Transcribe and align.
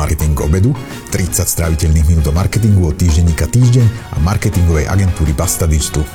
Marketing 0.00 0.32
obedu, 0.40 0.72
30 1.12 1.44
stráviteľných 1.44 2.08
minút 2.08 2.24
do 2.24 2.32
marketingu 2.32 2.88
od 2.88 2.96
týždenníka 2.96 3.44
Týždeň 3.44 4.16
a 4.16 4.24
marketingovej 4.24 4.88
agentúry 4.88 5.36
Basta 5.36 5.68
Digital. 5.68 6.08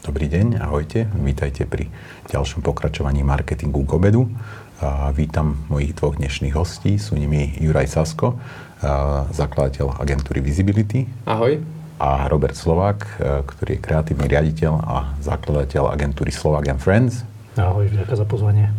Dobrý 0.00 0.32
deň, 0.32 0.64
ahojte, 0.64 1.12
vítajte 1.12 1.68
pri 1.68 1.92
ďalšom 2.32 2.64
pokračovaní 2.64 3.20
marketingu 3.20 3.84
k 3.84 3.92
obedu. 3.92 4.32
A 4.80 5.12
vítam 5.12 5.60
mojich 5.68 5.92
dvoch 5.92 6.16
dnešných 6.16 6.56
hostí, 6.56 6.96
sú 6.96 7.20
nimi 7.20 7.52
Juraj 7.60 7.92
Sasko, 7.92 8.40
zakladateľ 9.28 10.00
agentúry 10.00 10.40
Visibility. 10.40 11.04
Ahoj. 11.28 11.60
A 12.00 12.32
Robert 12.32 12.56
Slovák, 12.56 13.20
ktorý 13.44 13.76
je 13.76 13.84
kreatívny 13.84 14.24
riaditeľ 14.24 14.72
a 14.72 15.12
zakladateľ 15.20 15.92
agentúry 15.92 16.32
Slovak 16.32 16.72
and 16.72 16.80
Friends. 16.80 17.28
Ahoj, 17.60 17.92
ďakujem 17.92 18.16
za 18.16 18.24
pozvanie. 18.24 18.72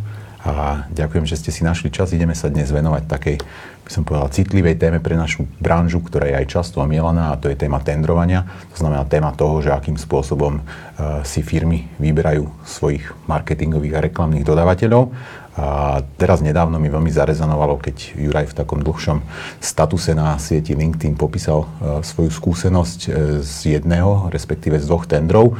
A 0.44 0.84
ďakujem, 0.92 1.24
že 1.24 1.40
ste 1.40 1.56
si 1.56 1.64
našli 1.64 1.88
čas. 1.88 2.12
Ideme 2.12 2.36
sa 2.36 2.52
dnes 2.52 2.68
venovať 2.68 3.08
takej, 3.08 3.40
by 3.88 3.92
som 3.92 4.04
povedal, 4.04 4.28
citlivej 4.28 4.76
téme 4.76 5.00
pre 5.00 5.16
našu 5.16 5.48
branžu, 5.64 6.04
ktorá 6.04 6.28
je 6.28 6.36
aj 6.36 6.52
často 6.52 6.84
omielaná, 6.84 7.32
a 7.32 7.40
to 7.40 7.48
je 7.48 7.56
téma 7.56 7.80
tendrovania. 7.80 8.44
To 8.76 8.84
znamená 8.84 9.08
téma 9.08 9.32
toho, 9.32 9.64
že 9.64 9.72
akým 9.72 9.96
spôsobom 9.96 10.60
uh, 10.60 11.24
si 11.24 11.40
firmy 11.40 11.88
vyberajú 11.96 12.52
svojich 12.68 13.08
marketingových 13.24 13.96
a 13.96 14.04
reklamných 14.04 14.44
dodávateľov. 14.44 15.16
A 15.54 16.02
teraz 16.20 16.44
nedávno 16.44 16.76
mi 16.76 16.92
veľmi 16.92 17.14
zarezanovalo, 17.14 17.80
keď 17.80 18.18
Juraj 18.18 18.52
v 18.52 18.58
takom 18.58 18.84
dlhšom 18.84 19.24
statuse 19.64 20.12
na 20.12 20.36
sieti 20.44 20.76
LinkedIn 20.76 21.16
popísal 21.16 21.64
uh, 21.64 22.04
svoju 22.04 22.36
skúsenosť 22.36 23.00
uh, 23.08 23.12
z 23.40 23.80
jedného, 23.80 24.28
respektíve 24.28 24.76
z 24.76 24.92
dvoch 24.92 25.08
tendrov 25.08 25.56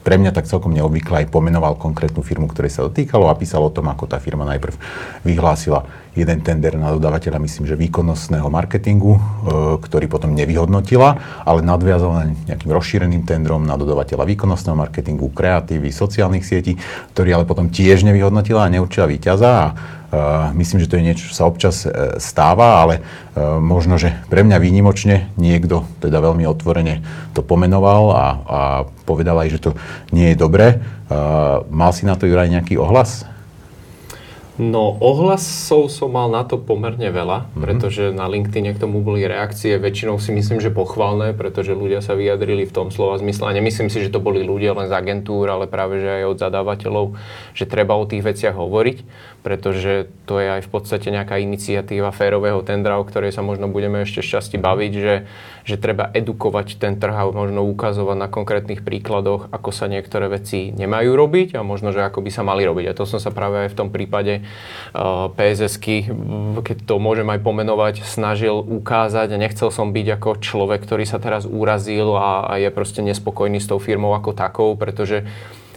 pre 0.00 0.16
mňa 0.16 0.32
tak 0.32 0.48
celkom 0.48 0.72
neobvykle 0.72 1.24
aj 1.24 1.32
pomenoval 1.32 1.76
konkrétnu 1.76 2.24
firmu, 2.24 2.48
ktorej 2.48 2.72
sa 2.72 2.86
dotýkalo 2.88 3.28
a 3.28 3.36
písal 3.36 3.60
o 3.64 3.72
tom, 3.72 3.92
ako 3.92 4.08
tá 4.08 4.16
firma 4.16 4.48
najprv 4.48 4.74
vyhlásila 5.28 5.84
jeden 6.16 6.42
tender 6.42 6.74
na 6.74 6.90
dodávateľa, 6.90 7.38
myslím, 7.38 7.70
že 7.70 7.78
výkonnostného 7.78 8.48
marketingu, 8.50 9.14
e, 9.14 9.20
ktorý 9.78 10.10
potom 10.10 10.34
nevyhodnotila, 10.34 11.42
ale 11.46 11.62
nadviazala 11.62 12.34
nejakým 12.50 12.70
rozšíreným 12.72 13.22
tendrom 13.22 13.62
na 13.62 13.78
dodávateľa 13.78 14.26
výkonnostného 14.26 14.74
marketingu, 14.74 15.30
kreatívy, 15.30 15.94
sociálnych 15.94 16.42
sietí, 16.42 16.74
ktorý 17.14 17.38
ale 17.38 17.44
potom 17.46 17.70
tiež 17.70 18.02
nevyhodnotila 18.02 18.66
a 18.66 18.72
neurčila 18.72 19.06
víťaza. 19.06 19.48
A 19.48 19.66
myslím, 20.58 20.82
že 20.82 20.90
to 20.90 20.98
je 20.98 21.06
niečo, 21.06 21.30
čo 21.30 21.34
sa 21.38 21.46
občas 21.46 21.86
uh, 21.86 22.18
stáva, 22.18 22.82
ale 22.82 22.98
uh, 22.98 23.62
možno, 23.62 23.94
že 23.94 24.10
pre 24.26 24.42
mňa 24.42 24.58
výnimočne 24.58 25.30
niekto 25.38 25.86
teda 26.02 26.18
veľmi 26.18 26.42
otvorene 26.50 27.02
to 27.34 27.46
pomenoval 27.46 28.10
a, 28.10 28.26
a 28.26 28.60
povedal 29.06 29.38
aj, 29.38 29.48
že 29.54 29.62
to 29.62 29.70
nie 30.10 30.34
je 30.34 30.40
dobré. 30.40 30.82
Mal 31.70 31.90
si 31.90 32.06
na 32.06 32.14
to 32.14 32.30
Juraj 32.30 32.46
nejaký 32.46 32.78
ohlas? 32.78 33.26
No, 34.60 34.92
ohlasov 35.00 35.88
som 35.88 36.12
mal 36.12 36.28
na 36.28 36.44
to 36.44 36.60
pomerne 36.60 37.08
veľa, 37.08 37.48
mm-hmm. 37.48 37.62
pretože 37.64 38.12
na 38.12 38.28
LinkedIn 38.28 38.76
k 38.76 38.82
tomu 38.84 39.00
boli 39.00 39.24
reakcie, 39.24 39.80
väčšinou 39.80 40.20
si 40.20 40.36
myslím, 40.36 40.60
že 40.60 40.68
pochvalné, 40.68 41.32
pretože 41.32 41.72
ľudia 41.72 42.04
sa 42.04 42.12
vyjadrili 42.12 42.68
v 42.68 42.74
tom 42.76 42.92
slova 42.92 43.16
zmysle. 43.16 43.48
A 43.48 43.56
nemyslím 43.56 43.88
si, 43.88 44.04
že 44.04 44.12
to 44.12 44.20
boli 44.20 44.44
ľudia 44.44 44.76
len 44.76 44.92
z 44.92 44.92
agentúr, 44.92 45.48
ale 45.48 45.64
práve 45.64 46.04
že 46.04 46.12
aj 46.12 46.24
od 46.28 46.38
zadávateľov, 46.44 47.06
že 47.56 47.64
treba 47.64 47.96
o 47.96 48.04
tých 48.04 48.20
veciach 48.20 48.52
hovoriť, 48.52 48.98
pretože 49.40 50.12
to 50.28 50.36
je 50.36 50.60
aj 50.60 50.68
v 50.68 50.70
podstate 50.76 51.08
nejaká 51.08 51.40
iniciatíva 51.40 52.12
férového 52.12 52.60
tendra, 52.60 53.00
o 53.00 53.08
ktorej 53.08 53.32
sa 53.32 53.40
možno 53.40 53.64
budeme 53.72 54.04
ešte 54.04 54.20
šťastí 54.20 54.60
baviť, 54.60 54.92
že 54.92 55.14
že 55.64 55.76
treba 55.78 56.08
edukovať 56.10 56.80
ten 56.80 56.96
trh 56.96 57.14
a 57.14 57.30
možno 57.30 57.62
ukazovať 57.68 58.16
na 58.16 58.26
konkrétnych 58.26 58.82
príkladoch, 58.82 59.52
ako 59.52 59.70
sa 59.70 59.86
niektoré 59.86 60.26
veci 60.26 60.72
nemajú 60.72 61.12
robiť 61.14 61.54
a 61.54 61.62
možno, 61.62 61.92
že 61.92 62.02
ako 62.02 62.24
by 62.24 62.30
sa 62.34 62.42
mali 62.42 62.64
robiť. 62.64 62.90
A 62.90 62.96
to 62.96 63.04
som 63.04 63.20
sa 63.20 63.30
práve 63.30 63.68
aj 63.68 63.70
v 63.70 63.78
tom 63.78 63.88
prípade 63.92 64.42
PSSky, 65.38 66.10
keď 66.66 66.76
to 66.82 66.98
môžem 66.98 67.30
aj 67.30 67.40
pomenovať, 67.46 68.02
snažil 68.02 68.58
ukázať 68.58 69.30
a 69.30 69.40
nechcel 69.40 69.70
som 69.70 69.94
byť 69.94 70.06
ako 70.18 70.30
človek, 70.42 70.82
ktorý 70.82 71.06
sa 71.06 71.22
teraz 71.22 71.46
urazil 71.46 72.18
a, 72.18 72.50
a 72.50 72.58
je 72.58 72.74
proste 72.74 72.98
nespokojný 73.04 73.62
s 73.62 73.70
tou 73.70 73.78
firmou 73.78 74.18
ako 74.18 74.34
takou, 74.34 74.74
pretože 74.74 75.22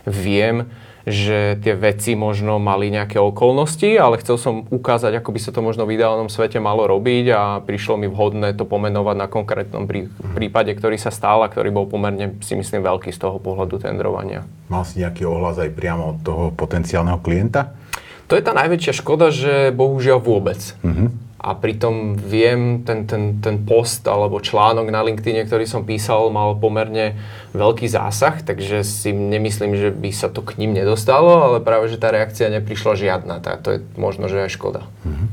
viem, 0.09 0.66
že 1.03 1.59
tie 1.59 1.75
veci 1.75 2.16
možno 2.16 2.63
mali 2.63 2.88
nejaké 2.88 3.19
okolnosti, 3.19 3.88
ale 4.00 4.23
chcel 4.23 4.39
som 4.39 4.63
ukázať, 4.72 5.19
ako 5.19 5.29
by 5.35 5.39
sa 5.44 5.51
to 5.51 5.59
možno 5.59 5.83
v 5.83 6.00
ideálnom 6.00 6.31
svete 6.31 6.63
malo 6.63 6.88
robiť 6.88 7.25
a 7.35 7.41
prišlo 7.59 8.00
mi 8.00 8.07
vhodné 8.07 8.56
to 8.56 8.63
pomenovať 8.63 9.16
na 9.19 9.28
konkrétnom 9.28 9.83
prípade, 10.31 10.72
ktorý 10.72 10.95
sa 10.95 11.12
stál 11.12 11.44
a 11.44 11.51
ktorý 11.51 11.75
bol 11.75 11.91
pomerne, 11.91 12.39
si 12.39 12.56
myslím, 12.56 12.88
veľký 12.88 13.12
z 13.12 13.19
toho 13.19 13.35
pohľadu 13.35 13.83
tendrovania. 13.83 14.47
Mal 14.72 14.88
si 14.88 15.03
nejaký 15.03 15.28
ohlas 15.28 15.59
aj 15.59 15.75
priamo 15.75 16.16
od 16.16 16.17
toho 16.23 16.44
potenciálneho 16.56 17.19
klienta? 17.19 17.75
To 18.33 18.41
je 18.41 18.49
tá 18.49 18.57
najväčšia 18.57 18.97
škoda, 18.97 19.29
že 19.29 19.69
bohužiaľ 19.69 20.17
vôbec. 20.17 20.73
Mm-hmm 20.81 21.33
a 21.44 21.59
pritom 21.59 22.16
viem, 22.16 22.88
ten, 22.88 23.03
ten, 23.03 23.44
ten 23.44 23.59
post 23.67 24.07
alebo 24.07 24.39
článok 24.39 24.88
na 24.88 25.03
LinkedIn, 25.03 25.44
ktorý 25.44 25.67
som 25.67 25.83
písal, 25.83 26.31
mal 26.31 26.55
pomerne 26.55 27.19
veľký 27.51 27.83
zásah, 27.91 28.39
takže 28.39 28.88
si 28.88 29.11
nemyslím, 29.11 29.75
že 29.75 29.91
by 29.91 30.07
sa 30.16 30.31
to 30.31 30.39
k 30.39 30.55
ním 30.55 30.71
nedostalo, 30.71 31.44
ale 31.44 31.59
práve, 31.59 31.91
že 31.91 31.99
tá 31.99 32.16
reakcia 32.16 32.47
neprišla 32.47 32.95
žiadna. 32.95 33.44
Tá, 33.44 33.59
to 33.59 33.75
je 33.75 33.79
možno, 33.99 34.31
že 34.31 34.47
aj 34.47 34.55
škoda. 34.55 34.88
Mm-hmm. 35.03 35.27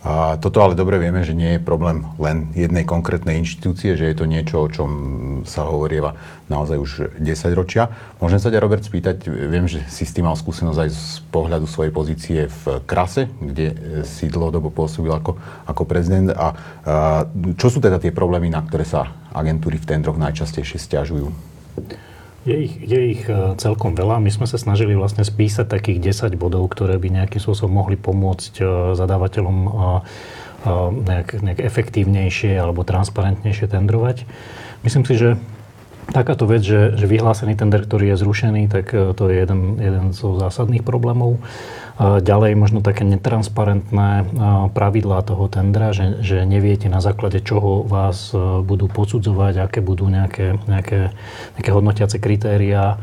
A 0.00 0.40
toto 0.40 0.64
ale 0.64 0.72
dobre 0.72 0.96
vieme, 0.96 1.20
že 1.20 1.36
nie 1.36 1.56
je 1.56 1.60
problém 1.60 2.08
len 2.16 2.48
jednej 2.56 2.88
konkrétnej 2.88 3.36
inštitúcie, 3.36 4.00
že 4.00 4.08
je 4.08 4.16
to 4.16 4.24
niečo, 4.24 4.64
o 4.64 4.72
čom 4.72 4.90
sa 5.44 5.68
hovorieva 5.68 6.16
naozaj 6.48 6.76
už 6.80 6.90
10 7.20 7.52
ročia. 7.52 7.92
Môžem 8.16 8.40
sa 8.40 8.48
ťa, 8.48 8.64
Robert, 8.64 8.80
spýtať, 8.80 9.28
viem, 9.28 9.68
že 9.68 9.84
si 9.92 10.08
s 10.08 10.16
tým 10.16 10.24
mal 10.24 10.40
skúsenosť 10.40 10.78
aj 10.80 10.90
z 10.90 11.04
pohľadu 11.28 11.68
svojej 11.68 11.92
pozície 11.92 12.38
v 12.48 12.80
Krase, 12.88 13.28
kde 13.44 13.76
si 14.08 14.32
dlhodobo 14.32 14.72
pôsobil 14.72 15.12
ako, 15.12 15.36
ako 15.68 15.82
prezident. 15.84 16.32
A, 16.32 16.48
a 16.48 16.48
čo 17.60 17.68
sú 17.68 17.84
teda 17.84 18.00
tie 18.00 18.08
problémy, 18.08 18.48
na 18.48 18.64
ktoré 18.64 18.88
sa 18.88 19.12
agentúry 19.36 19.76
v 19.76 19.84
tendroch 19.84 20.16
najčastejšie 20.16 20.80
stiažujú? 20.80 21.28
Je 22.48 22.56
ich, 22.56 22.72
je 22.80 23.00
ich 23.12 23.22
e, 23.28 23.52
celkom 23.60 23.92
veľa. 23.92 24.16
My 24.16 24.32
sme 24.32 24.48
sa 24.48 24.56
snažili 24.56 24.96
vlastne 24.96 25.20
spísať 25.20 25.68
takých 25.68 26.16
10 26.24 26.40
bodov, 26.40 26.72
ktoré 26.72 26.96
by 26.96 27.12
nejakým 27.12 27.36
spôsobom 27.36 27.84
mohli 27.84 28.00
pomôcť 28.00 28.52
e, 28.60 28.64
zadávateľom 28.96 29.56
e, 29.60 29.70
nejak, 31.04 31.28
nejak 31.44 31.60
efektívnejšie 31.60 32.56
alebo 32.56 32.80
transparentnejšie 32.80 33.68
tendrovať. 33.68 34.24
Myslím 34.80 35.04
si, 35.04 35.20
že 35.20 35.36
takáto 36.10 36.46
vec, 36.46 36.62
že, 36.62 36.94
že 36.98 37.06
vyhlásený 37.06 37.54
tender, 37.56 37.86
ktorý 37.86 38.14
je 38.14 38.20
zrušený, 38.20 38.62
tak 38.70 38.92
to 38.92 39.22
je 39.30 39.34
jeden, 39.46 39.78
jeden 39.78 40.04
zo 40.10 40.36
zásadných 40.38 40.82
problémov. 40.82 41.38
Ďalej 42.00 42.56
možno 42.56 42.80
také 42.80 43.04
netransparentné 43.04 44.32
pravidlá 44.72 45.20
toho 45.20 45.52
tendra, 45.52 45.92
že, 45.92 46.24
že 46.24 46.48
neviete 46.48 46.88
na 46.88 47.04
základe 47.04 47.44
čoho 47.44 47.84
vás 47.84 48.32
e, 48.32 48.40
budú 48.64 48.88
posudzovať, 48.88 49.68
aké 49.68 49.84
budú 49.84 50.08
nejaké, 50.08 50.56
nejaké, 50.64 51.12
nejaké 51.60 51.70
hodnotiace 51.76 52.16
kritériá, 52.16 52.96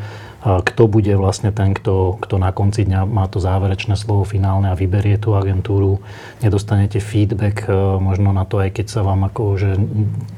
kto 0.46 0.86
bude 0.86 1.10
vlastne 1.18 1.50
ten, 1.50 1.74
kto, 1.74 2.22
kto 2.22 2.38
na 2.38 2.54
konci 2.54 2.86
dňa 2.86 3.10
má 3.10 3.26
to 3.26 3.42
záverečné 3.42 3.98
slovo 3.98 4.22
finálne 4.22 4.70
a 4.70 4.78
vyberie 4.78 5.18
tú 5.18 5.34
agentúru. 5.34 5.98
Nedostanete 6.46 7.02
feedback 7.02 7.66
e, 7.66 7.74
možno 7.98 8.30
na 8.32 8.46
to, 8.46 8.62
aj 8.62 8.78
keď 8.78 8.86
sa 8.86 9.02
vám 9.02 9.26
ako, 9.26 9.58
že 9.58 9.74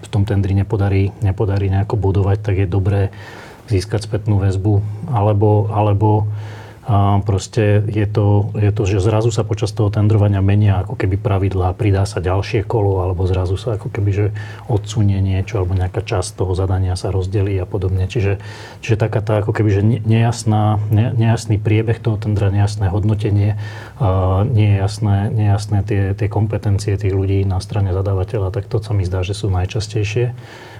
v 0.01 0.07
tom 0.07 0.23
tendri 0.23 0.55
nepodarí, 0.55 1.11
nepodarí 1.19 1.67
nejako 1.67 1.99
budovať, 1.99 2.37
tak 2.39 2.55
je 2.63 2.67
dobré 2.67 3.11
získať 3.67 4.07
spätnú 4.07 4.39
väzbu. 4.39 4.81
Alebo, 5.11 5.67
alebo 5.67 6.31
a 6.89 7.21
proste 7.21 7.85
je 7.85 8.09
to, 8.09 8.49
je 8.57 8.73
to, 8.73 8.83
že 8.89 9.05
zrazu 9.05 9.29
sa 9.29 9.45
počas 9.45 9.69
toho 9.69 9.93
tendrovania 9.93 10.41
menia 10.41 10.81
ako 10.81 10.97
keby 10.97 11.21
pravidlá, 11.21 11.77
pridá 11.77 12.01
sa 12.09 12.17
ďalšie 12.17 12.65
kolo, 12.65 13.05
alebo 13.05 13.29
zrazu 13.29 13.61
sa 13.61 13.77
ako 13.77 13.93
keby, 13.93 14.09
že 14.09 14.25
odsunie 14.65 15.21
niečo, 15.21 15.61
alebo 15.61 15.77
nejaká 15.77 16.01
časť 16.01 16.41
toho 16.41 16.57
zadania 16.57 16.97
sa 16.97 17.13
rozdelí 17.13 17.53
a 17.61 17.69
podobne. 17.69 18.09
Čiže, 18.09 18.41
čiže 18.81 18.97
taká 18.97 19.21
tá 19.21 19.45
ako 19.45 19.53
keby, 19.53 19.69
že 19.69 19.81
nejasná, 19.85 20.81
ne, 20.89 21.13
nejasný 21.13 21.61
priebeh 21.61 22.01
toho 22.01 22.17
tendra, 22.17 22.49
nejasné 22.49 22.89
hodnotenie, 22.89 23.61
a 24.01 24.41
nie 24.49 24.81
nejasné 24.81 25.79
tie, 25.85 26.17
tie 26.17 26.25
kompetencie 26.25 26.97
tých 26.97 27.13
ľudí 27.13 27.45
na 27.45 27.61
strane 27.61 27.93
zadávateľa, 27.93 28.49
tak 28.49 28.65
to 28.65 28.81
sa 28.81 28.97
mi 28.97 29.05
zdá, 29.05 29.21
že 29.21 29.37
sú 29.37 29.53
najčastejšie 29.53 30.33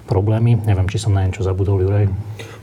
problémy. 0.10 0.58
Neviem, 0.58 0.90
či 0.90 0.98
som 0.98 1.14
na 1.14 1.22
niečo 1.22 1.46
zabudol, 1.46 1.86
Juraj. 1.86 2.10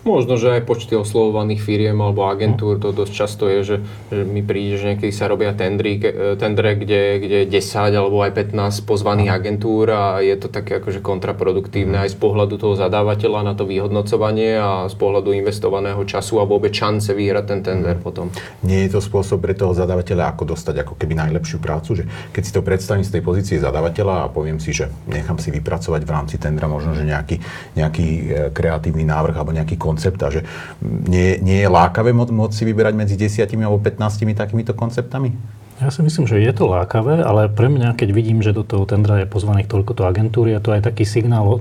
Možno, 0.07 0.39
že 0.39 0.55
aj 0.55 0.71
počty 0.71 0.95
oslovovaných 0.95 1.67
firiem 1.67 1.99
alebo 1.99 2.31
agentúr, 2.31 2.79
to 2.79 2.95
dosť 2.95 3.11
často 3.11 3.51
je, 3.51 3.61
že, 3.67 3.77
že 4.15 4.23
mi 4.23 4.39
príde, 4.39 4.79
že 4.79 4.95
niekedy 4.95 5.11
sa 5.11 5.27
robia 5.27 5.51
tendry, 5.51 5.99
e, 5.99 6.39
tendre, 6.39 6.79
kde, 6.79 7.19
je 7.27 7.41
10 7.51 7.91
alebo 7.91 8.23
aj 8.23 8.55
15 8.55 8.87
pozvaných 8.87 9.35
agentúr 9.35 9.91
a 9.91 10.23
je 10.23 10.39
to 10.39 10.47
také 10.47 10.79
akože 10.79 11.03
kontraproduktívne 11.03 12.07
aj 12.07 12.15
z 12.15 12.23
pohľadu 12.23 12.55
toho 12.55 12.79
zadávateľa 12.79 13.51
na 13.51 13.59
to 13.59 13.67
vyhodnocovanie 13.67 14.55
a 14.55 14.87
z 14.87 14.95
pohľadu 14.95 15.35
investovaného 15.35 15.99
času 16.07 16.39
a 16.39 16.47
vôbec 16.47 16.71
šance 16.71 17.11
vyhrať 17.11 17.45
ten 17.51 17.61
tender 17.67 17.99
potom. 17.99 18.31
Nie 18.63 18.87
je 18.87 18.95
to 18.95 19.01
spôsob 19.03 19.43
pre 19.43 19.59
toho 19.59 19.75
zadávateľa, 19.75 20.39
ako 20.39 20.55
dostať 20.55 20.87
ako 20.87 20.95
keby 20.95 21.19
najlepšiu 21.19 21.59
prácu, 21.59 21.99
že 21.99 22.05
keď 22.31 22.43
si 22.47 22.55
to 22.55 22.63
predstavím 22.63 23.03
z 23.03 23.11
tej 23.11 23.23
pozície 23.27 23.59
zadávateľa 23.59 24.31
a 24.31 24.31
poviem 24.31 24.63
si, 24.63 24.71
že 24.71 24.87
nechám 25.11 25.43
si 25.43 25.51
vypracovať 25.51 26.07
v 26.07 26.15
rámci 26.15 26.39
tendra 26.39 26.71
možno, 26.71 26.95
že 26.95 27.03
nejaký, 27.03 27.43
nejaký 27.75 28.07
e, 28.07 28.25
kreatívny 28.55 29.03
návrh 29.03 29.35
alebo 29.35 29.51
nejaký 29.51 29.75
kon 29.75 29.96
koncept 29.97 30.21
a 30.21 30.29
že 30.29 30.45
nie, 30.85 31.41
nie 31.41 31.65
je 31.65 31.69
lákavé 31.73 32.13
môcť 32.13 32.53
si 32.53 32.69
vyberať 32.69 32.93
medzi 32.93 33.17
desiatimi 33.17 33.65
alebo 33.65 33.81
15 33.81 34.37
takýmito 34.37 34.77
konceptami? 34.77 35.56
Ja 35.77 35.93
si 35.93 36.01
myslím, 36.01 36.25
že 36.25 36.41
je 36.41 36.53
to 36.57 36.73
lákavé, 36.73 37.21
ale 37.21 37.53
pre 37.53 37.69
mňa, 37.69 38.01
keď 38.01 38.09
vidím, 38.17 38.41
že 38.41 38.57
do 38.57 38.65
toho 38.65 38.89
tendra 38.89 39.21
je 39.21 39.29
pozvaných 39.29 39.69
toľkoto 39.69 40.09
agentúry, 40.09 40.57
a 40.57 40.65
to 40.65 40.73
je 40.73 40.81
taký 40.81 41.05
signál, 41.05 41.61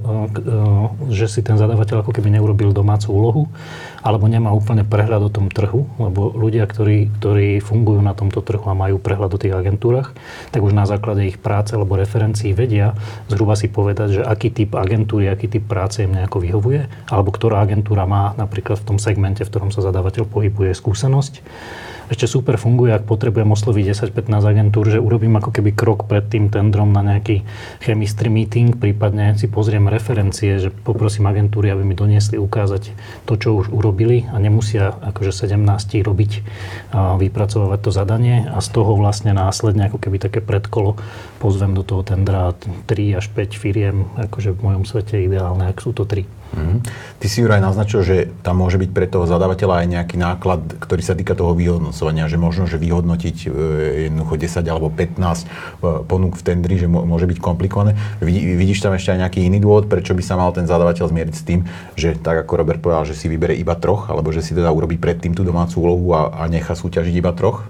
že 1.12 1.28
si 1.28 1.44
ten 1.44 1.60
zadavateľ 1.60 2.00
ako 2.00 2.16
keby 2.16 2.32
neurobil 2.32 2.72
domácu 2.72 3.12
úlohu, 3.12 3.44
alebo 4.00 4.32
nemá 4.32 4.56
úplne 4.56 4.88
prehľad 4.88 5.20
o 5.20 5.34
tom 5.34 5.52
trhu, 5.52 5.84
lebo 6.00 6.32
ľudia, 6.32 6.64
ktorí, 6.64 7.12
ktorí 7.20 7.60
fungujú 7.60 8.00
na 8.00 8.16
tomto 8.16 8.40
trhu 8.40 8.64
a 8.64 8.72
majú 8.72 9.04
prehľad 9.04 9.36
o 9.36 9.42
tých 9.42 9.52
agentúrach, 9.52 10.16
tak 10.56 10.64
už 10.64 10.72
na 10.72 10.88
základe 10.88 11.28
ich 11.28 11.36
práce 11.36 11.76
alebo 11.76 12.00
referencií 12.00 12.56
vedia 12.56 12.96
zhruba 13.28 13.60
si 13.60 13.68
povedať, 13.68 14.08
že 14.16 14.22
aký 14.24 14.48
typ 14.48 14.80
agentúry, 14.80 15.28
aký 15.28 15.52
typ 15.52 15.68
práce 15.68 16.08
im 16.08 16.16
nejako 16.16 16.40
vyhovuje, 16.40 16.88
alebo 17.12 17.36
ktorá 17.36 17.60
agentúra 17.68 18.08
má 18.08 18.32
napríklad 18.40 18.80
v 18.80 18.96
tom 18.96 18.98
segmente, 18.98 19.44
v 19.44 19.52
ktorom 19.52 19.76
sa 19.76 19.84
zadávateľ 19.84 20.24
pohybuje, 20.24 20.72
skúsenosť 20.72 21.44
ešte 22.12 22.30
super 22.30 22.56
funguje, 22.62 22.94
ak 22.94 23.10
potrebujem 23.10 23.50
osloviť 23.50 24.14
10-15 24.14 24.44
agentúr, 24.46 24.86
že 24.90 25.00
urobím 25.02 25.38
ako 25.42 25.50
keby 25.50 25.74
krok 25.74 26.06
pred 26.06 26.26
tým 26.30 26.54
tendrom 26.54 26.94
na 26.94 27.02
nejaký 27.02 27.42
chemistry 27.82 28.30
meeting, 28.30 28.78
prípadne 28.78 29.34
si 29.38 29.50
pozriem 29.50 29.90
referencie, 29.90 30.62
že 30.62 30.70
poprosím 30.70 31.26
agentúry, 31.26 31.74
aby 31.74 31.82
mi 31.82 31.98
doniesli 31.98 32.38
ukázať 32.38 32.94
to, 33.26 33.34
čo 33.38 33.58
už 33.58 33.74
urobili 33.74 34.30
a 34.30 34.38
nemusia 34.38 34.94
akože 34.94 35.50
17 35.50 36.06
robiť, 36.06 36.32
a 36.94 37.18
vypracovať 37.18 37.80
to 37.82 37.92
zadanie 37.92 38.46
a 38.46 38.62
z 38.62 38.70
toho 38.70 38.94
vlastne 38.98 39.34
následne 39.34 39.90
ako 39.90 39.98
keby 39.98 40.18
také 40.22 40.40
predkolo 40.46 40.98
pozvem 41.42 41.74
do 41.74 41.82
toho 41.86 42.02
tendra 42.06 42.54
3 42.90 43.20
až 43.20 43.30
5 43.34 43.54
firiem, 43.58 44.06
akože 44.18 44.54
v 44.54 44.60
mojom 44.62 44.84
svete 44.86 45.22
ideálne, 45.22 45.70
ak 45.70 45.82
sú 45.82 45.94
to 45.94 46.06
3. 46.06 46.26
Mm-hmm. 46.56 46.80
Ty 47.20 47.28
si 47.28 47.38
Juraj 47.44 47.60
naznačil, 47.60 48.02
že 48.06 48.16
tam 48.46 48.64
môže 48.64 48.80
byť 48.80 48.90
pre 48.96 49.10
toho 49.10 49.28
zadávateľa 49.28 49.84
aj 49.84 49.88
nejaký 49.92 50.16
náklad, 50.16 50.62
ktorý 50.80 51.02
sa 51.04 51.18
týka 51.18 51.36
toho 51.36 51.52
vyhodnocovania, 51.96 52.28
že 52.28 52.38
možno, 52.38 52.64
že 52.68 52.76
vyhodnotiť 52.76 53.38
e, 53.48 53.50
jednoducho 54.12 54.36
10 54.36 54.68
alebo 54.68 54.92
15 54.92 55.16
e, 55.16 55.46
ponúk 56.04 56.36
v 56.36 56.44
tendri, 56.44 56.76
že 56.76 56.92
môže 56.92 57.24
byť 57.24 57.40
komplikované. 57.40 57.96
Vidíš 58.20 58.84
tam 58.84 58.92
ešte 58.92 59.16
aj 59.16 59.24
nejaký 59.24 59.40
iný 59.48 59.64
dôvod, 59.64 59.88
prečo 59.88 60.12
by 60.12 60.24
sa 60.24 60.36
mal 60.36 60.52
ten 60.52 60.68
zadávateľ 60.68 61.08
zmieriť 61.08 61.36
s 61.36 61.44
tým, 61.48 61.64
že 61.96 62.20
tak 62.20 62.44
ako 62.44 62.60
Robert 62.60 62.84
povedal, 62.84 63.08
že 63.08 63.16
si 63.16 63.32
vybere 63.32 63.56
iba 63.56 63.80
troch, 63.80 64.12
alebo 64.12 64.36
že 64.36 64.44
si 64.44 64.52
teda 64.52 64.68
urobí 64.76 65.00
predtým 65.00 65.32
tú 65.32 65.48
domácu 65.48 65.80
úlohu 65.80 66.12
a, 66.12 66.36
a 66.36 66.44
nechá 66.52 66.76
súťažiť 66.76 67.16
iba 67.16 67.32
troch? 67.32 67.64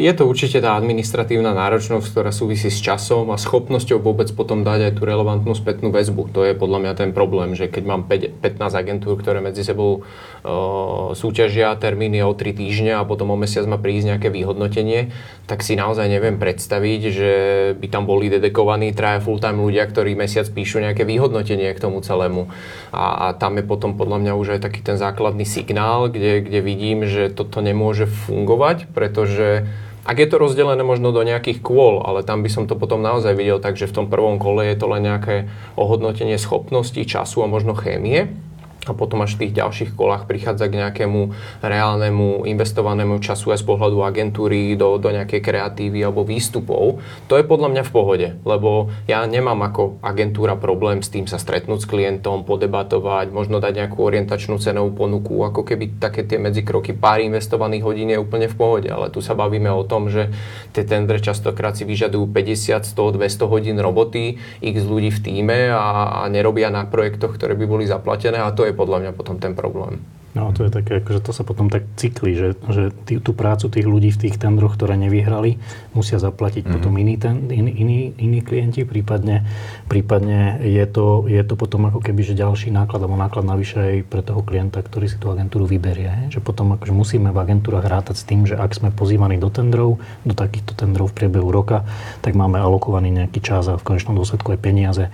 Je 0.00 0.16
to 0.16 0.24
určite 0.24 0.64
tá 0.64 0.80
administratívna 0.80 1.52
náročnosť, 1.52 2.08
ktorá 2.08 2.32
súvisí 2.32 2.72
s 2.72 2.80
časom 2.80 3.28
a 3.28 3.36
schopnosťou 3.36 4.00
vôbec 4.00 4.32
potom 4.32 4.64
dať 4.64 4.88
aj 4.88 4.92
tú 4.96 5.04
relevantnú 5.04 5.52
spätnú 5.52 5.92
väzbu. 5.92 6.32
To 6.32 6.40
je 6.48 6.56
podľa 6.56 6.78
mňa 6.80 6.92
ten 6.96 7.10
problém, 7.12 7.52
že 7.52 7.68
keď 7.68 7.84
mám 7.84 8.08
5, 8.08 8.40
15 8.40 8.80
agentúr, 8.80 9.20
ktoré 9.20 9.44
medzi 9.44 9.60
sebou 9.60 10.00
uh, 10.00 11.12
súťažia 11.12 11.76
termíny 11.76 12.24
o 12.24 12.32
3 12.32 12.48
týždňa 12.48 12.96
a 12.96 13.04
potom 13.04 13.28
o 13.28 13.36
mesiac 13.36 13.68
má 13.68 13.76
prísť 13.76 14.16
nejaké 14.16 14.32
vyhodnotenie, 14.32 15.12
tak 15.44 15.60
si 15.60 15.76
naozaj 15.76 16.08
neviem 16.08 16.40
predstaviť, 16.40 17.00
že 17.12 17.32
by 17.76 17.86
tam 17.92 18.08
boli 18.08 18.32
dedikovaní 18.32 18.96
traja 18.96 19.20
full-time 19.20 19.60
ľudia, 19.60 19.84
ktorí 19.84 20.16
mesiac 20.16 20.48
píšu 20.48 20.80
nejaké 20.80 21.04
vyhodnotenie 21.04 21.76
k 21.76 21.82
tomu 21.82 22.00
celému. 22.00 22.48
A, 22.88 23.28
a 23.28 23.36
tam 23.36 23.60
je 23.60 23.68
potom 23.68 24.00
podľa 24.00 24.16
mňa 24.24 24.32
už 24.32 24.56
aj 24.56 24.60
taký 24.64 24.80
ten 24.80 24.96
základný 24.96 25.44
signál, 25.44 26.08
kde, 26.08 26.40
kde 26.40 26.64
vidím, 26.64 27.04
že 27.04 27.28
toto 27.28 27.60
nemôže 27.60 28.08
fungovať, 28.08 28.88
pretože 28.96 29.68
ak 30.04 30.16
je 30.16 30.28
to 30.28 30.36
rozdelené 30.40 30.80
možno 30.80 31.12
do 31.12 31.20
nejakých 31.20 31.60
kôl, 31.60 32.00
ale 32.04 32.24
tam 32.24 32.40
by 32.40 32.50
som 32.52 32.64
to 32.64 32.76
potom 32.76 33.04
naozaj 33.04 33.36
videl 33.36 33.60
tak, 33.60 33.76
že 33.76 33.88
v 33.88 33.96
tom 34.02 34.06
prvom 34.08 34.40
kole 34.40 34.64
je 34.64 34.76
to 34.76 34.86
len 34.88 35.04
nejaké 35.04 35.48
ohodnotenie 35.76 36.40
schopností, 36.40 37.04
času 37.04 37.44
a 37.44 37.50
možno 37.50 37.76
chémie 37.76 38.32
a 38.88 38.96
potom 38.96 39.20
až 39.20 39.36
v 39.36 39.46
tých 39.46 39.60
ďalších 39.60 39.90
kolách 39.92 40.24
prichádza 40.24 40.72
k 40.72 40.80
nejakému 40.80 41.36
reálnemu 41.60 42.48
investovanému 42.48 43.20
času 43.20 43.52
aj 43.52 43.60
z 43.60 43.66
pohľadu 43.68 44.00
agentúry 44.00 44.72
do, 44.78 44.96
do 44.96 45.12
nejakej 45.12 45.44
kreatívy 45.44 46.00
alebo 46.00 46.24
výstupov. 46.24 47.04
To 47.28 47.34
je 47.36 47.44
podľa 47.44 47.68
mňa 47.76 47.82
v 47.84 47.92
pohode, 47.92 48.28
lebo 48.48 48.88
ja 49.04 49.20
nemám 49.28 49.60
ako 49.68 50.00
agentúra 50.00 50.56
problém 50.56 51.04
s 51.04 51.12
tým 51.12 51.28
sa 51.28 51.36
stretnúť 51.36 51.84
s 51.84 51.90
klientom, 51.90 52.48
podebatovať, 52.48 53.28
možno 53.28 53.60
dať 53.60 53.84
nejakú 53.84 54.00
orientačnú 54.00 54.56
cenovú 54.56 54.96
ponuku, 54.96 55.44
ako 55.44 55.60
keby 55.60 56.00
také 56.00 56.24
tie 56.24 56.40
medzikroky 56.40 56.96
pár 56.96 57.20
investovaných 57.20 57.84
hodín 57.84 58.08
je 58.08 58.18
úplne 58.18 58.48
v 58.48 58.56
pohode, 58.56 58.88
ale 58.88 59.12
tu 59.12 59.20
sa 59.20 59.36
bavíme 59.36 59.68
o 59.68 59.84
tom, 59.84 60.08
že 60.08 60.32
tie 60.72 60.88
tendre 60.88 61.20
častokrát 61.20 61.76
si 61.76 61.84
vyžadujú 61.84 62.32
50, 62.32 62.88
100, 62.88 63.18
200 63.20 63.52
hodín 63.52 63.76
roboty, 63.76 64.40
x 64.64 64.76
ľudí 64.88 65.12
v 65.12 65.20
týme 65.20 65.58
a, 65.70 66.24
a 66.24 66.30
nerobia 66.32 66.72
na 66.72 66.88
projektoch, 66.88 67.36
ktoré 67.36 67.52
by 67.54 67.66
boli 67.68 67.84
zaplatené 67.84 68.40
a 68.40 68.54
to 68.54 68.66
je 68.66 68.69
je 68.70 68.78
podľa 68.78 68.98
mňa 69.04 69.12
potom 69.18 69.36
ten 69.42 69.52
problém. 69.52 69.98
No 70.30 70.54
to 70.54 70.62
je 70.62 70.70
také, 70.70 71.02
akože 71.02 71.26
to 71.26 71.32
sa 71.34 71.42
potom 71.42 71.66
tak 71.66 71.82
cykli, 71.98 72.38
že, 72.38 72.54
že 72.70 72.94
tý, 73.02 73.18
tú 73.18 73.34
prácu 73.34 73.66
tých 73.66 73.82
ľudí 73.82 74.14
v 74.14 74.20
tých 74.26 74.38
tendroch, 74.38 74.78
ktoré 74.78 74.94
nevyhrali, 74.94 75.58
musia 75.90 76.22
zaplatiť 76.22 76.62
mm-hmm. 76.62 76.76
potom 76.78 76.92
iní, 77.02 77.14
ten, 77.18 77.50
in, 77.50 77.66
iní, 77.66 78.14
iní 78.14 78.38
klienti, 78.38 78.86
prípadne, 78.86 79.42
prípadne 79.90 80.62
je, 80.62 80.84
to, 80.86 81.26
je 81.26 81.42
to 81.42 81.58
potom 81.58 81.90
ako 81.90 81.98
keby, 81.98 82.22
že 82.22 82.38
ďalší 82.38 82.70
náklad 82.70 83.02
alebo 83.02 83.18
náklad 83.18 83.42
navyše 83.42 83.78
aj 83.82 83.96
pre 84.06 84.22
toho 84.22 84.46
klienta, 84.46 84.78
ktorý 84.86 85.10
si 85.10 85.18
tú 85.18 85.34
agentúru 85.34 85.66
vyberie. 85.66 86.30
Že 86.30 86.46
potom 86.46 86.78
akože 86.78 86.94
musíme 86.94 87.34
v 87.34 87.40
agentúrach 87.42 87.90
rátať 87.90 88.22
s 88.22 88.24
tým, 88.26 88.46
že 88.46 88.54
ak 88.54 88.70
sme 88.70 88.94
pozývaní 88.94 89.34
do 89.34 89.50
tendrov, 89.50 89.98
do 90.22 90.34
takýchto 90.38 90.78
tendrov 90.78 91.10
v 91.10 91.26
priebehu 91.26 91.50
roka, 91.50 91.82
tak 92.22 92.38
máme 92.38 92.62
alokovaný 92.62 93.10
nejaký 93.10 93.42
čas 93.42 93.66
a 93.66 93.74
v 93.74 93.82
konečnom 93.82 94.14
dôsledku 94.14 94.54
aj 94.54 94.62
peniaze 94.62 95.10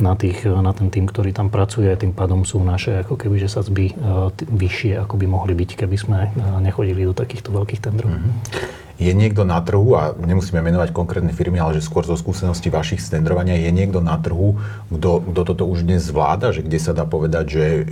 na, 0.00 0.14
tých, 0.18 0.46
na 0.46 0.72
ten 0.74 0.90
tým, 0.90 1.06
ktorý 1.06 1.30
tam 1.30 1.50
pracuje. 1.50 1.90
Tým 1.94 2.14
pádom 2.14 2.42
sú 2.42 2.62
naše 2.62 3.02
ako 3.02 3.14
keby, 3.18 3.42
že 3.42 3.48
sadzby 3.52 3.94
uh, 3.94 4.30
vyššie, 4.34 4.98
ako 5.02 5.14
by 5.20 5.26
mohli 5.26 5.54
byť, 5.54 5.70
keby 5.78 5.96
sme 5.98 6.18
uh, 6.30 6.58
nechodili 6.58 7.06
do 7.06 7.14
takýchto 7.14 7.54
veľkých 7.54 7.80
tendrov. 7.82 8.10
Mm-hmm. 8.14 8.82
Je 8.94 9.10
niekto 9.10 9.42
na 9.42 9.58
trhu, 9.58 9.98
a 9.98 10.14
nemusíme 10.14 10.62
menovať 10.62 10.94
konkrétne 10.94 11.34
firmy, 11.34 11.58
ale 11.58 11.74
že 11.74 11.82
skôr 11.82 12.06
zo 12.06 12.14
skúseností 12.14 12.70
vašich 12.70 13.02
stendrovania, 13.02 13.58
je 13.58 13.74
niekto 13.74 13.98
na 13.98 14.14
trhu, 14.22 14.54
kto, 14.86 15.18
kto 15.34 15.40
toto 15.42 15.66
už 15.66 15.82
dnes 15.82 16.06
zvláda, 16.06 16.54
že 16.54 16.62
kde 16.62 16.78
sa 16.78 16.94
dá 16.94 17.02
povedať, 17.02 17.44
že 17.58 17.64
e, 17.66 17.82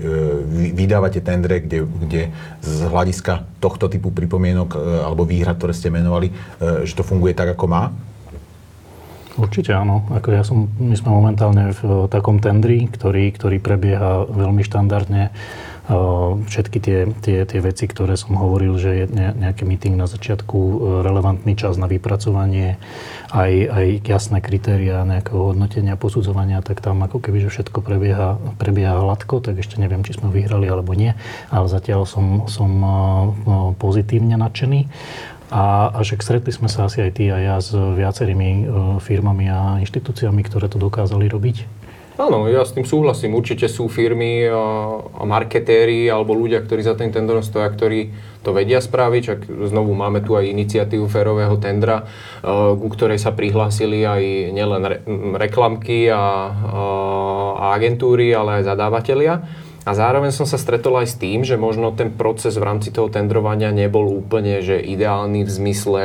vydávate 0.71 1.19
tendre, 1.19 1.59
kde, 1.59 1.91
kde 1.91 2.23
z 2.63 2.79
hľadiska 2.87 3.43
tohto 3.59 3.91
typu 3.91 4.15
pripomienok 4.15 4.79
e, 4.79 5.03
alebo 5.03 5.27
výhrad, 5.27 5.59
ktoré 5.59 5.75
ste 5.75 5.91
menovali, 5.91 6.31
e, 6.31 6.87
že 6.87 6.95
to 6.95 7.03
funguje 7.03 7.35
tak, 7.35 7.51
ako 7.59 7.67
má? 7.67 7.91
Určite 9.41 9.73
áno. 9.73 10.05
Ako 10.13 10.29
ja 10.29 10.45
som, 10.45 10.69
my 10.77 10.93
sme 10.93 11.09
momentálne 11.09 11.73
v 11.73 12.05
takom 12.13 12.37
tendri, 12.37 12.85
ktorý, 12.85 13.33
ktorý 13.33 13.65
prebieha 13.65 14.29
veľmi 14.29 14.61
štandardne. 14.61 15.33
Všetky 16.47 16.79
tie, 16.79 17.11
tie, 17.11 17.43
tie 17.43 17.61
veci, 17.61 17.91
ktoré 17.91 18.15
som 18.15 18.39
hovoril, 18.39 18.79
že 18.79 19.03
je 19.03 19.07
nejaký 19.13 19.67
meeting 19.67 19.99
na 19.99 20.07
začiatku, 20.07 20.55
e, 20.55 20.77
relevantný 21.03 21.59
čas 21.59 21.75
na 21.75 21.91
vypracovanie, 21.91 22.79
aj, 23.35 23.53
aj 23.67 23.87
jasné 24.07 24.39
kritéria 24.39 25.03
nejakého 25.03 25.53
hodnotenia, 25.53 25.99
posudzovania, 25.99 26.63
tak 26.63 26.87
tam 26.87 27.03
ako 27.03 27.19
keby, 27.19 27.45
že 27.45 27.51
všetko 27.51 27.83
prebieha, 27.83 28.39
prebieha 28.63 28.95
hladko, 28.95 29.43
tak 29.43 29.59
ešte 29.59 29.83
neviem, 29.83 30.07
či 30.07 30.15
sme 30.15 30.31
vyhrali 30.31 30.71
alebo 30.71 30.95
nie, 30.95 31.19
ale 31.51 31.67
zatiaľ 31.67 32.07
som, 32.07 32.47
som 32.47 32.71
pozitívne 33.75 34.39
nadšený. 34.39 34.87
A, 35.53 35.93
a 35.93 36.01
že 36.01 36.17
stretli 36.17 36.49
sme 36.49 36.73
sa 36.73 36.89
asi 36.89 37.05
aj 37.05 37.13
ty 37.13 37.29
a 37.29 37.37
ja 37.37 37.57
s 37.61 37.77
viacerými 37.77 38.49
e, 38.49 38.63
firmami 39.05 39.53
a 39.53 39.77
inštitúciami, 39.85 40.41
ktoré 40.49 40.73
to 40.73 40.81
dokázali 40.81 41.29
robiť. 41.29 41.69
Áno, 42.17 42.45
ja 42.49 42.65
s 42.65 42.77
tým 42.77 42.85
súhlasím. 42.85 43.37
Určite 43.37 43.69
sú 43.69 43.89
firmy 43.89 44.49
a, 44.49 44.57
a 45.01 45.23
marketéri 45.29 46.09
alebo 46.09 46.37
ľudia, 46.37 46.61
ktorí 46.65 46.85
za 46.85 46.97
ten 46.97 47.13
tender 47.13 47.41
stoja, 47.45 47.69
ktorí 47.69 48.13
to 48.41 48.57
vedia 48.57 48.81
spraviť. 48.81 49.23
Čak 49.25 49.39
znovu 49.69 49.93
máme 49.93 50.25
tu 50.25 50.37
aj 50.37 50.45
iniciatívu 50.45 51.05
férového 51.09 51.61
tendra, 51.61 52.05
e, 52.05 52.05
ku 52.77 52.89
ktorej 52.89 53.21
sa 53.21 53.37
prihlásili 53.37 54.09
aj 54.09 54.23
nielen 54.57 54.83
re, 54.89 54.97
reklamky 55.37 56.09
a, 56.09 56.25
a 57.61 57.65
agentúry, 57.77 58.33
ale 58.33 58.61
aj 58.61 58.73
zadávateľia. 58.73 59.35
A 59.83 59.99
zároveň 59.99 60.31
som 60.31 60.47
sa 60.47 60.55
stretol 60.55 60.95
aj 61.03 61.11
s 61.11 61.19
tým, 61.19 61.43
že 61.43 61.59
možno 61.59 61.91
ten 61.91 62.15
proces 62.15 62.55
v 62.55 62.63
rámci 62.63 62.95
toho 62.95 63.11
tendrovania 63.11 63.75
nebol 63.75 64.07
úplne 64.07 64.63
že 64.63 64.79
ideálny 64.79 65.43
v 65.43 65.51
zmysle 65.51 66.03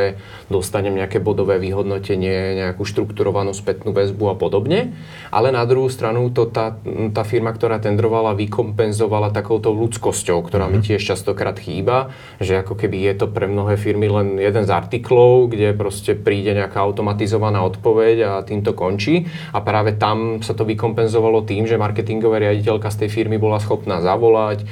dostanem 0.50 0.98
nejaké 0.98 1.22
bodové 1.22 1.62
vyhodnotenie, 1.62 2.58
nejakú 2.58 2.82
štrukturovanú 2.82 3.54
spätnú 3.54 3.94
väzbu 3.94 4.34
a 4.34 4.36
podobne. 4.36 4.98
Ale 5.30 5.54
na 5.54 5.62
druhú 5.70 5.94
stranu 5.94 6.34
to 6.34 6.50
tá, 6.50 6.74
tá 7.14 7.22
firma, 7.22 7.54
ktorá 7.54 7.78
tendrovala, 7.78 8.34
vykompenzovala 8.34 9.30
takouto 9.30 9.70
ľudskosťou, 9.70 10.42
ktorá 10.42 10.66
mm-hmm. 10.66 10.74
mi 10.74 10.80
mhm. 10.82 10.88
tiež 10.90 11.02
častokrát 11.14 11.62
chýba, 11.62 12.10
že 12.42 12.58
ako 12.58 12.74
keby 12.74 13.14
je 13.14 13.14
to 13.22 13.26
pre 13.30 13.46
mnohé 13.46 13.78
firmy 13.78 14.10
len 14.10 14.42
jeden 14.42 14.66
z 14.66 14.72
artiklov, 14.74 15.54
kde 15.54 15.78
proste 15.78 16.18
príde 16.18 16.58
nejaká 16.58 16.82
automatizovaná 16.82 17.62
odpoveď 17.62 18.18
a 18.26 18.32
tým 18.42 18.66
to 18.66 18.74
končí. 18.74 19.30
A 19.54 19.62
práve 19.62 19.94
tam 19.94 20.42
sa 20.42 20.58
to 20.58 20.66
vykompenzovalo 20.66 21.46
tým, 21.46 21.70
že 21.70 21.78
marketingová 21.78 22.42
riaditeľka 22.42 22.90
z 22.90 23.06
tej 23.06 23.10
firmy 23.14 23.38
bola 23.38 23.62
schopná 23.68 24.00
zavolať, 24.00 24.64
e, 24.64 24.66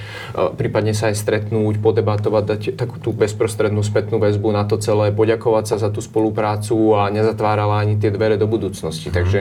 prípadne 0.56 0.96
sa 0.96 1.12
aj 1.12 1.20
stretnúť, 1.20 1.84
podebatovať, 1.84 2.44
dať 2.48 2.62
takú 2.80 3.04
tú 3.04 3.12
bezprostrednú 3.12 3.84
spätnú 3.84 4.24
väzbu 4.24 4.56
na 4.56 4.64
to 4.64 4.80
celé, 4.80 5.12
poďakovať 5.12 5.75
sa 5.75 5.75
za 5.84 5.92
tú 5.92 6.00
spoluprácu 6.00 6.96
a 6.96 7.12
nezatvárala 7.12 7.84
ani 7.84 8.00
tie 8.00 8.16
dvere 8.16 8.40
do 8.40 8.48
budúcnosti. 8.48 9.12
Mm. 9.12 9.16
Takže 9.20 9.40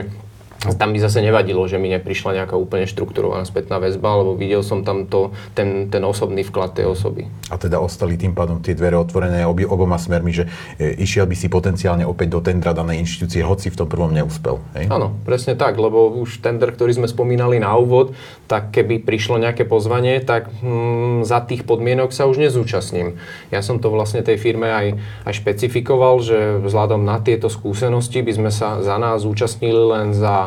Tam 0.65 0.89
by 0.95 0.97
zase 0.97 1.21
nevadilo, 1.21 1.61
že 1.69 1.77
mi 1.77 1.93
neprišla 1.93 2.41
nejaká 2.41 2.57
úplne 2.57 2.89
štrukturovaná 2.89 3.45
spätná 3.45 3.77
väzba, 3.77 4.17
lebo 4.17 4.33
videl 4.33 4.65
som 4.65 4.81
tam 4.81 5.05
to, 5.05 5.29
ten, 5.53 5.93
ten 5.93 6.01
osobný 6.01 6.41
vklad 6.41 6.73
tej 6.73 6.89
osoby. 6.89 7.29
A 7.53 7.61
teda 7.61 7.77
ostali 7.77 8.17
tým 8.17 8.33
pádom 8.33 8.57
tie 8.63 8.73
dvere 8.73 8.97
otvorené 8.97 9.45
obi, 9.45 9.61
oboma 9.61 10.01
smermi, 10.01 10.33
že 10.33 10.49
e, 10.81 10.97
išiel 11.05 11.29
by 11.29 11.35
si 11.37 11.53
potenciálne 11.53 12.01
opäť 12.01 12.33
do 12.33 12.39
tendra 12.41 12.73
danej 12.73 13.05
inštitúcie, 13.05 13.45
hoci 13.45 13.69
v 13.69 13.77
tom 13.77 13.85
prvom 13.85 14.09
neúspel. 14.09 14.57
Hej? 14.73 14.89
Áno, 14.89 15.13
presne 15.21 15.53
tak, 15.53 15.77
lebo 15.77 16.09
už 16.17 16.41
tender, 16.41 16.73
ktorý 16.73 16.97
sme 16.97 17.07
spomínali 17.11 17.61
na 17.61 17.77
úvod, 17.77 18.17
tak 18.49 18.73
keby 18.73 19.05
prišlo 19.05 19.37
nejaké 19.37 19.69
pozvanie, 19.69 20.17
tak 20.25 20.49
hm, 20.49 21.21
za 21.21 21.45
tých 21.45 21.61
podmienok 21.69 22.09
sa 22.09 22.25
už 22.25 22.41
nezúčastním. 22.41 23.21
Ja 23.53 23.61
som 23.61 23.77
to 23.77 23.93
vlastne 23.93 24.25
tej 24.25 24.41
firme 24.41 24.73
aj, 24.73 24.87
aj 25.29 25.33
špecifikoval, 25.45 26.25
že 26.25 26.37
vzhľadom 26.65 27.05
na 27.05 27.21
tieto 27.21 27.53
skúsenosti 27.53 28.25
by 28.25 28.33
sme 28.33 28.49
sa 28.49 28.81
za 28.81 28.97
nás 28.97 29.21
zúčastnili 29.21 29.83
len 29.85 30.17
za 30.17 30.44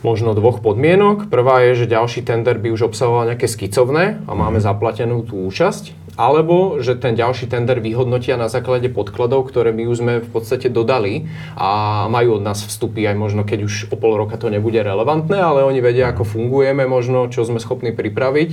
možno 0.00 0.32
dvoch 0.32 0.64
podmienok. 0.64 1.28
Prvá 1.28 1.60
je, 1.64 1.84
že 1.84 1.92
ďalší 1.92 2.24
tender 2.24 2.56
by 2.56 2.72
už 2.72 2.92
obsahoval 2.92 3.28
nejaké 3.28 3.48
skicovné 3.48 4.20
a 4.24 4.32
máme 4.32 4.60
mm. 4.60 4.64
zaplatenú 4.64 5.24
tú 5.24 5.44
účasť. 5.48 5.96
Alebo, 6.20 6.82
že 6.84 7.00
ten 7.00 7.16
ďalší 7.16 7.48
tender 7.48 7.80
vyhodnotia 7.80 8.36
na 8.36 8.52
základe 8.52 8.92
podkladov, 8.92 9.48
ktoré 9.48 9.72
my 9.72 9.88
už 9.88 9.96
sme 10.04 10.14
v 10.20 10.28
podstate 10.28 10.68
dodali 10.68 11.32
a 11.56 12.04
majú 12.12 12.36
od 12.36 12.44
nás 12.44 12.60
vstupy 12.60 13.08
aj 13.08 13.16
možno, 13.16 13.40
keď 13.46 13.64
už 13.64 13.74
o 13.88 13.96
pol 13.96 14.20
roka 14.20 14.36
to 14.36 14.52
nebude 14.52 14.76
relevantné, 14.76 15.40
ale 15.40 15.64
oni 15.64 15.80
vedia, 15.80 16.12
ako 16.12 16.28
fungujeme, 16.28 16.84
možno, 16.84 17.24
čo 17.32 17.46
sme 17.48 17.56
schopní 17.56 17.96
pripraviť 17.96 18.50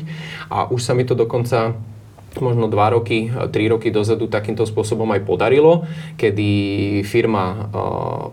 a 0.48 0.72
už 0.72 0.80
sa 0.80 0.96
mi 0.96 1.04
to 1.04 1.18
dokonca 1.18 1.76
možno 2.40 2.70
2 2.70 2.96
roky, 2.96 3.30
3 3.30 3.52
roky 3.74 3.90
dozadu 3.90 4.28
takýmto 4.28 4.68
spôsobom 4.68 5.08
aj 5.14 5.26
podarilo, 5.26 5.88
kedy 6.20 6.50
firma 7.04 7.70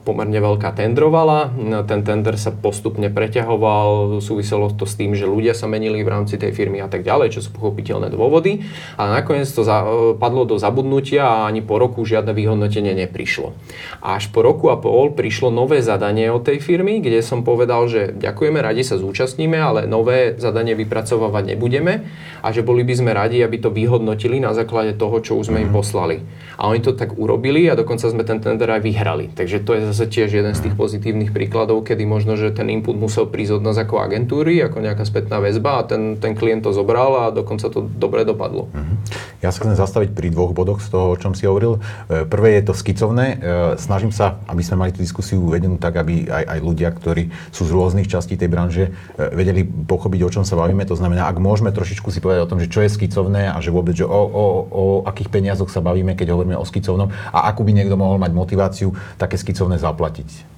pomerne 0.02 0.38
veľká 0.38 0.74
tendrovala, 0.74 1.52
ten 1.84 2.00
tender 2.02 2.36
sa 2.36 2.50
postupne 2.50 3.08
preťahoval, 3.08 4.20
súviselo 4.20 4.70
to 4.72 4.84
s 4.84 4.98
tým, 4.98 5.14
že 5.14 5.28
ľudia 5.28 5.54
sa 5.54 5.70
menili 5.70 6.02
v 6.02 6.12
rámci 6.12 6.36
tej 6.40 6.54
firmy 6.54 6.80
a 6.82 6.88
tak 6.90 7.02
ďalej, 7.06 7.38
čo 7.38 7.40
sú 7.44 7.54
pochopiteľné 7.54 8.10
dôvody, 8.10 8.66
ale 8.98 9.22
nakoniec 9.22 9.48
to 9.50 9.62
za, 9.62 9.84
padlo 10.18 10.44
do 10.44 10.58
zabudnutia 10.58 11.24
a 11.24 11.46
ani 11.46 11.62
po 11.62 11.78
roku 11.78 12.02
žiadne 12.02 12.34
vyhodnotenie 12.34 12.94
neprišlo. 13.06 13.54
A 14.02 14.18
až 14.18 14.30
po 14.30 14.42
roku 14.42 14.70
a 14.70 14.76
pol 14.76 15.14
prišlo 15.14 15.52
nové 15.52 15.80
zadanie 15.84 16.30
od 16.30 16.42
tej 16.44 16.60
firmy, 16.60 17.00
kde 17.00 17.20
som 17.20 17.46
povedal, 17.46 17.86
že 17.86 18.12
ďakujeme, 18.14 18.58
radi 18.60 18.82
sa 18.82 19.00
zúčastníme, 19.00 19.56
ale 19.56 19.80
nové 19.86 20.34
zadanie 20.36 20.74
vypracovávať 20.74 21.54
nebudeme 21.54 22.06
a 22.44 22.48
že 22.52 22.60
boli 22.66 22.84
by 22.84 22.94
sme 22.96 23.10
radi, 23.16 23.40
aby 23.40 23.56
to 23.60 23.70
vyhodnotenie 23.70 23.93
vyhodnotili 23.94 24.42
na 24.42 24.50
základe 24.50 24.98
toho, 24.98 25.22
čo 25.22 25.38
už 25.38 25.54
sme 25.54 25.62
im 25.62 25.70
mhm. 25.70 25.76
poslali. 25.78 26.26
A 26.58 26.66
oni 26.66 26.82
to 26.82 26.98
tak 26.98 27.14
urobili 27.14 27.70
a 27.70 27.78
dokonca 27.78 28.10
sme 28.10 28.26
ten 28.26 28.42
tender 28.42 28.66
aj 28.66 28.82
vyhrali. 28.82 29.30
Takže 29.30 29.62
to 29.62 29.78
je 29.78 29.80
zase 29.94 30.10
tiež 30.10 30.34
jeden 30.34 30.50
z 30.50 30.66
tých 30.66 30.74
mhm. 30.74 30.80
pozitívnych 30.82 31.30
príkladov, 31.30 31.86
kedy 31.86 32.02
možno, 32.02 32.34
že 32.34 32.50
ten 32.50 32.66
input 32.74 32.98
musel 32.98 33.30
prísť 33.30 33.62
od 33.62 33.70
nás 33.70 33.78
ako 33.78 34.02
agentúry, 34.02 34.58
ako 34.66 34.82
nejaká 34.82 35.06
spätná 35.06 35.38
väzba 35.38 35.78
a 35.78 35.86
ten, 35.86 36.18
ten 36.18 36.34
klient 36.34 36.66
to 36.66 36.74
zobral 36.74 37.14
a 37.14 37.24
dokonca 37.30 37.70
to 37.70 37.86
dobre 37.86 38.26
dopadlo. 38.26 38.66
Mm-hmm. 38.74 38.96
Ja 39.44 39.52
sa 39.52 39.60
chcem 39.60 39.76
zastaviť 39.76 40.16
pri 40.16 40.32
dvoch 40.32 40.56
bodoch 40.56 40.80
z 40.80 40.88
toho, 40.88 41.12
o 41.12 41.20
čom 41.20 41.36
si 41.36 41.44
hovoril. 41.44 41.76
E, 42.08 42.24
prvé 42.24 42.56
je 42.56 42.72
to 42.72 42.72
skicovné. 42.72 43.36
E, 43.36 43.76
snažím 43.76 44.08
sa, 44.08 44.40
aby 44.48 44.64
sme 44.64 44.80
mali 44.80 44.96
tú 44.96 45.04
diskusiu 45.04 45.44
uvedenú 45.44 45.76
tak, 45.76 46.00
aby 46.00 46.32
aj, 46.32 46.44
aj 46.48 46.58
ľudia, 46.64 46.88
ktorí 46.88 47.28
sú 47.52 47.68
z 47.68 47.74
rôznych 47.76 48.08
častí 48.08 48.40
tej 48.40 48.48
branže, 48.48 48.88
e, 48.88 48.90
vedeli 49.36 49.60
pochopiť, 49.60 50.20
o 50.24 50.32
čom 50.32 50.44
sa 50.48 50.56
bavíme. 50.56 50.88
To 50.88 50.96
znamená, 50.96 51.28
ak 51.28 51.36
môžeme 51.36 51.68
trošičku 51.76 52.08
si 52.08 52.24
povedať 52.24 52.40
o 52.40 52.48
tom, 52.48 52.56
že 52.56 52.72
čo 52.72 52.80
je 52.80 52.88
skicovné 52.88 53.52
a 53.52 53.60
že 53.60 53.68
vôbec, 53.74 53.98
že 53.98 54.06
o, 54.06 54.10
o, 54.14 54.44
o 54.70 54.82
akých 55.04 55.28
peniazoch 55.34 55.68
sa 55.68 55.82
bavíme, 55.82 56.14
keď 56.14 56.30
hovoríme 56.30 56.54
o 56.54 56.62
skicovnom 56.62 57.10
a 57.10 57.50
akú 57.50 57.66
by 57.66 57.74
niekto 57.74 57.98
mohol 57.98 58.22
mať 58.22 58.30
motiváciu 58.30 58.94
také 59.18 59.34
skicovné 59.34 59.82
zaplatiť. 59.82 60.54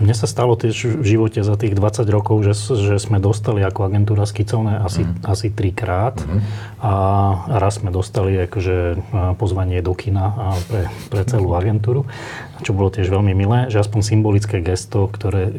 Mne 0.00 0.14
sa 0.16 0.24
stalo 0.24 0.56
tiež 0.56 0.98
v 0.98 1.04
živote 1.04 1.44
za 1.44 1.52
tých 1.60 1.76
20 1.76 2.08
rokov, 2.08 2.48
že, 2.48 2.56
že 2.80 2.96
sme 2.96 3.20
dostali 3.20 3.60
ako 3.60 3.84
agentúra 3.84 4.24
skicovné 4.24 4.80
asi, 4.80 5.04
mm. 5.04 5.28
asi 5.28 5.52
trikrát 5.52 6.16
mm. 6.16 6.40
a 6.80 6.92
raz 7.60 7.76
sme 7.76 7.92
dostali 7.92 8.40
akože 8.48 8.96
pozvanie 9.36 9.84
do 9.84 9.92
kina 9.92 10.56
pre, 10.72 10.88
pre 11.12 11.22
celú 11.28 11.52
agentúru, 11.52 12.08
čo 12.62 12.74
bolo 12.74 12.90
tiež 12.90 13.08
veľmi 13.08 13.32
milé, 13.34 13.70
že 13.70 13.78
aspoň 13.82 14.00
symbolické 14.02 14.58
gesto, 14.58 15.06
ktoré 15.10 15.54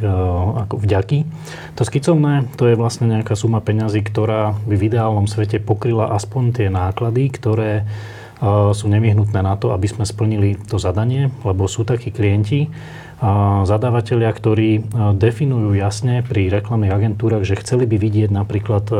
ako 0.68 0.80
vďaky. 0.84 1.24
To 1.80 1.84
skicovné, 1.88 2.48
to 2.60 2.68
je 2.68 2.76
vlastne 2.76 3.08
nejaká 3.08 3.34
suma 3.40 3.64
peňazí, 3.64 4.04
ktorá 4.04 4.56
by 4.68 4.76
v 4.76 4.86
ideálnom 4.92 5.28
svete 5.28 5.64
pokryla 5.64 6.12
aspoň 6.16 6.44
tie 6.56 6.68
náklady, 6.68 7.32
ktoré 7.32 7.88
sú 8.72 8.88
nevyhnutné 8.88 9.44
na 9.44 9.60
to, 9.60 9.76
aby 9.76 9.92
sme 9.92 10.08
splnili 10.08 10.56
to 10.56 10.80
zadanie, 10.80 11.28
lebo 11.44 11.68
sú 11.68 11.84
takí 11.84 12.08
klienti, 12.08 12.72
zadávateľia, 13.68 14.32
ktorí 14.32 14.70
e, 14.80 14.82
definujú 15.12 15.76
jasne 15.76 16.24
pri 16.24 16.48
reklamných 16.48 16.96
agentúrach, 16.96 17.44
že 17.44 17.60
chceli 17.60 17.84
by 17.84 18.00
vidieť 18.00 18.32
napríklad 18.32 18.86
e, 18.88 18.96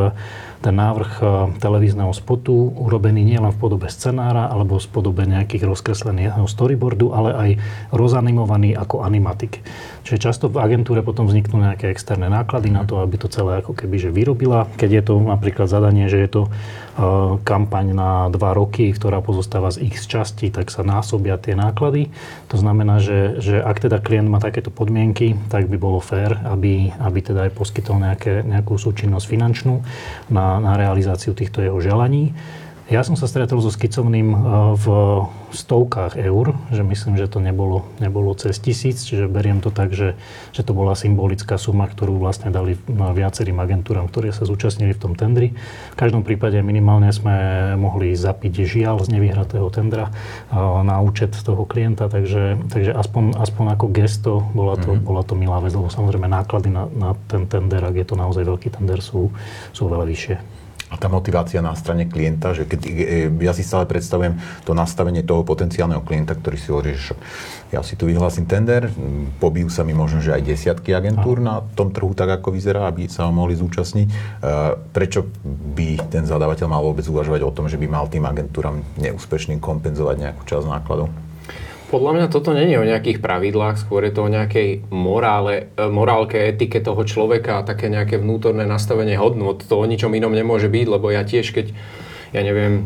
ten 0.60 0.76
návrh 0.76 1.12
e, 1.20 1.26
televízneho 1.64 2.12
spotu 2.12 2.76
urobený 2.76 3.24
nielen 3.24 3.56
v 3.56 3.62
podobe 3.64 3.88
scenára 3.88 4.52
alebo 4.52 4.76
v 4.76 4.92
podobe 4.92 5.24
nejakých 5.24 5.64
rozkresleného 5.64 6.44
storyboardu, 6.44 7.16
ale 7.16 7.30
aj 7.32 7.50
rozanimovaný 7.96 8.76
ako 8.76 9.08
animatik. 9.08 9.64
Čiže 10.04 10.24
často 10.32 10.46
v 10.48 10.62
agentúre 10.64 11.04
potom 11.04 11.28
vzniknú 11.28 11.62
nejaké 11.62 11.92
externé 11.92 12.32
náklady 12.32 12.72
na 12.72 12.88
to, 12.88 13.02
aby 13.04 13.20
to 13.20 13.28
celé 13.28 13.60
ako 13.60 13.76
keby 13.76 14.00
že 14.00 14.10
vyrobila. 14.10 14.66
Keď 14.80 14.90
je 14.90 15.04
to 15.04 15.14
napríklad 15.20 15.68
zadanie, 15.68 16.08
že 16.08 16.20
je 16.24 16.30
to 16.30 16.42
uh, 16.48 17.38
kampaň 17.44 17.92
na 17.94 18.12
dva 18.32 18.56
roky, 18.56 18.90
ktorá 18.92 19.20
pozostáva 19.20 19.70
z 19.70 19.86
x 19.92 20.08
častí, 20.08 20.50
tak 20.50 20.72
sa 20.72 20.82
násobia 20.82 21.36
tie 21.38 21.54
náklady. 21.54 22.10
To 22.50 22.58
znamená, 22.58 23.04
že, 23.04 23.40
že 23.44 23.60
ak 23.60 23.86
teda 23.86 24.00
klient 24.00 24.32
má 24.32 24.40
takéto 24.42 24.72
podmienky, 24.72 25.36
tak 25.52 25.68
by 25.68 25.78
bolo 25.78 26.00
fér, 26.00 26.40
aby, 26.48 26.96
aby 26.98 27.20
teda 27.20 27.50
aj 27.50 27.52
poskytol 27.54 28.02
nejaké, 28.02 28.42
nejakú 28.48 28.80
súčinnosť 28.80 29.26
finančnú 29.28 29.84
na, 30.32 30.58
na 30.64 30.80
realizáciu 30.80 31.36
týchto 31.36 31.62
jeho 31.62 31.78
želaní. 31.84 32.32
Ja 32.90 33.06
som 33.06 33.14
sa 33.14 33.30
stretol 33.30 33.62
so 33.62 33.70
skicovným 33.70 34.34
e, 34.34 34.38
v 34.74 34.86
stovkách 35.54 36.18
eur, 36.18 36.58
že 36.74 36.82
myslím, 36.82 37.22
že 37.22 37.30
to 37.30 37.38
nebolo, 37.38 37.86
nebolo 38.02 38.34
cez 38.34 38.58
tisíc, 38.58 39.06
čiže 39.06 39.30
beriem 39.30 39.62
to 39.62 39.70
tak, 39.70 39.94
že, 39.94 40.18
že 40.58 40.66
to 40.66 40.74
bola 40.74 40.98
symbolická 40.98 41.62
suma, 41.62 41.86
ktorú 41.86 42.18
vlastne 42.18 42.50
dali 42.50 42.82
viacerým 42.90 43.62
agentúram, 43.62 44.10
ktoré 44.10 44.34
sa 44.34 44.50
zúčastnili 44.50 44.98
v 44.98 45.02
tom 45.06 45.14
tendri. 45.14 45.54
V 45.94 45.98
každom 46.02 46.26
prípade 46.26 46.58
minimálne 46.66 47.14
sme 47.14 47.78
mohli 47.78 48.18
zapiť 48.18 48.66
žiaľ 48.66 49.06
z 49.06 49.14
nevyhratého 49.14 49.70
tendra 49.70 50.10
e, 50.10 50.58
na 50.82 50.98
účet 51.06 51.38
toho 51.38 51.70
klienta, 51.70 52.10
takže, 52.10 52.58
takže 52.74 52.98
aspoň, 52.98 53.38
aspoň 53.38 53.66
ako 53.78 53.86
gesto 53.94 54.34
bola 54.58 54.74
to, 54.82 54.98
mm-hmm. 54.98 55.06
bola 55.06 55.22
to 55.22 55.38
milá 55.38 55.62
vec, 55.62 55.78
lebo 55.78 55.94
samozrejme 55.94 56.26
náklady 56.26 56.74
na, 56.74 56.90
na 56.90 57.14
ten 57.30 57.46
tender, 57.46 57.86
ak 57.86 58.02
je 58.02 58.06
to 58.10 58.18
naozaj 58.18 58.42
veľký 58.42 58.74
tender, 58.74 58.98
sú, 58.98 59.30
sú 59.78 59.86
veľa 59.86 60.10
vyššie. 60.10 60.59
A 60.90 60.98
tá 60.98 61.06
motivácia 61.06 61.62
na 61.62 61.78
strane 61.78 62.10
klienta, 62.10 62.58
že 62.58 62.66
keď, 62.66 62.82
e, 62.82 63.30
ja 63.46 63.54
si 63.54 63.62
stále 63.62 63.86
predstavujem 63.86 64.42
to 64.66 64.74
nastavenie 64.74 65.22
toho 65.22 65.46
potenciálneho 65.46 66.02
klienta, 66.02 66.34
ktorý 66.34 66.58
si 66.58 66.68
hovorí, 66.74 66.98
že 66.98 67.14
ja 67.70 67.86
si 67.86 67.94
tu 67.94 68.10
vyhlásim 68.10 68.50
tender, 68.50 68.90
pobijú 69.38 69.70
sa 69.70 69.86
mi 69.86 69.94
možno, 69.94 70.18
že 70.18 70.34
aj 70.34 70.42
desiatky 70.42 70.98
agentúr 70.98 71.38
na 71.38 71.62
tom 71.78 71.94
trhu 71.94 72.18
tak, 72.18 72.42
ako 72.42 72.58
vyzerá, 72.58 72.90
aby 72.90 73.06
sa 73.06 73.30
ho 73.30 73.32
mohli 73.32 73.54
zúčastniť. 73.54 74.08
E, 74.10 74.14
prečo 74.90 75.30
by 75.78 76.10
ten 76.10 76.26
zadávateľ 76.26 76.66
mal 76.66 76.82
vôbec 76.82 77.06
uvažovať 77.06 77.46
o 77.46 77.54
tom, 77.54 77.70
že 77.70 77.78
by 77.78 77.86
mal 77.86 78.10
tým 78.10 78.26
agentúram 78.26 78.82
neúspešným 78.98 79.62
kompenzovať 79.62 80.16
nejakú 80.18 80.42
časť 80.50 80.66
nákladov? 80.66 81.29
Podľa 81.90 82.12
mňa 82.22 82.28
toto 82.30 82.54
není 82.54 82.78
o 82.78 82.86
nejakých 82.86 83.18
pravidlách, 83.18 83.82
skôr 83.82 84.06
je 84.06 84.14
to 84.14 84.22
o 84.22 84.30
nejakej 84.30 84.86
morále, 84.94 85.74
e, 85.74 85.90
morálke, 85.90 86.38
etike 86.38 86.78
toho 86.86 87.02
človeka 87.02 87.60
a 87.60 87.66
také 87.66 87.90
nejaké 87.90 88.22
vnútorné 88.22 88.70
nastavenie 88.70 89.18
hodnot. 89.18 89.66
To 89.66 89.82
o 89.82 89.90
ničom 89.90 90.14
inom 90.14 90.30
nemôže 90.30 90.70
byť, 90.70 90.86
lebo 90.86 91.10
ja 91.10 91.26
tiež, 91.26 91.50
keď 91.50 91.74
ja 92.30 92.42
neviem, 92.46 92.86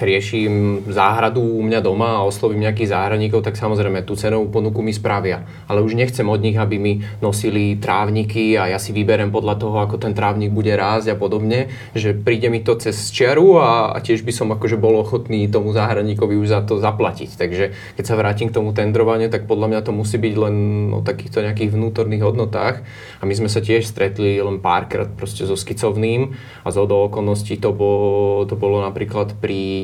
riešim 0.00 0.84
záhradu 0.88 1.42
u 1.42 1.60
mňa 1.60 1.80
doma 1.84 2.20
a 2.20 2.24
oslovím 2.24 2.64
nejakých 2.64 2.92
záhradníkov, 2.96 3.44
tak 3.44 3.60
samozrejme 3.60 4.06
tú 4.08 4.16
cenovú 4.16 4.48
ponuku 4.48 4.80
mi 4.80 4.94
spravia. 4.94 5.44
Ale 5.68 5.84
už 5.84 5.98
nechcem 5.98 6.24
od 6.24 6.40
nich, 6.40 6.56
aby 6.56 6.80
mi 6.80 7.04
nosili 7.20 7.76
trávniky 7.76 8.56
a 8.56 8.72
ja 8.72 8.78
si 8.80 8.96
vyberem 8.96 9.28
podľa 9.28 9.60
toho, 9.60 9.76
ako 9.84 10.00
ten 10.00 10.16
trávnik 10.16 10.48
bude 10.48 10.72
rásť 10.72 11.12
a 11.12 11.16
podobne, 11.18 11.68
že 11.92 12.16
príde 12.16 12.48
mi 12.48 12.64
to 12.64 12.78
cez 12.80 13.12
čiaru 13.12 13.60
a, 13.60 13.92
a 13.92 13.98
tiež 14.00 14.24
by 14.24 14.32
som 14.32 14.48
akože 14.54 14.80
bol 14.80 14.96
ochotný 14.96 15.44
tomu 15.52 15.76
záhradníkovi 15.76 16.40
už 16.40 16.48
za 16.48 16.60
to 16.64 16.80
zaplatiť. 16.80 17.36
Takže 17.36 17.64
keď 18.00 18.04
sa 18.04 18.16
vrátim 18.16 18.48
k 18.48 18.56
tomu 18.56 18.72
tendrovaniu, 18.72 19.28
tak 19.28 19.44
podľa 19.44 19.68
mňa 19.76 19.80
to 19.84 19.92
musí 19.92 20.16
byť 20.16 20.34
len 20.40 20.56
o 20.96 21.00
takýchto 21.04 21.44
nejakých 21.44 21.74
vnútorných 21.74 22.24
hodnotách. 22.24 22.80
A 23.20 23.22
my 23.28 23.34
sme 23.36 23.52
sa 23.52 23.60
tiež 23.60 23.84
stretli 23.84 24.40
len 24.40 24.62
párkrát 24.62 25.10
proste 25.12 25.44
so 25.44 25.58
skicovným 25.58 26.32
a 26.64 26.68
z 26.72 26.76
okolností 26.82 27.58
to 27.58 27.74
bolo, 27.74 28.44
to 28.46 28.54
bolo 28.54 28.84
napríklad 28.84 29.34
pri 29.38 29.81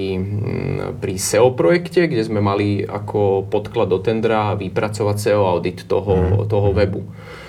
pri, 0.98 1.14
SEO 1.16 1.54
projekte, 1.54 2.06
kde 2.06 2.22
sme 2.24 2.40
mali 2.42 2.82
ako 2.82 3.46
podklad 3.48 3.88
do 3.90 3.98
tendra 3.98 4.56
vypracovať 4.58 5.16
SEO 5.18 5.42
audit 5.44 5.84
toho, 5.86 6.44
mm. 6.44 6.50
toho 6.50 6.70
webu 6.72 7.02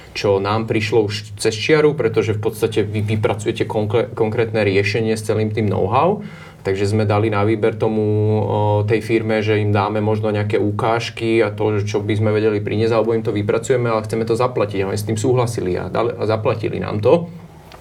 čo 0.10 0.42
nám 0.42 0.66
prišlo 0.66 1.06
už 1.06 1.38
cez 1.38 1.54
čiaru, 1.54 1.96
pretože 1.96 2.36
v 2.36 2.42
podstate 2.42 2.84
vy 2.84 3.06
vypracujete 3.06 3.64
konkrétne 4.12 4.66
riešenie 4.68 5.16
s 5.16 5.24
celým 5.24 5.54
tým 5.54 5.70
know-how, 5.70 6.26
Takže 6.60 6.92
sme 6.92 7.08
dali 7.08 7.32
na 7.32 7.48
výber 7.48 7.80
tomu 7.80 8.04
tej 8.84 9.00
firme, 9.00 9.40
že 9.40 9.64
im 9.64 9.72
dáme 9.72 10.04
možno 10.04 10.28
nejaké 10.28 10.60
ukážky 10.60 11.40
a 11.40 11.56
to, 11.56 11.80
čo 11.88 12.04
by 12.04 12.20
sme 12.20 12.36
vedeli 12.36 12.60
priniesť, 12.60 12.94
alebo 13.00 13.16
im 13.16 13.24
to 13.24 13.32
vypracujeme, 13.32 13.88
ale 13.88 14.04
chceme 14.04 14.28
to 14.28 14.36
zaplatiť. 14.36 14.84
A 14.84 14.92
oni 14.92 15.00
s 15.00 15.08
tým 15.08 15.16
súhlasili 15.16 15.80
a, 15.80 15.88
dali, 15.88 16.12
a 16.12 16.24
zaplatili 16.28 16.84
nám 16.84 17.00
to. 17.00 17.32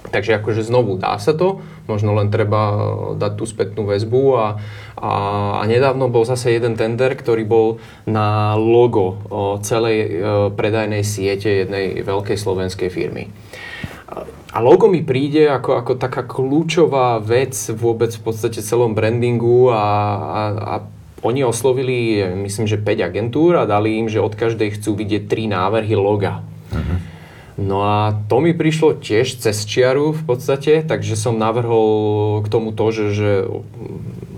Takže 0.09 0.41
akože 0.41 0.65
znovu 0.65 0.97
dá 0.97 1.21
sa 1.21 1.37
to, 1.37 1.61
možno 1.85 2.17
len 2.17 2.33
treba 2.33 2.61
dať 3.17 3.33
tú 3.37 3.45
spätnú 3.45 3.85
väzbu 3.85 4.23
a, 4.41 4.47
a, 4.97 5.13
a 5.61 5.63
nedávno 5.69 6.09
bol 6.09 6.25
zase 6.25 6.57
jeden 6.57 6.81
tender, 6.81 7.13
ktorý 7.13 7.45
bol 7.45 7.69
na 8.09 8.57
logo 8.57 9.21
o 9.29 9.61
celej 9.61 9.99
o, 10.01 10.09
predajnej 10.53 11.05
siete 11.05 11.69
jednej 11.69 12.01
veľkej 12.01 12.41
slovenskej 12.41 12.89
firmy. 12.89 13.29
A 14.49 14.65
logo 14.65 14.89
mi 14.89 15.05
príde 15.05 15.45
ako, 15.45 15.85
ako 15.85 15.93
taká 16.01 16.25
kľúčová 16.25 17.21
vec 17.21 17.53
vôbec 17.77 18.09
v 18.09 18.23
podstate 18.25 18.65
celom 18.65 18.97
brandingu 18.97 19.69
a, 19.69 19.77
a, 19.77 20.41
a 20.57 20.75
oni 21.21 21.45
oslovili, 21.45 22.25
myslím, 22.49 22.65
že 22.65 22.81
5 22.81 23.09
agentúr 23.13 23.61
a 23.61 23.69
dali 23.69 24.01
im, 24.01 24.09
že 24.09 24.23
od 24.23 24.33
každej 24.33 24.81
chcú 24.81 24.97
vidieť 24.97 25.29
3 25.29 25.53
návrhy 25.53 25.93
loga. 25.99 26.41
Uh-huh. 26.73 26.97
No 27.59 27.83
a 27.83 28.15
to 28.31 28.39
mi 28.39 28.55
prišlo 28.55 29.03
tiež 29.03 29.43
cez 29.43 29.67
čiaru 29.67 30.15
v 30.15 30.23
podstate, 30.23 30.87
takže 30.87 31.19
som 31.19 31.43
navrhol 31.43 32.39
k 32.47 32.49
tomu 32.55 32.71
to, 32.71 32.95
že, 32.95 33.07
že 33.11 33.31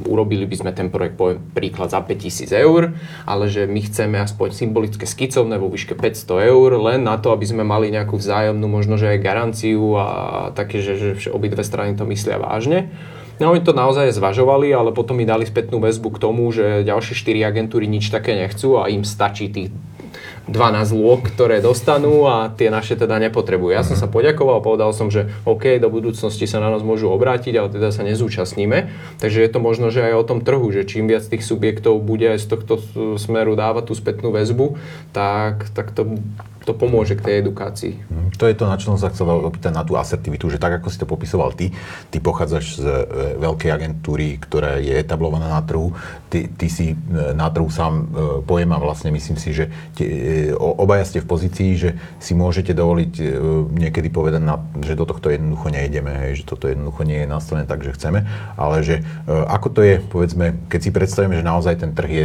urobili 0.08 0.48
by 0.48 0.56
sme 0.56 0.70
ten 0.72 0.88
projekt, 0.88 1.20
poviem 1.20 1.36
príklad, 1.52 1.92
za 1.92 2.00
5000 2.00 2.48
eur, 2.48 2.96
ale 3.28 3.44
že 3.52 3.68
my 3.68 3.80
chceme 3.84 4.16
aspoň 4.24 4.56
symbolické 4.56 5.04
skicovné 5.04 5.60
vo 5.60 5.68
výške 5.68 5.92
500 5.92 6.48
eur, 6.48 6.80
len 6.80 7.04
na 7.04 7.20
to, 7.20 7.36
aby 7.36 7.44
sme 7.44 7.60
mali 7.60 7.92
nejakú 7.92 8.16
vzájomnú, 8.16 8.64
možno 8.64 8.96
že 8.96 9.12
aj 9.12 9.20
garanciu 9.20 10.00
a 10.00 10.06
také, 10.56 10.80
že, 10.80 11.20
že 11.20 11.28
obidve 11.28 11.60
strany 11.60 11.92
to 12.00 12.08
myslia 12.08 12.40
vážne. 12.40 12.88
No 13.40 13.52
oni 13.52 13.64
to 13.64 13.72
naozaj 13.72 14.12
zvažovali, 14.12 14.68
ale 14.72 14.92
potom 14.92 15.16
mi 15.16 15.24
dali 15.24 15.48
spätnú 15.48 15.80
väzbu 15.80 16.12
k 16.12 16.20
tomu, 16.20 16.48
že 16.52 16.84
ďalšie 16.84 17.16
4 17.16 17.48
agentúry 17.52 17.88
nič 17.88 18.12
také 18.12 18.36
nechcú 18.36 18.76
a 18.80 18.92
im 18.92 19.04
stačí 19.04 19.48
tých 19.48 19.72
12 20.50 20.99
lôk, 20.99 21.30
ktoré 21.30 21.62
dostanú 21.62 22.26
a 22.26 22.50
tie 22.50 22.69
naše 22.75 22.99
teda 22.99 23.23
nepotrebujú. 23.23 23.71
Ja 23.71 23.87
som 23.87 23.95
sa 23.95 24.11
poďakoval, 24.11 24.61
povedal 24.61 24.90
som, 24.90 25.07
že 25.07 25.30
OK, 25.47 25.78
do 25.78 25.87
budúcnosti 25.87 26.50
sa 26.50 26.59
na 26.59 26.75
nás 26.75 26.83
môžu 26.83 27.07
obrátiť, 27.09 27.54
ale 27.54 27.71
teda 27.71 27.95
sa 27.95 28.02
nezúčastníme. 28.02 28.90
Takže 29.23 29.47
je 29.47 29.50
to 29.50 29.62
možno, 29.62 29.95
že 29.95 30.02
aj 30.02 30.14
o 30.19 30.26
tom 30.26 30.38
trhu, 30.42 30.66
že 30.75 30.83
čím 30.83 31.07
viac 31.07 31.23
tých 31.23 31.47
subjektov 31.47 32.02
bude 32.02 32.35
aj 32.35 32.42
z 32.42 32.47
tohto 32.50 32.75
smeru 33.16 33.54
dávať 33.54 33.88
tú 33.88 33.95
spätnú 33.95 34.35
väzbu, 34.35 34.75
tak, 35.14 35.71
tak 35.71 35.95
to 35.95 36.19
to 36.64 36.76
pomôže 36.76 37.16
k 37.16 37.24
tej 37.24 37.34
edukácii. 37.40 37.94
Mhm. 37.96 38.36
To 38.36 38.44
je 38.48 38.54
to, 38.56 38.64
na 38.68 38.76
čo 38.76 38.92
som 38.92 38.98
sa 39.00 39.08
chcel 39.12 39.28
opýtať, 39.28 39.72
na 39.72 39.84
tú 39.84 39.96
asertivitu, 39.96 40.48
že 40.52 40.60
tak, 40.60 40.80
ako 40.80 40.88
si 40.92 41.00
to 41.00 41.08
popisoval 41.08 41.52
ty, 41.56 41.72
ty 42.12 42.18
pochádzaš 42.20 42.80
z 42.80 42.84
e, 42.84 43.04
veľkej 43.40 43.70
agentúry, 43.72 44.36
ktorá 44.40 44.80
je 44.80 44.92
etablovaná 44.96 45.48
na 45.48 45.62
trhu, 45.64 45.92
ty, 46.28 46.48
ty 46.48 46.68
si 46.68 46.92
e, 46.92 46.96
na 47.32 47.48
trhu 47.48 47.68
sám 47.72 47.92
e, 47.92 48.04
pojem 48.44 48.70
a 48.72 48.78
vlastne 48.80 49.12
myslím 49.12 49.36
si, 49.40 49.56
že 49.56 49.72
te, 49.96 50.04
obaja 50.56 51.04
ste 51.04 51.24
v 51.24 51.28
pozícii, 51.28 51.70
že 51.76 51.90
si 52.20 52.32
môžete 52.36 52.72
dovoliť 52.76 53.12
niekedy 53.72 54.08
povedať, 54.12 54.40
na, 54.40 54.60
že 54.80 54.96
do 54.96 55.04
tohto 55.04 55.32
jednoducho 55.32 55.72
nejdeme, 55.72 56.12
hej, 56.28 56.42
že 56.42 56.44
toto 56.48 56.68
jednoducho 56.68 57.02
nie 57.04 57.24
je 57.24 57.28
nastavené 57.28 57.64
tak, 57.64 57.84
že 57.84 57.96
chceme, 57.96 58.24
ale 58.56 58.76
že 58.84 59.02
ako 59.28 59.68
to 59.72 59.80
je, 59.84 59.94
povedzme, 60.00 60.56
keď 60.68 60.80
si 60.80 60.90
predstavíme, 60.90 61.34
že 61.36 61.44
naozaj 61.44 61.74
ten 61.80 61.90
trh 61.92 62.10
je, 62.10 62.24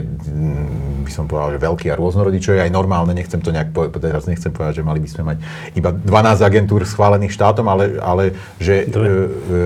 by 1.06 1.14
som 1.14 1.30
povedal, 1.30 1.54
že 1.54 1.60
veľký 1.62 1.94
a 1.94 1.96
rôznorodý, 1.96 2.42
čo 2.42 2.58
je 2.58 2.66
aj 2.66 2.74
normálne, 2.74 3.14
nechcem 3.14 3.38
to 3.38 3.54
nejak 3.54 3.70
povedať 3.70 4.16
teraz 4.16 4.26
nechcem 4.26 4.50
povedať, 4.50 4.82
že 4.82 4.84
mali 4.84 4.98
by 4.98 5.10
sme 5.10 5.24
mať 5.30 5.38
iba 5.78 5.90
12 5.94 6.42
agentúr 6.42 6.82
schválených 6.90 7.34
štátom, 7.38 7.66
ale, 7.70 8.02
ale 8.02 8.34
že 8.58 8.90
dve. 8.90 9.06
E, 9.06 9.14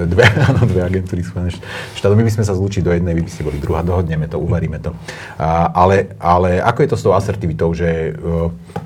e, 0.03 0.09
dve, 0.11 0.25
áno, 0.49 0.67
dve 0.67 0.81
agentúry 0.83 1.23
schválené 1.23 1.55
štátom. 1.95 2.19
My 2.19 2.25
by 2.27 2.33
sme 2.35 2.43
sa 2.43 2.57
zlúčiť 2.57 2.83
do 2.83 2.91
jednej, 2.91 3.15
vy 3.15 3.23
by 3.23 3.31
ste 3.31 3.47
boli 3.47 3.57
druhá, 3.63 3.79
dohodneme 3.85 4.27
to, 4.27 4.35
uvaríme 4.35 4.83
to. 4.83 4.91
A, 5.39 5.71
ale, 5.71 6.17
ale 6.19 6.59
ako 6.59 6.79
je 6.83 6.89
to 6.89 6.97
s 6.99 7.05
tou 7.05 7.13
asertivitou, 7.15 7.69
že 7.71 8.17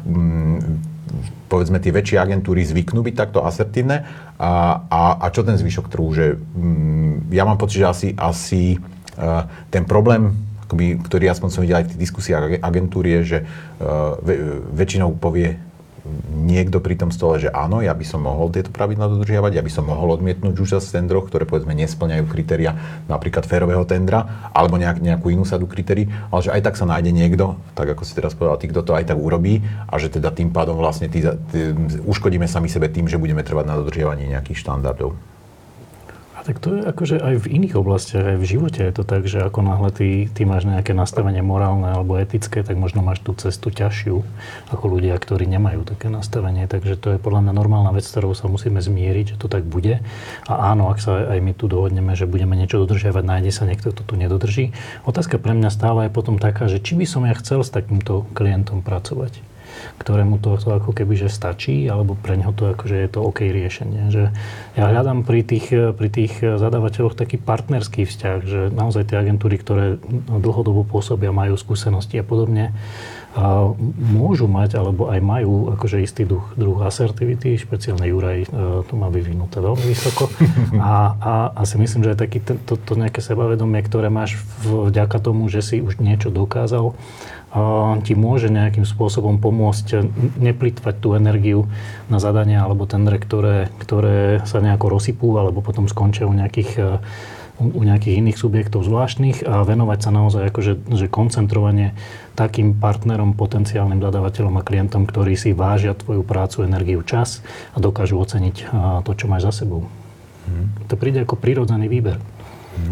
um, 0.06 0.62
povedzme 1.50 1.78
tie 1.78 1.94
väčšie 1.94 2.18
agentúry 2.18 2.66
zvyknú 2.66 3.06
byť 3.06 3.16
takto 3.16 3.46
asertívne 3.46 4.06
a, 4.42 4.82
a, 4.90 5.02
a 5.22 5.26
čo 5.30 5.46
ten 5.46 5.54
zvyšok 5.54 5.86
trhu, 5.88 6.10
že 6.14 6.36
um, 6.36 7.22
ja 7.30 7.46
mám 7.46 7.62
pocit, 7.62 7.86
že 7.86 7.88
asi, 7.88 8.08
asi 8.18 8.82
uh, 9.18 9.46
ten 9.70 9.86
problém 9.86 10.34
akoby, 10.74 11.06
ktorý 11.06 11.30
aspoň 11.30 11.50
som 11.54 11.62
videl 11.62 11.78
aj 11.78 11.86
v 11.86 11.92
tých 11.94 12.02
diskusiách 12.10 12.58
agentúry, 12.66 13.22
je, 13.22 13.38
že 13.38 13.40
uh, 13.46 14.18
väčšinou 14.74 15.14
povie 15.22 15.62
niekto 16.34 16.84
pri 16.84 17.00
tom 17.00 17.16
stole, 17.16 17.40
že 17.40 17.48
áno, 17.48 17.80
ja 17.80 17.96
by 17.96 18.04
som 18.04 18.26
mohol 18.26 18.52
tieto 18.52 18.74
pravidla 18.76 19.08
dodržiavať, 19.08 19.56
ja 19.56 19.64
by 19.64 19.72
som 19.72 19.88
mohol 19.88 20.20
odmietnúť 20.20 20.52
účasť 20.52 20.92
v 20.92 20.96
tendroch, 21.00 21.32
ktoré 21.32 21.48
povedzme 21.48 21.72
nesplňajú 21.80 22.28
kritéria 22.28 22.76
napríklad 23.08 23.48
férového 23.48 23.88
tendra, 23.88 24.52
alebo 24.52 24.76
nejak, 24.76 25.00
nejakú 25.00 25.32
inú 25.32 25.48
sadu 25.48 25.64
kritérií, 25.64 26.12
ale 26.28 26.42
že 26.44 26.52
aj 26.52 26.62
tak 26.68 26.76
sa 26.76 26.90
nájde 26.90 27.16
niekto, 27.16 27.56
tak 27.72 27.96
ako 27.96 28.04
si 28.04 28.20
teraz 28.20 28.36
povedal, 28.36 28.60
tí, 28.60 28.68
kto 28.68 28.84
to 28.84 28.92
aj 29.00 29.16
tak 29.16 29.20
urobí 29.22 29.64
a 29.88 29.96
že 29.96 30.12
teda 30.12 30.36
tým 30.36 30.52
pádom 30.52 30.76
vlastne 30.76 31.08
tý, 31.08 31.24
tý, 31.24 31.72
uškodíme 32.04 32.52
sami 32.52 32.68
sebe 32.68 32.92
tým, 32.92 33.08
že 33.08 33.16
budeme 33.16 33.40
trvať 33.40 33.64
na 33.64 33.80
dodržiavaní 33.80 34.28
nejakých 34.28 34.60
štandardov. 34.60 35.16
Tak 36.44 36.60
to 36.60 36.76
je 36.76 36.82
akože 36.84 37.24
aj 37.24 37.48
v 37.48 37.56
iných 37.56 37.80
oblastiach, 37.80 38.36
aj 38.36 38.38
v 38.44 38.50
živote 38.52 38.84
je 38.84 38.92
to 38.92 39.08
tak, 39.08 39.24
že 39.32 39.48
ako 39.48 39.64
náhle 39.64 39.96
ty, 39.96 40.28
ty 40.28 40.44
máš 40.44 40.68
nejaké 40.68 40.92
nastavenie 40.92 41.40
morálne 41.40 41.88
alebo 41.88 42.20
etické, 42.20 42.68
tak 42.68 42.76
možno 42.76 43.00
máš 43.00 43.24
tú 43.24 43.32
cestu 43.32 43.72
ťažšiu 43.72 44.20
ako 44.68 44.86
ľudia, 44.92 45.16
ktorí 45.16 45.48
nemajú 45.48 45.88
také 45.88 46.12
nastavenie. 46.12 46.68
Takže 46.68 47.00
to 47.00 47.16
je 47.16 47.24
podľa 47.24 47.48
mňa 47.48 47.54
normálna 47.56 47.96
vec, 47.96 48.04
ktorou 48.04 48.36
sa 48.36 48.52
musíme 48.52 48.84
zmieriť, 48.84 49.36
že 49.36 49.40
to 49.40 49.48
tak 49.48 49.64
bude. 49.64 50.04
A 50.44 50.76
áno, 50.76 50.92
ak 50.92 51.00
sa 51.00 51.32
aj 51.32 51.40
my 51.40 51.56
tu 51.56 51.72
dohodneme, 51.72 52.12
že 52.12 52.28
budeme 52.28 52.60
niečo 52.60 52.84
dodržiavať, 52.84 53.24
nájde 53.24 53.52
sa 53.56 53.64
niekto, 53.64 53.96
kto 53.96 54.04
tu 54.04 54.20
nedodrží. 54.20 54.76
Otázka 55.08 55.40
pre 55.40 55.56
mňa 55.56 55.72
stále 55.72 56.12
je 56.12 56.12
potom 56.12 56.44
taká, 56.44 56.68
že 56.68 56.84
či 56.84 57.00
by 57.00 57.08
som 57.08 57.24
ja 57.24 57.40
chcel 57.40 57.64
s 57.64 57.72
takýmto 57.72 58.28
klientom 58.36 58.84
pracovať 58.84 59.53
ktorému 60.00 60.42
to, 60.42 60.58
to 60.58 60.70
ako 60.74 60.92
keby 60.92 61.14
že 61.16 61.30
stačí, 61.30 61.86
alebo 61.86 62.18
pre 62.18 62.40
neho 62.40 62.52
to 62.56 62.74
akože 62.74 62.96
je 62.96 63.10
to 63.10 63.20
OK 63.22 63.46
riešenie. 63.46 64.10
Že 64.10 64.24
ja 64.80 64.84
hľadám 64.90 65.24
pri 65.28 65.46
tých, 65.46 65.70
pri 65.72 66.10
tých 66.10 66.40
zadávateľoch 66.42 67.14
taký 67.14 67.38
partnerský 67.38 68.08
vzťah, 68.10 68.38
že 68.44 68.60
naozaj 68.74 69.14
tie 69.14 69.22
agentúry, 69.22 69.62
ktoré 69.62 70.02
dlhodobo 70.28 70.84
pôsobia, 70.84 71.36
majú 71.36 71.56
skúsenosti 71.56 72.20
a 72.20 72.26
podobne, 72.26 72.74
a 73.34 73.74
môžu 73.98 74.46
mať, 74.46 74.78
alebo 74.78 75.10
aj 75.10 75.18
majú 75.18 75.74
akože 75.74 76.06
istý 76.06 76.22
duch, 76.22 76.54
druh 76.54 76.78
asertivity, 76.86 77.58
špeciálne 77.58 78.06
Juraj 78.06 78.46
e, 78.46 78.48
to 78.86 78.94
má 78.94 79.10
vyvinuté 79.10 79.58
veľmi 79.58 79.86
vysoko. 79.90 80.30
A, 80.78 81.18
a, 81.18 81.34
a 81.54 81.62
si 81.66 81.82
myslím, 81.82 82.06
že 82.06 82.14
aj 82.14 82.20
taký 82.20 82.40
to, 82.46 82.78
to 82.78 82.94
nejaké 82.94 83.26
sebavedomie, 83.26 83.82
ktoré 83.82 84.14
máš 84.14 84.38
vďaka 84.66 85.18
tomu, 85.18 85.50
že 85.50 85.66
si 85.66 85.82
už 85.82 85.98
niečo 85.98 86.30
dokázal, 86.30 86.94
ti 88.02 88.18
môže 88.18 88.50
nejakým 88.50 88.82
spôsobom 88.82 89.38
pomôcť 89.38 90.02
neplitvať 90.42 90.96
tú 90.98 91.14
energiu 91.14 91.70
na 92.10 92.18
zadania 92.18 92.66
alebo 92.66 92.90
tendre, 92.90 93.22
ktoré, 93.22 93.70
ktoré 93.78 94.42
sa 94.50 94.58
nejako 94.58 94.98
rozsypú 94.98 95.38
alebo 95.38 95.62
potom 95.62 95.86
skončia 95.86 96.26
u 96.26 96.34
nejakých, 96.34 96.72
e, 96.82 96.98
u 97.62 97.82
nejakých 97.86 98.26
iných 98.26 98.42
subjektov 98.42 98.82
zvláštnych 98.90 99.46
a 99.46 99.62
venovať 99.62 100.00
sa 100.02 100.10
naozaj 100.10 100.50
akože, 100.50 100.98
že 100.98 101.06
koncentrovanie 101.14 101.94
takým 102.34 102.74
partnerom, 102.74 103.38
potenciálnym 103.38 104.02
dodávateľom 104.02 104.58
a 104.58 104.66
klientom, 104.66 105.06
ktorí 105.06 105.38
si 105.38 105.54
vážia 105.54 105.94
tvoju 105.94 106.26
prácu, 106.26 106.66
energiu, 106.66 107.06
čas 107.06 107.46
a 107.78 107.78
dokážu 107.78 108.18
oceniť 108.18 108.74
to, 109.06 109.12
čo 109.14 109.30
máš 109.30 109.54
za 109.54 109.64
sebou. 109.64 109.86
Hmm. 110.44 110.74
To 110.90 110.98
príde 110.98 111.24
ako 111.24 111.40
prírodzený 111.40 111.88
výber. 111.88 112.18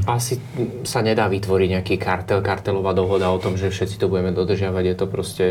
Asi 0.05 0.37
sa 0.85 1.01
nedá 1.05 1.29
vytvoriť 1.29 1.69
nejaký 1.77 1.95
kartel, 1.97 2.41
kartelová 2.41 2.93
dohoda 2.93 3.29
o 3.29 3.41
tom, 3.41 3.57
že 3.57 3.73
všetci 3.73 3.97
to 4.01 4.09
budeme 4.09 4.33
dodržiavať. 4.33 4.83
Je 4.85 4.95
to 4.97 5.05
proste 5.05 5.45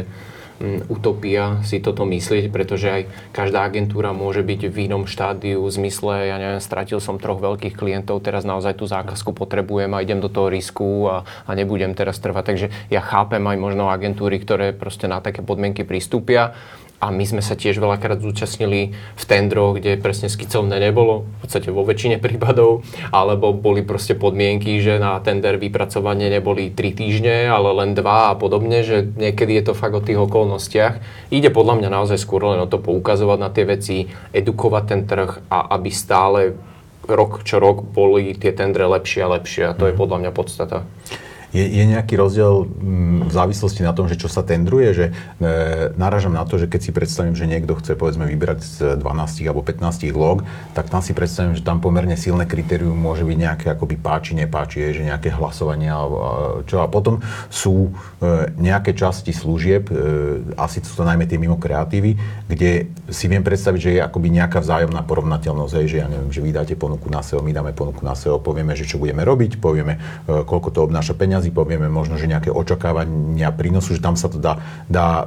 mm, 0.58 0.90
utopia 0.90 1.62
si 1.62 1.78
toto 1.78 2.02
myslieť, 2.06 2.50
pretože 2.50 2.86
aj 2.90 3.02
každá 3.30 3.62
agentúra 3.66 4.10
môže 4.10 4.42
byť 4.42 4.70
v 4.70 4.76
inom 4.90 5.06
štádiu 5.06 5.62
v 5.62 5.70
zmysle, 5.70 6.30
ja 6.30 6.36
neviem, 6.38 6.62
stratil 6.62 6.98
som 6.98 7.18
troch 7.18 7.42
veľkých 7.42 7.74
klientov, 7.74 8.22
teraz 8.22 8.46
naozaj 8.46 8.78
tú 8.78 8.86
zákazku 8.86 9.34
potrebujem 9.34 9.90
a 9.94 10.02
idem 10.02 10.18
do 10.22 10.30
toho 10.30 10.50
risku 10.50 11.10
a, 11.10 11.22
a 11.46 11.50
nebudem 11.54 11.94
teraz 11.94 12.18
trvať. 12.18 12.44
Takže 12.54 12.66
ja 12.90 13.02
chápem 13.02 13.42
aj 13.42 13.56
možno 13.58 13.90
agentúry, 13.90 14.42
ktoré 14.42 14.74
proste 14.74 15.06
na 15.10 15.22
také 15.22 15.42
podmienky 15.42 15.82
pristúpia 15.82 16.54
a 17.00 17.08
my 17.08 17.24
sme 17.24 17.40
sa 17.40 17.56
tiež 17.56 17.80
veľakrát 17.80 18.20
zúčastnili 18.20 18.92
v 18.92 19.24
tendroch, 19.24 19.80
kde 19.80 19.96
presne 19.96 20.28
skicovné 20.28 20.76
nebolo, 20.76 21.24
v 21.24 21.48
podstate 21.48 21.72
vo 21.72 21.80
väčšine 21.88 22.20
prípadov, 22.20 22.84
alebo 23.08 23.56
boli 23.56 23.80
proste 23.80 24.12
podmienky, 24.12 24.76
že 24.84 25.00
na 25.00 25.16
tender 25.24 25.56
vypracovanie 25.56 26.28
neboli 26.28 26.68
3 26.68 26.92
týždne, 26.92 27.48
ale 27.48 27.72
len 27.72 27.96
2 27.96 28.04
a 28.04 28.36
podobne, 28.36 28.84
že 28.84 29.08
niekedy 29.16 29.56
je 29.56 29.72
to 29.72 29.74
fakt 29.74 29.96
o 29.96 30.04
tých 30.04 30.20
okolnostiach. 30.20 31.00
Ide 31.32 31.48
podľa 31.48 31.80
mňa 31.80 31.88
naozaj 31.88 32.20
skôr 32.20 32.44
len 32.44 32.60
o 32.60 32.68
to 32.68 32.76
poukazovať 32.76 33.38
na 33.40 33.48
tie 33.48 33.64
veci, 33.64 33.96
edukovať 34.36 34.84
ten 34.84 35.00
trh 35.08 35.40
a 35.48 35.72
aby 35.72 35.88
stále 35.88 36.52
rok 37.08 37.42
čo 37.42 37.58
rok 37.58 37.82
boli 37.82 38.36
tie 38.38 38.52
tendre 38.54 38.86
lepšie 38.86 39.24
a 39.24 39.32
lepšie 39.40 39.62
a 39.72 39.76
to 39.76 39.88
je 39.90 39.96
podľa 39.96 40.26
mňa 40.26 40.30
podstata. 40.36 40.84
Je, 41.50 41.66
je 41.66 41.84
nejaký 41.86 42.14
rozdiel 42.14 42.66
mm, 42.66 43.26
v 43.26 43.32
závislosti 43.32 43.82
na 43.82 43.90
tom, 43.90 44.06
že 44.06 44.14
čo 44.14 44.30
sa 44.30 44.46
tendruje, 44.46 44.88
že 44.94 45.06
e, 45.10 45.12
náražam 45.98 46.30
na 46.30 46.46
to, 46.46 46.62
že 46.62 46.70
keď 46.70 46.80
si 46.80 46.90
predstavím, 46.94 47.34
že 47.34 47.50
niekto 47.50 47.74
chce 47.74 47.98
povedzme 47.98 48.26
vybrať 48.30 48.58
z 48.62 48.76
12 49.02 49.50
alebo 49.50 49.62
15 49.66 50.14
log, 50.14 50.46
tak 50.78 50.86
tam 50.88 51.02
si 51.02 51.10
predstavím, 51.10 51.58
že 51.58 51.66
tam 51.66 51.82
pomerne 51.82 52.14
silné 52.14 52.46
kritérium 52.46 52.94
môže 52.94 53.26
byť 53.26 53.38
nejaké 53.38 53.66
akoby 53.74 53.96
páči, 53.98 54.38
nepáči, 54.38 54.94
že 54.94 55.02
nejaké 55.02 55.34
hlasovanie 55.34 55.90
alebo 55.90 56.16
čo. 56.70 56.82
A 56.82 56.86
potom 56.86 57.18
sú 57.50 57.90
e, 58.22 58.50
nejaké 58.54 58.94
časti 58.94 59.34
služieb, 59.34 59.90
e, 59.90 59.94
asi 60.54 60.78
sú 60.86 61.02
to 61.02 61.04
najmä 61.04 61.26
tie 61.26 61.40
mimo 61.40 61.58
kreatívy, 61.58 62.14
kde 62.46 62.90
si 63.10 63.26
viem 63.26 63.42
predstaviť, 63.42 63.80
že 63.80 63.90
je 63.98 64.00
akoby 64.00 64.30
nejaká 64.30 64.62
vzájomná 64.62 65.02
porovnateľnosť, 65.02 65.74
že 65.86 65.98
ja 65.98 66.06
neviem, 66.06 66.30
že 66.30 66.40
vy 66.42 66.50
dáte 66.54 66.74
ponuku 66.78 67.10
na 67.10 67.26
SEO, 67.26 67.42
my 67.42 67.50
dáme 67.50 67.74
ponuku 67.74 68.06
na 68.06 68.14
SEO, 68.14 68.38
povieme, 68.38 68.78
že 68.78 68.86
čo 68.86 69.02
budeme 69.02 69.26
robiť, 69.26 69.58
povieme, 69.58 69.98
e, 70.30 70.42
koľko 70.46 70.68
to 70.70 70.86
obnáša 70.86 71.18
peňazí, 71.40 71.56
povieme 71.56 71.88
možno, 71.88 72.20
že 72.20 72.28
nejaké 72.28 72.52
očakávania 72.52 73.48
prínosu, 73.56 73.96
že 73.96 74.04
tam 74.04 74.20
sa 74.20 74.28
to 74.28 74.36
dá, 74.36 74.60
dá 74.92 75.24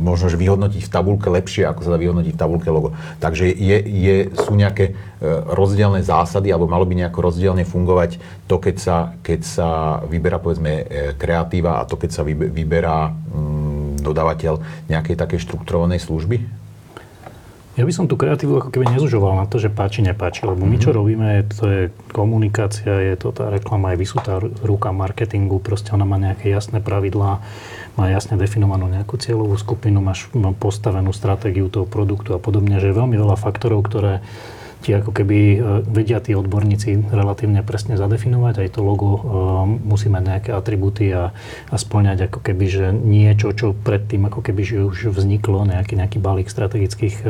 možno, 0.00 0.32
že 0.32 0.40
vyhodnotiť 0.40 0.88
v 0.88 0.92
tabulke 0.92 1.28
lepšie, 1.28 1.68
ako 1.68 1.84
sa 1.84 1.92
dá 1.92 1.98
vyhodnotiť 2.00 2.32
v 2.32 2.40
tabulke 2.40 2.72
logo. 2.72 2.96
Takže 3.20 3.52
je, 3.52 3.78
je, 3.84 4.16
sú 4.32 4.56
nejaké 4.56 4.96
e, 4.96 5.22
rozdielne 5.52 6.00
zásady, 6.00 6.48
alebo 6.48 6.64
malo 6.64 6.88
by 6.88 6.96
nejako 6.96 7.28
rozdielne 7.28 7.68
fungovať 7.68 8.16
to, 8.48 8.56
keď 8.56 8.76
sa, 8.80 8.96
keď 9.20 9.40
sa 9.44 9.68
vyberá 10.08 10.40
povedzme 10.40 10.72
e, 10.80 10.84
kreatíva 11.20 11.84
a 11.84 11.86
to, 11.86 12.00
keď 12.00 12.10
sa 12.16 12.22
vyberá 12.24 13.12
mm, 13.12 14.00
dodávateľ 14.00 14.88
nejakej 14.88 15.20
takej 15.20 15.44
štrukturovanej 15.44 16.00
služby? 16.00 16.59
Ja 17.78 17.86
by 17.86 17.92
som 17.94 18.10
tú 18.10 18.18
kreatívu 18.18 18.58
ako 18.58 18.74
keby 18.74 18.98
nezužoval 18.98 19.38
na 19.38 19.46
to, 19.46 19.62
že 19.62 19.70
páči, 19.70 20.02
nepáči, 20.02 20.42
lebo 20.42 20.66
my 20.66 20.76
čo 20.82 20.90
mhm. 20.90 20.96
robíme, 20.96 21.28
to 21.54 21.64
je 21.70 21.82
komunikácia, 22.10 22.90
je 22.90 23.14
to 23.14 23.30
tá 23.30 23.46
reklama, 23.46 23.94
je 23.94 24.02
vysúta 24.02 24.42
ruka 24.42 24.90
marketingu, 24.90 25.62
proste 25.62 25.94
ona 25.94 26.02
má 26.02 26.18
nejaké 26.18 26.50
jasné 26.50 26.82
pravidlá, 26.82 27.38
má 27.94 28.04
jasne 28.10 28.34
definovanú 28.34 28.90
nejakú 28.90 29.14
cieľovú 29.16 29.54
skupinu, 29.54 30.02
máš 30.02 30.26
má 30.34 30.50
postavenú 30.50 31.14
stratégiu 31.14 31.70
toho 31.70 31.86
produktu 31.86 32.34
a 32.34 32.42
podobne, 32.42 32.82
že 32.82 32.90
je 32.90 32.98
veľmi 32.98 33.14
veľa 33.14 33.38
faktorov, 33.38 33.86
ktoré 33.86 34.18
ti 34.80 34.96
ako 34.96 35.12
keby 35.12 35.38
e, 35.38 35.58
vedia 35.84 36.18
tí 36.24 36.32
odborníci 36.32 37.12
relatívne 37.12 37.60
presne 37.60 38.00
zadefinovať. 38.00 38.54
Aj 38.64 38.68
to 38.72 38.80
logo 38.80 39.10
e, 39.12 39.20
musí 39.84 40.08
mať 40.08 40.22
nejaké 40.24 40.50
atribúty 40.56 41.12
a, 41.12 41.36
a 41.68 41.76
splňať 41.76 42.32
ako 42.32 42.40
keby, 42.40 42.64
že 42.66 42.86
niečo, 42.92 43.52
čo 43.52 43.76
predtým 43.76 44.24
ako 44.26 44.40
keby 44.40 44.62
že 44.64 44.84
už 44.88 45.12
vzniklo, 45.12 45.68
nejaký, 45.68 46.00
nejaký 46.00 46.18
balík 46.18 46.48
strategických 46.48 47.16
e, 47.22 47.28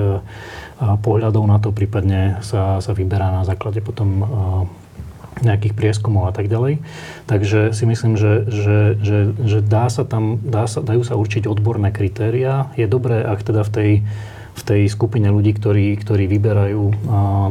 pohľadov 0.80 1.44
na 1.44 1.58
to, 1.58 1.74
prípadne 1.74 2.40
sa, 2.40 2.78
sa 2.80 2.92
vyberá 2.96 3.28
na 3.34 3.42
základe 3.44 3.84
potom 3.84 4.24
nejakých 5.40 5.76
prieskumov 5.76 6.28
a 6.28 6.32
tak 6.32 6.48
ďalej. 6.48 6.84
Takže 7.24 7.72
si 7.72 7.84
myslím, 7.88 8.16
že, 8.16 8.44
že, 8.48 8.78
že, 9.00 9.18
že 9.40 9.58
dá 9.64 9.88
sa 9.88 10.04
tam, 10.04 10.40
dá 10.42 10.68
sa, 10.68 10.84
dajú 10.84 11.02
sa 11.04 11.16
určiť 11.16 11.48
odborné 11.48 11.92
kritéria. 11.92 12.68
Je 12.76 12.84
dobré, 12.84 13.24
ak 13.24 13.40
teda 13.40 13.62
v 13.64 13.70
tej 13.72 13.90
v 14.54 14.62
tej 14.66 14.82
skupine 14.90 15.30
ľudí, 15.30 15.54
ktorí, 15.54 15.94
ktorí 16.00 16.26
vyberajú 16.26 16.84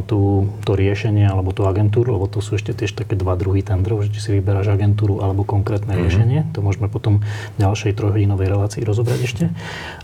tú, 0.04 0.50
to 0.62 0.72
riešenie 0.76 1.26
alebo 1.26 1.50
tú 1.50 1.64
agentúru, 1.64 2.16
lebo 2.16 2.28
to 2.28 2.44
sú 2.44 2.56
ešte 2.56 2.76
tiež 2.76 2.92
také 2.96 3.16
dva 3.16 3.34
druhy 3.34 3.64
tendrov, 3.64 4.04
že 4.06 4.12
či 4.12 4.20
si 4.20 4.30
vyberáš 4.36 4.76
agentúru 4.76 5.24
alebo 5.24 5.42
konkrétne 5.42 5.92
mm-hmm. 5.92 6.04
riešenie. 6.06 6.40
To 6.54 6.60
môžeme 6.60 6.86
potom 6.92 7.24
v 7.56 7.58
ďalšej 7.58 7.96
trojhodinovej 7.96 8.48
relácii 8.52 8.82
rozobrať 8.84 9.18
ešte. 9.24 9.44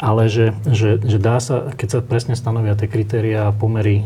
Ale 0.01 0.29
že, 0.33 0.57
že, 0.67 0.99
že 1.01 1.19
dá 1.21 1.39
sa, 1.39 1.71
keď 1.73 1.89
sa 1.89 1.99
presne 2.01 2.35
stanovia 2.35 2.75
tie 2.75 2.89
kritéria, 2.89 3.53
pomery, 3.53 4.03
e, 4.03 4.05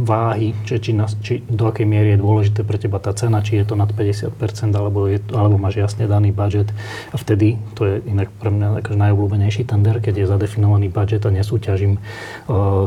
váhy, 0.00 0.54
či, 0.64 0.80
či, 0.80 0.92
na, 0.94 1.06
či 1.10 1.42
do 1.46 1.66
akej 1.68 1.86
miery 1.86 2.14
je 2.16 2.22
dôležité 2.22 2.60
pre 2.62 2.78
teba 2.78 3.02
tá 3.02 3.12
cena, 3.12 3.42
či 3.42 3.60
je 3.60 3.66
to 3.66 3.74
nad 3.74 3.90
50% 3.90 4.32
alebo, 4.74 5.10
je, 5.10 5.18
alebo 5.34 5.58
máš 5.58 5.82
jasne 5.82 6.06
daný 6.06 6.30
budget. 6.30 6.70
A 7.10 7.16
vtedy, 7.18 7.58
to 7.74 7.86
je 7.86 7.94
inak 8.06 8.30
pre 8.38 8.50
mňa 8.50 8.82
akože 8.82 8.98
najobľúbenejší 8.98 9.62
tender, 9.66 9.98
keď 9.98 10.24
je 10.24 10.26
zadefinovaný 10.30 10.88
budget 10.90 11.26
a 11.26 11.30
nesúťažím 11.30 12.00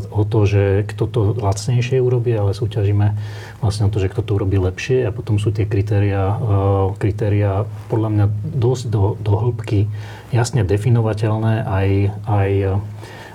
o 0.10 0.22
to, 0.28 0.40
že 0.44 0.84
kto 0.92 1.04
to 1.08 1.22
lacnejšie 1.40 2.04
urobí, 2.04 2.36
ale 2.36 2.52
súťažíme 2.52 3.16
vlastne 3.64 3.88
o 3.88 3.92
to, 3.94 4.04
že 4.04 4.12
kto 4.12 4.22
to 4.22 4.32
urobí 4.36 4.60
lepšie 4.60 5.08
a 5.08 5.16
potom 5.16 5.40
sú 5.40 5.56
tie 5.56 5.64
kritéria, 5.64 6.36
kritéria 7.00 7.64
podľa 7.88 8.10
mňa 8.12 8.26
dosť 8.44 8.84
do, 8.92 9.16
do 9.24 9.34
hĺbky 9.40 9.88
jasne 10.36 10.68
definovateľné 10.68 11.64
aj, 11.64 11.90
aj, 12.28 12.52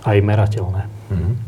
aj 0.04 0.16
merateľné. 0.20 0.82
Mm-hmm. 1.08 1.47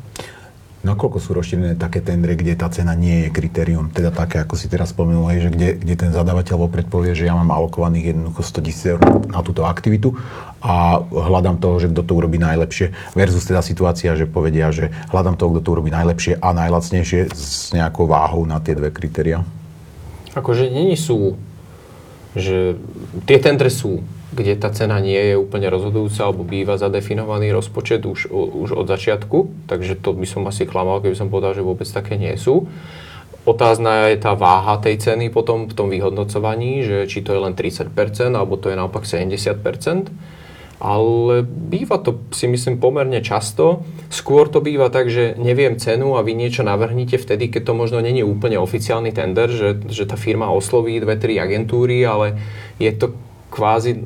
Nakoľko 0.80 1.20
sú 1.20 1.36
rozšírené 1.36 1.76
také 1.76 2.00
tendre, 2.00 2.32
kde 2.32 2.56
tá 2.56 2.64
cena 2.72 2.96
nie 2.96 3.28
je 3.28 3.28
kritérium, 3.28 3.92
teda 3.92 4.08
také, 4.08 4.40
ako 4.40 4.56
si 4.56 4.64
teraz 4.64 4.96
spomenul, 4.96 5.28
že 5.36 5.52
kde, 5.52 5.76
kde 5.76 5.94
ten 5.94 6.08
zadávateľ 6.08 6.56
vopred 6.56 6.88
povie, 6.88 7.12
že 7.12 7.28
ja 7.28 7.36
mám 7.36 7.52
alokovaných 7.52 8.16
jednoducho 8.16 8.40
100 8.40 8.64
tisíc 8.64 8.84
eur 8.88 9.00
na 9.28 9.44
túto 9.44 9.68
aktivitu 9.68 10.16
a 10.64 11.04
hľadám 11.04 11.60
toho, 11.60 11.76
že 11.84 11.92
kto 11.92 12.00
to 12.00 12.12
urobí 12.16 12.40
najlepšie, 12.40 12.96
versus 13.12 13.44
teda 13.44 13.60
situácia, 13.60 14.16
že 14.16 14.24
povedia, 14.24 14.72
že 14.72 14.88
hľadám 15.12 15.36
toho, 15.36 15.52
kto 15.52 15.60
to 15.60 15.70
urobí 15.76 15.92
najlepšie 15.92 16.40
a 16.40 16.48
najlacnejšie 16.56 17.28
s 17.28 17.76
nejakou 17.76 18.08
váhou 18.08 18.48
na 18.48 18.56
tie 18.56 18.72
dve 18.72 18.88
kritéria? 18.88 19.44
Akože 20.32 20.72
není 20.72 20.96
sú, 20.96 21.36
že 22.32 22.80
tie 23.28 23.36
tendre 23.36 23.68
sú, 23.68 24.00
kde 24.30 24.54
tá 24.54 24.70
cena 24.70 25.02
nie 25.02 25.18
je 25.18 25.34
úplne 25.34 25.66
rozhodujúca 25.66 26.30
alebo 26.30 26.46
býva 26.46 26.78
zadefinovaný 26.78 27.50
rozpočet 27.50 28.06
už, 28.06 28.30
už 28.30 28.78
od 28.78 28.86
začiatku, 28.86 29.66
takže 29.66 29.98
to 29.98 30.14
by 30.14 30.26
som 30.26 30.46
asi 30.46 30.70
klamal, 30.70 31.02
keby 31.02 31.18
som 31.18 31.28
povedal, 31.28 31.58
že 31.58 31.66
vôbec 31.66 31.86
také 31.90 32.14
nie 32.14 32.34
sú. 32.38 32.70
Otázna 33.48 34.12
je 34.12 34.20
tá 34.20 34.36
váha 34.38 34.78
tej 34.78 35.00
ceny 35.00 35.32
potom 35.32 35.66
v 35.66 35.74
tom 35.74 35.88
vyhodnocovaní, 35.90 36.86
že 36.86 37.08
či 37.10 37.24
to 37.24 37.34
je 37.34 37.40
len 37.40 37.56
30% 37.56 37.90
alebo 38.36 38.60
to 38.60 38.70
je 38.70 38.76
naopak 38.78 39.02
70%. 39.02 40.12
Ale 40.80 41.44
býva 41.44 42.00
to, 42.00 42.24
si 42.32 42.48
myslím, 42.48 42.80
pomerne 42.80 43.20
často. 43.20 43.84
Skôr 44.08 44.48
to 44.48 44.64
býva 44.64 44.88
tak, 44.88 45.12
že 45.12 45.36
neviem 45.36 45.76
cenu 45.76 46.16
a 46.16 46.24
vy 46.24 46.32
niečo 46.32 46.64
navrhnite 46.64 47.20
vtedy, 47.20 47.52
keď 47.52 47.68
to 47.68 47.72
možno 47.76 48.00
není 48.00 48.24
úplne 48.24 48.56
oficiálny 48.56 49.12
tender, 49.12 49.52
že, 49.52 49.76
že 49.92 50.08
tá 50.08 50.16
firma 50.16 50.48
osloví 50.48 50.96
dve, 50.96 51.20
tri 51.20 51.36
agentúry, 51.36 52.00
ale 52.00 52.40
je 52.80 52.92
to 52.96 53.12
kvázi, 53.50 53.98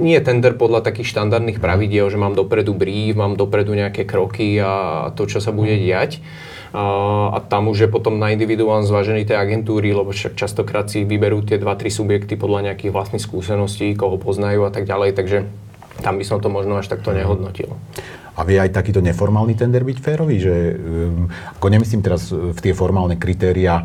nie 0.00 0.16
tender 0.22 0.54
podľa 0.54 0.86
takých 0.86 1.12
štandardných 1.18 1.58
pravidiel, 1.58 2.06
že 2.08 2.16
mám 2.16 2.38
dopredu 2.38 2.72
brief, 2.72 3.18
mám 3.18 3.34
dopredu 3.34 3.74
nejaké 3.74 4.06
kroky 4.06 4.56
a 4.62 5.10
to, 5.18 5.26
čo 5.26 5.42
sa 5.42 5.50
bude 5.50 5.74
diať. 5.74 6.22
A, 6.72 7.28
a 7.36 7.38
tam 7.44 7.68
už 7.68 7.84
je 7.84 7.88
potom 7.92 8.16
na 8.16 8.32
individuálne 8.32 8.88
zvážený 8.88 9.28
tej 9.28 9.36
agentúry, 9.36 9.92
lebo 9.92 10.08
však 10.14 10.38
častokrát 10.38 10.88
si 10.88 11.04
vyberú 11.04 11.44
tie 11.44 11.60
2-3 11.60 11.92
subjekty 11.92 12.40
podľa 12.40 12.72
nejakých 12.72 12.94
vlastných 12.96 13.20
skúseností, 13.20 13.92
koho 13.92 14.16
poznajú 14.16 14.64
a 14.64 14.72
tak 14.72 14.88
ďalej, 14.88 15.12
takže 15.12 15.38
tam 16.00 16.16
by 16.16 16.24
som 16.24 16.40
to 16.40 16.48
možno 16.48 16.80
až 16.80 16.88
takto 16.88 17.12
nehodnotil. 17.12 17.76
A 18.32 18.48
vie 18.48 18.56
aj 18.56 18.72
takýto 18.72 19.04
neformálny 19.04 19.52
tender 19.52 19.84
byť 19.84 19.98
férový? 20.00 20.40
Že, 20.40 20.56
um, 20.56 21.28
ako 21.60 21.66
nemyslím 21.68 22.00
teraz 22.00 22.32
v 22.32 22.56
tie 22.56 22.72
formálne 22.72 23.20
kritéria 23.20 23.84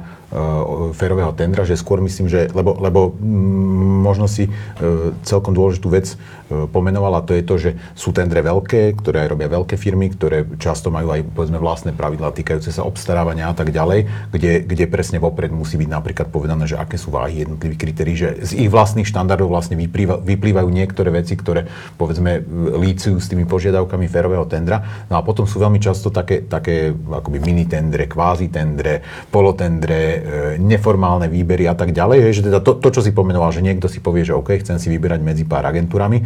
férového 0.91 1.31
tendra, 1.31 1.63
že 1.63 1.79
skôr 1.79 2.03
myslím, 2.03 2.27
že, 2.27 2.51
lebo, 2.51 2.75
lebo 2.83 3.15
um, 3.15 4.03
možno 4.03 4.27
si 4.27 4.51
uh, 4.51 5.15
celkom 5.23 5.55
dôležitú 5.55 5.87
vec 5.87 6.19
uh, 6.19 6.67
pomenovala, 6.67 7.23
to 7.23 7.31
je 7.31 7.43
to, 7.47 7.55
že 7.55 7.71
sú 7.95 8.11
tendre 8.11 8.43
veľké, 8.43 8.91
ktoré 8.99 9.23
aj 9.23 9.31
robia 9.31 9.47
veľké 9.47 9.79
firmy, 9.79 10.11
ktoré 10.11 10.43
často 10.59 10.91
majú 10.91 11.15
aj 11.15 11.23
povedzme 11.31 11.63
vlastné 11.63 11.95
pravidlá 11.95 12.35
týkajúce 12.35 12.75
sa 12.75 12.83
obstarávania 12.83 13.47
a 13.47 13.55
tak 13.55 13.71
ďalej, 13.71 14.31
kde, 14.35 14.67
kde 14.67 14.85
presne 14.91 15.23
vopred 15.23 15.47
musí 15.47 15.79
byť 15.79 15.87
napríklad 15.87 16.27
povedané, 16.27 16.67
že 16.67 16.75
aké 16.75 16.99
sú 16.99 17.07
váhy 17.15 17.47
jednotlivých 17.47 17.79
kritérií, 17.79 18.15
že 18.19 18.29
z 18.43 18.67
ich 18.67 18.69
vlastných 18.71 19.07
štandardov 19.07 19.47
vlastne 19.47 19.79
vyplýva, 19.79 20.19
vyplývajú 20.19 20.67
niektoré 20.67 21.07
veci, 21.07 21.39
ktoré 21.39 21.71
povedzme 21.95 22.43
lícujú 22.75 23.15
s 23.15 23.31
tými 23.31 23.47
požiadavkami 23.47 24.11
férového 24.11 24.43
tendra. 24.43 25.07
No 25.07 25.15
a 25.15 25.23
potom 25.23 25.47
sú 25.47 25.63
veľmi 25.63 25.79
často 25.79 26.11
také, 26.11 26.43
také 26.43 26.91
akoby 26.91 27.39
mini 27.39 27.63
tendre, 27.63 28.11
kvázi 28.11 28.51
tendre, 28.51 28.99
polotendre, 29.31 30.16
neformálne 30.57 31.27
výbery 31.27 31.69
a 31.69 31.75
tak 31.75 31.93
ďalej. 31.93 32.33
Že 32.33 32.41
teda 32.51 32.59
to, 32.63 32.77
to, 32.77 32.89
čo 32.89 33.01
si 33.03 33.11
pomenoval, 33.11 33.53
že 33.53 33.65
niekto 33.65 33.87
si 33.91 34.01
povie, 34.01 34.25
že 34.25 34.35
OK, 34.35 34.59
chcem 34.61 34.77
si 34.77 34.87
vyberať 34.91 35.21
medzi 35.23 35.43
pár 35.43 35.65
agentúrami, 35.67 36.21
e, 36.21 36.25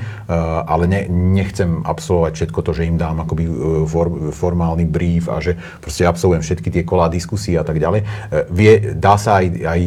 ale 0.65 0.85
ne, 0.87 1.01
nechcem 1.09 1.83
absolvovať 1.83 2.31
všetko 2.37 2.59
to, 2.61 2.71
že 2.75 2.87
im 2.87 2.97
dám 2.97 3.23
akoby 3.23 3.43
e, 3.47 3.51
for, 3.87 4.07
formálny 4.31 4.85
brief 4.87 5.27
a 5.27 5.39
že 5.39 5.57
proste 5.79 6.07
absolvujem 6.07 6.43
všetky 6.43 6.69
tie 6.69 6.83
kolá 6.83 7.11
diskusí 7.11 7.55
a 7.55 7.63
tak 7.63 7.77
ďalej. 7.77 8.03
Vie, 8.51 8.95
dá 8.97 9.15
sa 9.19 9.43
aj, 9.43 9.47
aj 9.63 9.81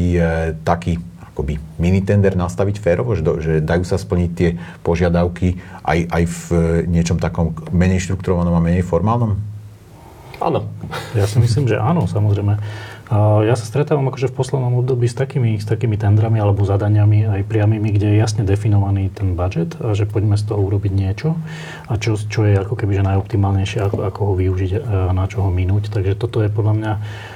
taký 0.62 1.00
akoby 1.34 1.58
tender 2.06 2.38
nastaviť 2.38 2.78
férovo, 2.78 3.18
že, 3.18 3.22
do, 3.26 3.42
že 3.42 3.58
dajú 3.58 3.82
sa 3.82 3.98
splniť 3.98 4.30
tie 4.38 4.54
požiadavky 4.86 5.58
aj, 5.82 5.98
aj 6.06 6.22
v 6.30 6.44
niečom 6.86 7.18
takom 7.18 7.50
menej 7.74 8.06
štrukturovanom 8.06 8.54
a 8.54 8.62
menej 8.62 8.86
formálnom? 8.86 9.53
Áno. 10.42 10.66
Ja 11.14 11.26
si 11.30 11.38
myslím, 11.38 11.70
že 11.70 11.78
áno, 11.78 12.10
samozrejme. 12.10 12.58
Ja 13.44 13.52
sa 13.52 13.68
stretávam 13.68 14.08
akože 14.08 14.32
v 14.32 14.36
poslednom 14.40 14.80
období 14.80 15.04
s 15.04 15.12
takými, 15.12 15.60
s 15.60 15.68
takými 15.68 16.00
tendrami 16.00 16.40
alebo 16.40 16.64
zadaniami 16.64 17.28
aj 17.28 17.42
priamými, 17.44 17.92
kde 17.92 18.16
je 18.16 18.16
jasne 18.16 18.48
definovaný 18.48 19.12
ten 19.12 19.36
budget 19.36 19.76
a 19.76 19.92
že 19.92 20.08
poďme 20.08 20.40
z 20.40 20.48
toho 20.48 20.64
urobiť 20.64 20.92
niečo 20.96 21.36
a 21.84 22.00
čo, 22.00 22.16
čo 22.16 22.48
je 22.48 22.56
ako 22.56 22.80
keby 22.80 23.04
najoptimálnejšie, 23.04 23.84
ako, 23.84 24.08
ako 24.08 24.20
ho 24.24 24.34
využiť, 24.40 24.72
na 25.12 25.24
čo 25.28 25.44
ho 25.44 25.50
minúť. 25.52 25.92
Takže 25.92 26.16
toto 26.16 26.40
je 26.40 26.48
podľa 26.48 26.74
mňa 26.80 26.92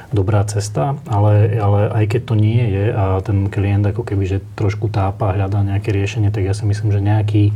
dobrá 0.09 0.41
cesta, 0.49 0.97
ale, 1.05 1.61
ale 1.61 1.93
aj 1.93 2.05
keď 2.17 2.21
to 2.25 2.35
nie 2.41 2.65
je 2.65 2.85
a 2.89 3.21
ten 3.21 3.53
klient 3.53 3.85
ako 3.93 4.09
keby 4.09 4.25
že 4.25 4.39
trošku 4.57 4.89
tápa, 4.89 5.37
hľadá 5.37 5.61
nejaké 5.61 5.93
riešenie, 5.93 6.33
tak 6.33 6.49
ja 6.49 6.57
si 6.57 6.65
myslím, 6.65 6.97
že 6.97 7.05
nejaký, 7.05 7.53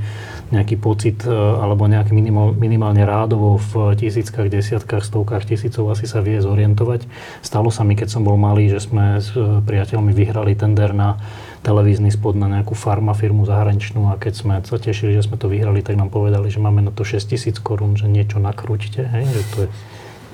nejaký 0.52 0.76
pocit 0.76 1.24
e, 1.24 1.32
alebo 1.32 1.88
nejaký 1.88 2.12
minimál, 2.12 2.52
minimálne 2.52 3.08
rádovo 3.08 3.56
v 3.56 3.96
tisíckach, 3.96 4.52
desiatkách, 4.52 5.00
stovkách 5.00 5.31
tisícov 5.40 5.88
asi 5.88 6.04
sa 6.04 6.20
vie 6.20 6.36
zorientovať. 6.36 7.08
Stalo 7.40 7.72
sa 7.72 7.80
mi, 7.88 7.96
keď 7.96 8.12
som 8.12 8.22
bol 8.28 8.36
malý, 8.36 8.68
že 8.68 8.84
sme 8.84 9.16
s 9.16 9.32
e, 9.32 9.64
priateľmi 9.64 10.12
vyhrali 10.12 10.52
tender 10.52 10.92
na 10.92 11.16
televízny 11.64 12.12
spod 12.12 12.36
na 12.36 12.52
nejakú 12.52 12.76
farma 12.76 13.16
firmu 13.16 13.48
zahraničnú 13.48 14.12
a 14.12 14.20
keď 14.20 14.32
sme 14.36 14.54
sa 14.60 14.76
tešili, 14.76 15.16
že 15.16 15.24
sme 15.24 15.40
to 15.40 15.48
vyhrali, 15.48 15.80
tak 15.80 15.96
nám 15.96 16.12
povedali, 16.12 16.52
že 16.52 16.60
máme 16.60 16.84
na 16.84 16.92
to 16.92 17.08
6 17.08 17.24
tisíc 17.24 17.56
korún, 17.56 17.96
že 17.96 18.04
niečo 18.04 18.36
nakrúťte, 18.36 19.00
hej, 19.00 19.24
že 19.32 19.42
to 19.56 19.58
je 19.64 19.68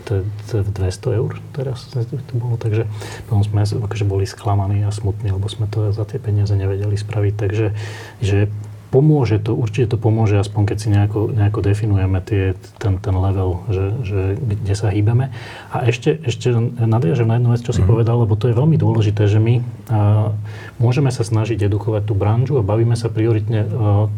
to 0.08 0.24
to 0.48 0.52
je 0.58 0.62
200 0.72 1.20
eur 1.20 1.36
teraz 1.52 1.84
to 1.92 2.32
bolo, 2.32 2.56
takže 2.56 2.88
potom 3.28 3.44
sme 3.44 3.68
akože 3.68 4.08
boli 4.08 4.24
sklamaní 4.24 4.80
a 4.88 4.90
smutní, 4.90 5.36
lebo 5.36 5.44
sme 5.52 5.68
to 5.68 5.92
za 5.92 6.08
tie 6.08 6.16
peniaze 6.16 6.56
nevedeli 6.56 6.96
spraviť, 6.96 7.34
takže 7.36 7.76
že 8.24 8.48
pomôže 8.88 9.36
to, 9.36 9.52
určite 9.52 9.92
to 9.92 9.96
pomôže, 10.00 10.40
aspoň 10.40 10.62
keď 10.64 10.76
si 10.80 10.88
nejako, 10.88 11.28
nejako 11.32 11.60
definujeme 11.60 12.18
tie, 12.24 12.56
ten, 12.80 12.96
ten 12.96 13.12
level, 13.12 13.60
že, 13.68 13.84
že 14.04 14.20
kde 14.40 14.74
sa 14.74 14.88
hýbeme. 14.88 15.28
A 15.68 15.76
ešte, 15.84 16.16
ešte 16.24 16.52
nadviažem 16.80 17.28
na 17.28 17.36
jednu 17.36 17.50
vec, 17.52 17.60
čo 17.60 17.76
si 17.76 17.84
mm. 17.84 17.88
povedal, 17.88 18.16
lebo 18.24 18.32
to 18.34 18.48
je 18.48 18.56
veľmi 18.56 18.80
dôležité, 18.80 19.28
že 19.28 19.36
my 19.36 19.60
a, 19.60 20.32
môžeme 20.80 21.12
sa 21.12 21.20
snažiť 21.20 21.68
edukovať 21.68 22.08
tú 22.08 22.16
branžu 22.16 22.56
a 22.56 22.64
bavíme 22.64 22.96
sa 22.96 23.12
prioritne 23.12 23.60
a, 23.60 23.66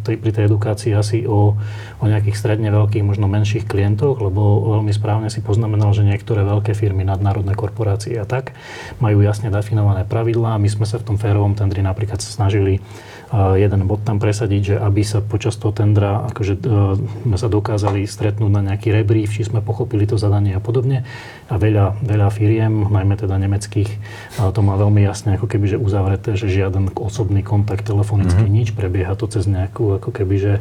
tej, 0.07 0.23
pri 0.23 0.31
tej 0.31 0.47
edukácii 0.47 0.95
asi 0.95 1.27
o, 1.27 1.59
o 1.99 2.05
nejakých 2.07 2.39
stredne 2.39 2.71
veľkých, 2.71 3.03
možno 3.03 3.27
menších 3.27 3.67
klientoch, 3.67 4.23
lebo 4.23 4.71
veľmi 4.79 4.95
správne 4.95 5.35
si 5.35 5.43
poznamenal, 5.43 5.91
že 5.91 6.07
niektoré 6.07 6.47
veľké 6.47 6.79
firmy, 6.79 7.03
nadnárodné 7.03 7.59
korporácie 7.59 8.15
a 8.23 8.27
tak 8.27 8.55
majú 9.03 9.19
jasne 9.27 9.51
definované 9.51 10.07
pravidlá. 10.07 10.63
My 10.63 10.71
sme 10.71 10.87
sa 10.87 11.03
v 11.03 11.11
tom 11.11 11.17
férovom 11.19 11.59
tendri 11.59 11.83
napríklad 11.83 12.23
snažili 12.23 12.79
jeden 13.31 13.87
bod 13.87 14.03
tam 14.03 14.19
presadiť, 14.19 14.63
že 14.63 14.77
aby 14.83 15.07
sa 15.07 15.23
počas 15.23 15.55
toho 15.55 15.71
tendra 15.71 16.27
akože, 16.35 16.55
sme 17.27 17.37
sa 17.39 17.47
dokázali 17.47 18.03
stretnúť 18.03 18.51
na 18.51 18.61
nejaký 18.73 18.91
rebrík, 18.91 19.31
či 19.31 19.47
sme 19.47 19.63
pochopili 19.63 20.03
to 20.03 20.19
zadanie 20.19 20.59
a 20.59 20.63
podobne. 20.63 21.07
A 21.47 21.55
veľa, 21.59 21.99
veľa 22.03 22.29
firiem, 22.31 22.91
najmä 22.91 23.15
teda 23.15 23.39
nemeckých, 23.39 23.91
to 24.55 24.61
má 24.63 24.75
veľmi 24.75 25.03
jasne 25.03 25.39
ako 25.39 25.47
keby, 25.47 25.75
že 25.75 25.79
uzavreté, 25.79 26.35
že 26.35 26.51
žiaden 26.51 26.91
osobný 26.95 27.43
kontakt 27.47 27.87
telefonický 27.87 28.47
mm-hmm. 28.47 28.59
nič, 28.59 28.69
prebieha 28.75 29.15
to 29.15 29.31
cez 29.31 29.47
nejakú 29.47 29.99
ako 29.99 30.11
keby, 30.11 30.35
že 30.39 30.53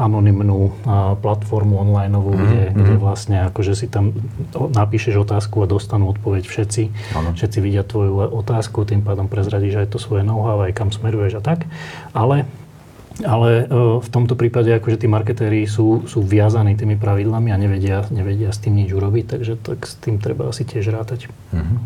anonymnú 0.00 0.72
platformu 1.20 1.80
online, 1.80 2.12
mm-hmm. 2.12 2.40
kde, 2.40 2.62
kde 2.72 2.94
vlastne 3.00 3.36
akože 3.52 3.72
si 3.76 3.86
tam 3.88 4.16
napíšeš 4.54 5.20
otázku 5.24 5.64
a 5.64 5.66
dostanú 5.68 6.12
odpoveď 6.12 6.44
všetci. 6.44 6.82
Ano. 7.16 7.36
Všetci 7.36 7.58
vidia 7.60 7.84
tvoju 7.84 8.32
otázku, 8.32 8.84
tým 8.88 9.04
pádom 9.04 9.28
prezradíš 9.28 9.80
aj 9.80 9.92
to 9.92 9.98
svoje 10.00 10.24
know-how, 10.24 10.60
aj 10.64 10.72
kam 10.72 10.88
smeruješ 10.88 11.40
a 11.40 11.42
tak. 11.44 11.68
Ale 12.14 12.46
ale 13.22 13.70
e, 13.70 14.02
v 14.02 14.08
tomto 14.10 14.34
prípade 14.34 14.74
akože 14.74 14.98
tí 14.98 15.06
marketéri 15.06 15.62
sú, 15.70 16.02
sú 16.10 16.18
viazaní 16.26 16.74
tými 16.74 16.98
pravidlami 16.98 17.54
a 17.54 17.60
nevedia, 17.60 18.02
nevedia 18.10 18.50
s 18.50 18.58
tým 18.58 18.74
nič 18.74 18.90
urobiť, 18.90 19.38
takže 19.38 19.54
tak 19.62 19.86
s 19.86 19.94
tým 20.02 20.18
treba 20.18 20.50
asi 20.50 20.66
tiež 20.66 20.90
rátať. 20.90 21.30
Mm-hmm. 21.54 21.78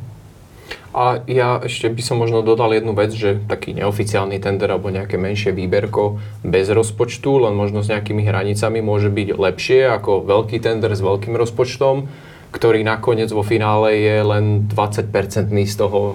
A 0.96 1.20
ja 1.28 1.60
ešte 1.60 1.92
by 1.92 2.00
som 2.00 2.16
možno 2.16 2.40
dodal 2.40 2.72
jednu 2.72 2.96
vec, 2.96 3.12
že 3.12 3.36
taký 3.44 3.76
neoficiálny 3.76 4.40
tender 4.40 4.72
alebo 4.72 4.88
nejaké 4.88 5.20
menšie 5.20 5.52
výberko 5.52 6.16
bez 6.40 6.72
rozpočtu, 6.72 7.44
len 7.44 7.52
možno 7.52 7.84
s 7.84 7.92
nejakými 7.92 8.24
hranicami 8.24 8.80
môže 8.80 9.12
byť 9.12 9.28
lepšie 9.36 9.84
ako 9.84 10.24
veľký 10.24 10.64
tender 10.64 10.96
s 10.96 11.04
veľkým 11.04 11.36
rozpočtom, 11.36 12.08
ktorý 12.56 12.80
nakoniec 12.88 13.28
vo 13.28 13.44
finále 13.44 14.00
je 14.00 14.16
len 14.24 14.64
20% 14.64 15.12
z 15.52 15.76
toho, 15.76 16.00
e, 16.00 16.14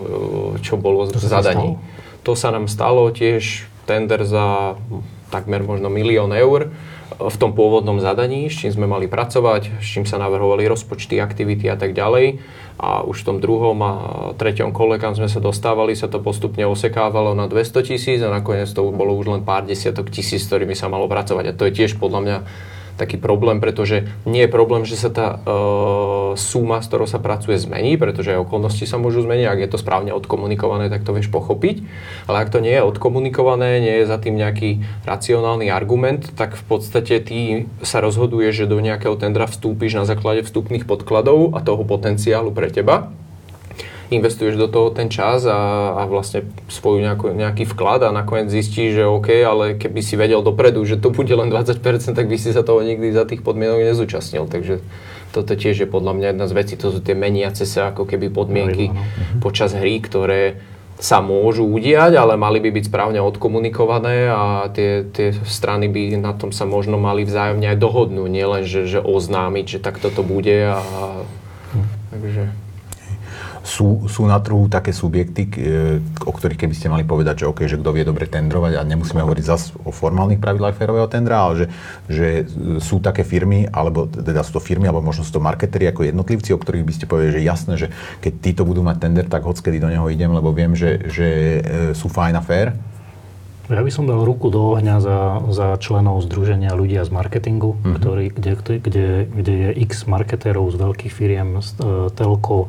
čo 0.66 0.74
bolo 0.82 1.06
to 1.06 1.22
zadaní. 1.22 1.78
To 2.26 2.34
sa 2.34 2.50
nám 2.50 2.66
stalo 2.66 3.14
tiež 3.14 3.70
tender 3.86 4.24
za 4.24 4.76
takmer 5.34 5.66
možno 5.66 5.90
milión 5.90 6.30
eur 6.30 6.70
v 7.18 7.38
tom 7.38 7.54
pôvodnom 7.54 8.02
zadaní, 8.02 8.50
s 8.50 8.58
čím 8.62 8.74
sme 8.74 8.86
mali 8.90 9.06
pracovať, 9.06 9.82
s 9.82 9.88
čím 9.88 10.06
sa 10.06 10.18
navrhovali 10.18 10.66
rozpočty, 10.66 11.22
aktivity 11.22 11.70
a 11.70 11.78
tak 11.78 11.94
ďalej. 11.94 12.42
A 12.82 13.06
už 13.06 13.22
v 13.22 13.28
tom 13.30 13.38
druhom 13.38 13.78
a 13.86 13.94
treťom 14.34 14.74
kole, 14.74 14.98
kam 14.98 15.14
sme 15.14 15.30
sa 15.30 15.38
dostávali, 15.38 15.94
sa 15.94 16.10
to 16.10 16.18
postupne 16.18 16.66
osekávalo 16.66 17.38
na 17.38 17.46
200 17.46 17.86
tisíc 17.86 18.20
a 18.26 18.34
nakoniec 18.34 18.70
to 18.74 18.82
bolo 18.90 19.14
už 19.14 19.30
len 19.30 19.46
pár 19.46 19.66
desiatok 19.70 20.10
tisíc, 20.10 20.46
s 20.46 20.50
ktorými 20.50 20.74
sa 20.74 20.90
malo 20.90 21.06
pracovať. 21.06 21.54
A 21.54 21.58
to 21.58 21.70
je 21.70 21.78
tiež 21.78 22.02
podľa 22.02 22.20
mňa 22.26 22.38
taký 22.96 23.18
problém, 23.18 23.58
pretože 23.58 24.10
nie 24.24 24.46
je 24.46 24.52
problém, 24.52 24.86
že 24.86 24.98
sa 24.98 25.10
tá 25.10 25.28
e, 25.34 25.38
suma, 26.38 26.80
s 26.82 26.90
ktorou 26.90 27.10
sa 27.10 27.18
pracuje, 27.18 27.58
zmení, 27.58 27.98
pretože 27.98 28.34
aj 28.34 28.46
okolnosti 28.46 28.86
sa 28.86 29.02
môžu 29.02 29.26
zmeniť. 29.26 29.46
Ak 29.50 29.60
je 29.62 29.70
to 29.70 29.82
správne 29.82 30.14
odkomunikované, 30.14 30.88
tak 30.94 31.02
to 31.02 31.14
vieš 31.14 31.34
pochopiť. 31.34 31.84
Ale 32.30 32.46
ak 32.46 32.54
to 32.54 32.62
nie 32.62 32.74
je 32.74 32.86
odkomunikované, 32.86 33.82
nie 33.82 33.96
je 34.04 34.10
za 34.10 34.18
tým 34.22 34.38
nejaký 34.38 34.86
racionálny 35.04 35.74
argument, 35.74 36.30
tak 36.38 36.54
v 36.54 36.64
podstate 36.70 37.18
ty 37.24 37.40
sa 37.82 38.00
rozhoduješ, 38.00 38.66
že 38.66 38.72
do 38.72 38.78
nejakého 38.80 39.18
tendra 39.18 39.50
vstúpiš 39.50 39.98
na 39.98 40.06
základe 40.06 40.46
vstupných 40.46 40.86
podkladov 40.86 41.58
a 41.58 41.60
toho 41.66 41.82
potenciálu 41.86 42.54
pre 42.54 42.70
teba 42.70 43.12
investuješ 44.12 44.60
do 44.60 44.68
toho 44.68 44.92
ten 44.92 45.08
čas 45.08 45.48
a, 45.48 45.94
a 45.96 46.02
vlastne 46.10 46.44
svoj 46.68 47.00
nejaký, 47.00 47.32
nejaký 47.32 47.64
vklad 47.70 48.04
a 48.04 48.16
nakoniec 48.16 48.52
zistíš, 48.52 49.00
že 49.00 49.04
OK, 49.08 49.30
ale 49.44 49.80
keby 49.80 50.00
si 50.04 50.20
vedel 50.20 50.44
dopredu, 50.44 50.84
že 50.84 51.00
to 51.00 51.14
bude 51.14 51.32
len 51.32 51.48
20%, 51.48 51.80
tak 52.12 52.28
by 52.28 52.36
si 52.36 52.52
sa 52.52 52.66
toho 52.66 52.84
nikdy 52.84 53.16
za 53.16 53.24
tých 53.24 53.46
podmienok 53.46 53.94
nezúčastnil. 53.94 54.50
Takže 54.52 54.84
toto 55.34 55.58
tiež 55.58 55.86
je 55.86 55.88
podľa 55.90 56.14
mňa 56.14 56.28
jedna 56.36 56.46
z 56.46 56.54
vecí, 56.54 56.74
to 56.78 56.94
sú 56.94 57.00
tie 57.02 57.18
meniace 57.18 57.66
sa 57.66 57.90
ako 57.90 58.06
keby 58.06 58.30
podmienky 58.30 58.94
no. 58.94 59.02
počas 59.42 59.74
hry, 59.74 59.98
ktoré 59.98 60.62
sa 61.02 61.20
môžu 61.20 61.66
udiať, 61.66 62.16
ale 62.16 62.38
mali 62.38 62.62
by 62.62 62.70
byť 62.70 62.88
správne 62.88 63.20
odkomunikované 63.20 64.30
a 64.30 64.70
tie, 64.72 65.04
tie 65.10 65.34
strany 65.44 65.90
by 65.90 66.16
na 66.22 66.32
tom 66.38 66.54
sa 66.54 66.70
možno 66.70 67.02
mali 67.02 67.26
vzájomne 67.26 67.66
aj 67.76 67.78
dohodnúť, 67.82 68.30
nielen, 68.30 68.64
že, 68.64 68.86
že 68.86 69.00
oznámiť, 69.02 69.66
že 69.68 69.80
takto 69.84 70.14
to 70.14 70.22
bude 70.22 70.54
a, 70.54 70.80
hm. 71.74 71.88
takže 72.14 72.44
sú, 73.64 74.12
sú 74.12 74.28
na 74.28 74.36
trhu 74.44 74.68
také 74.68 74.92
subjekty, 74.92 75.48
o 76.28 76.32
ktorých 76.36 76.60
keby 76.68 76.76
ste 76.76 76.92
mali 76.92 77.08
povedať, 77.08 77.44
že 77.44 77.50
OK, 77.50 77.64
že 77.64 77.80
kto 77.80 77.96
vie 77.96 78.04
dobre 78.04 78.28
tendrovať 78.28 78.76
a 78.76 78.84
nemusíme 78.84 79.24
hovoriť 79.24 79.46
zase 79.48 79.72
o 79.88 79.96
formálnych 79.96 80.44
pravidlách 80.44 80.76
férového 80.76 81.08
tendra, 81.08 81.48
ale 81.48 81.54
že, 81.56 81.68
že 82.12 82.28
sú 82.84 83.00
také 83.00 83.24
firmy, 83.24 83.72
alebo 83.72 84.12
teda 84.12 84.44
sú 84.44 84.60
to 84.60 84.62
firmy, 84.62 84.92
alebo 84.92 85.00
možno 85.00 85.24
sú 85.24 85.32
to 85.32 85.42
marketery 85.42 85.88
ako 85.88 86.04
jednotlivci, 86.04 86.52
o 86.52 86.60
ktorých 86.60 86.84
by 86.84 86.94
ste 86.94 87.08
povedali, 87.08 87.40
že 87.40 87.48
jasné, 87.48 87.74
že 87.80 87.88
keď 88.20 88.34
títo 88.44 88.62
budú 88.68 88.84
mať 88.84 89.00
tender, 89.00 89.26
tak 89.32 89.48
hockedy 89.48 89.80
do 89.80 89.88
neho 89.88 90.06
idem, 90.12 90.36
lebo 90.36 90.52
viem, 90.52 90.76
že, 90.76 91.00
že 91.08 91.28
e, 91.28 91.62
sú 91.96 92.12
fajn 92.12 92.36
a 92.36 92.44
fair 92.44 92.76
ja 93.72 93.80
by 93.80 93.92
som 93.92 94.04
dal 94.04 94.28
ruku 94.28 94.52
do 94.52 94.76
ohňa 94.76 95.00
za, 95.00 95.20
za 95.56 95.68
členov 95.80 96.20
Združenia 96.28 96.76
ľudia 96.76 97.08
z 97.08 97.12
marketingu, 97.16 97.80
mm-hmm. 97.80 97.94
ktorý, 97.96 98.26
kde, 98.36 98.52
kde, 98.84 99.08
kde 99.32 99.54
je 99.54 99.70
x 99.88 100.04
marketérov 100.04 100.68
z 100.68 100.76
veľkých 100.84 101.14
firiem, 101.14 101.64
z 101.64 101.80
uh, 101.80 102.12
telko, 102.12 102.68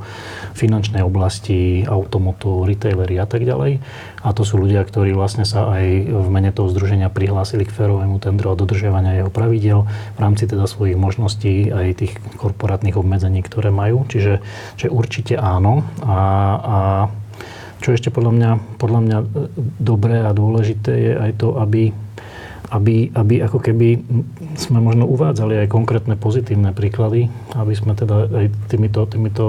finančnej 0.54 1.02
oblasti, 1.02 1.82
automotu, 1.82 2.62
retailery 2.62 3.18
a 3.18 3.26
tak 3.26 3.42
ďalej. 3.42 3.82
A 4.22 4.28
to 4.30 4.46
sú 4.46 4.56
ľudia, 4.56 4.86
ktorí 4.86 5.12
vlastne 5.12 5.42
sa 5.42 5.66
aj 5.74 5.84
v 6.08 6.28
mene 6.30 6.54
toho 6.54 6.70
združenia 6.70 7.10
prihlásili 7.10 7.66
k 7.66 7.74
férovému 7.74 8.22
tendru 8.22 8.54
a 8.54 8.58
dodržiavania 8.58 9.18
jeho 9.18 9.30
pravidel 9.34 9.90
v 10.14 10.18
rámci 10.22 10.46
teda 10.46 10.70
svojich 10.70 10.94
možností 10.94 11.74
aj 11.74 11.86
tých 11.98 12.12
korporátnych 12.38 12.94
obmedzení, 12.94 13.42
ktoré 13.42 13.74
majú. 13.74 14.06
Čiže, 14.06 14.40
čiže 14.78 14.94
určite 14.94 15.34
áno. 15.36 15.82
A, 16.06 16.18
a 16.56 16.78
čo 17.84 17.92
ešte 17.92 18.08
podľa 18.08 18.32
mňa, 18.32 18.50
podľa 18.80 19.00
mňa 19.04 19.18
e, 19.20 19.26
dobré 19.76 20.24
a 20.24 20.32
dôležité 20.32 20.92
je 20.96 21.12
aj 21.12 21.30
to, 21.36 21.60
aby, 21.60 21.92
aby, 22.72 23.12
aby 23.12 23.34
ako 23.44 23.60
keby 23.60 24.00
sme 24.56 24.80
možno 24.80 25.04
uvádzali 25.04 25.60
aj 25.60 25.68
konkrétne 25.68 26.16
pozitívne 26.16 26.72
príklady, 26.72 27.28
aby 27.52 27.74
sme 27.76 27.92
teda 27.92 28.24
aj 28.32 28.46
týmito, 28.72 29.04
týmito 29.04 29.44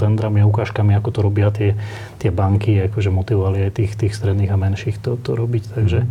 tendrami 0.00 0.40
a 0.40 0.48
ukážkami, 0.48 0.96
ako 0.96 1.08
to 1.12 1.20
robia 1.20 1.52
tie, 1.52 1.76
tie 2.16 2.32
banky, 2.32 2.88
akože 2.88 3.12
motivovali 3.12 3.68
aj 3.68 3.72
tých, 3.76 3.92
tých 4.00 4.16
stredných 4.16 4.48
a 4.48 4.56
menších 4.56 5.04
to, 5.04 5.20
to 5.20 5.36
robiť. 5.36 5.76
Takže 5.76 6.08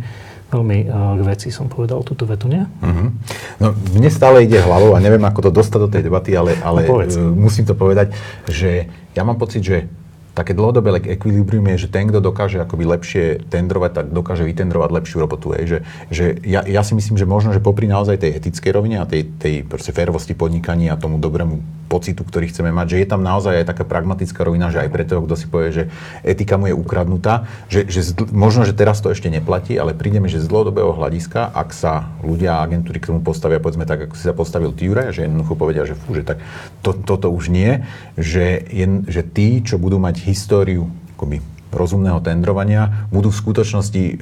veľmi 0.54 0.78
k 1.18 1.20
veci 1.26 1.50
som 1.50 1.66
povedal 1.66 2.06
túto 2.06 2.22
vetu, 2.30 2.46
nie? 2.46 2.62
Uh-huh. 2.62 3.10
No, 3.58 3.74
mne 3.74 4.06
stále 4.06 4.46
ide 4.46 4.62
hlavou 4.62 4.94
a 4.94 5.02
neviem, 5.02 5.26
ako 5.26 5.50
to 5.50 5.58
dostať 5.58 5.80
do 5.82 5.90
tej 5.90 6.06
debaty, 6.06 6.30
ale, 6.38 6.54
ale 6.62 6.86
no, 6.86 7.34
musím 7.34 7.66
to 7.66 7.74
povedať, 7.74 8.14
že 8.46 8.86
ja 9.18 9.26
mám 9.26 9.34
pocit, 9.34 9.66
že 9.66 9.90
také 10.34 10.52
dlhodobé 10.52 10.98
ekvilibrium 10.98 11.64
je, 11.74 11.86
že 11.86 11.88
ten, 11.88 12.10
kto 12.10 12.18
dokáže 12.18 12.58
akoby 12.58 12.84
lepšie 12.84 13.24
tendrovať, 13.46 13.90
tak 13.94 14.06
dokáže 14.10 14.42
vytendrovať 14.42 14.90
lepšiu 14.90 15.22
robotu. 15.22 15.54
Hej. 15.54 15.64
Že, 15.64 15.78
že 16.10 16.24
ja, 16.42 16.66
ja, 16.66 16.82
si 16.82 16.98
myslím, 16.98 17.14
že 17.14 17.24
možno, 17.24 17.54
že 17.54 17.62
popri 17.62 17.86
naozaj 17.86 18.18
tej 18.18 18.42
etickej 18.42 18.74
rovine 18.74 18.98
a 18.98 19.06
tej, 19.06 19.30
tej 19.38 19.62
férovosti 19.70 20.34
podnikania 20.34 20.98
a 20.98 21.00
tomu 21.00 21.22
dobrému 21.22 21.83
pocitu, 21.94 22.26
ktorý 22.26 22.50
chceme 22.50 22.74
mať, 22.74 22.98
že 22.98 23.00
je 23.00 23.08
tam 23.14 23.22
naozaj 23.22 23.62
aj 23.62 23.70
taká 23.70 23.86
pragmatická 23.86 24.42
rovina, 24.42 24.74
že 24.74 24.82
aj 24.82 24.90
pre 24.90 25.06
toho, 25.06 25.22
kto 25.22 25.34
si 25.38 25.46
povie, 25.46 25.70
že 25.70 25.84
etika 26.26 26.58
mu 26.58 26.66
je 26.66 26.74
ukradnutá, 26.74 27.46
že, 27.70 27.86
že 27.86 28.02
zd- 28.02 28.34
možno, 28.34 28.66
že 28.66 28.74
teraz 28.74 28.98
to 28.98 29.14
ešte 29.14 29.30
neplatí, 29.30 29.78
ale 29.78 29.94
prídeme, 29.94 30.26
že 30.26 30.42
z 30.42 30.50
dlhodobého 30.50 30.90
hľadiska, 30.90 31.54
ak 31.54 31.70
sa 31.70 32.10
ľudia 32.26 32.58
a 32.58 32.66
agentúry 32.66 32.98
k 32.98 33.14
tomu 33.14 33.22
postavia, 33.22 33.62
povedzme 33.62 33.86
tak, 33.86 34.10
ako 34.10 34.14
si 34.18 34.26
sa 34.26 34.34
postavil 34.34 34.74
Ture, 34.74 35.14
že 35.14 35.30
jednoducho 35.30 35.54
povedia, 35.54 35.86
že 35.86 35.94
fú, 35.94 36.18
že 36.18 36.26
tak 36.26 36.42
to, 36.82 36.90
toto 36.90 37.30
už 37.30 37.54
nie, 37.54 37.86
že, 38.18 38.58
je, 38.66 39.06
že 39.06 39.22
tí, 39.22 39.62
čo 39.62 39.78
budú 39.78 40.02
mať 40.02 40.26
históriu 40.26 40.90
akoby 41.14 41.53
rozumného 41.74 42.22
tendrovania, 42.22 43.06
budú 43.10 43.34
v 43.34 43.40
skutočnosti 43.42 44.02
e, 44.02 44.12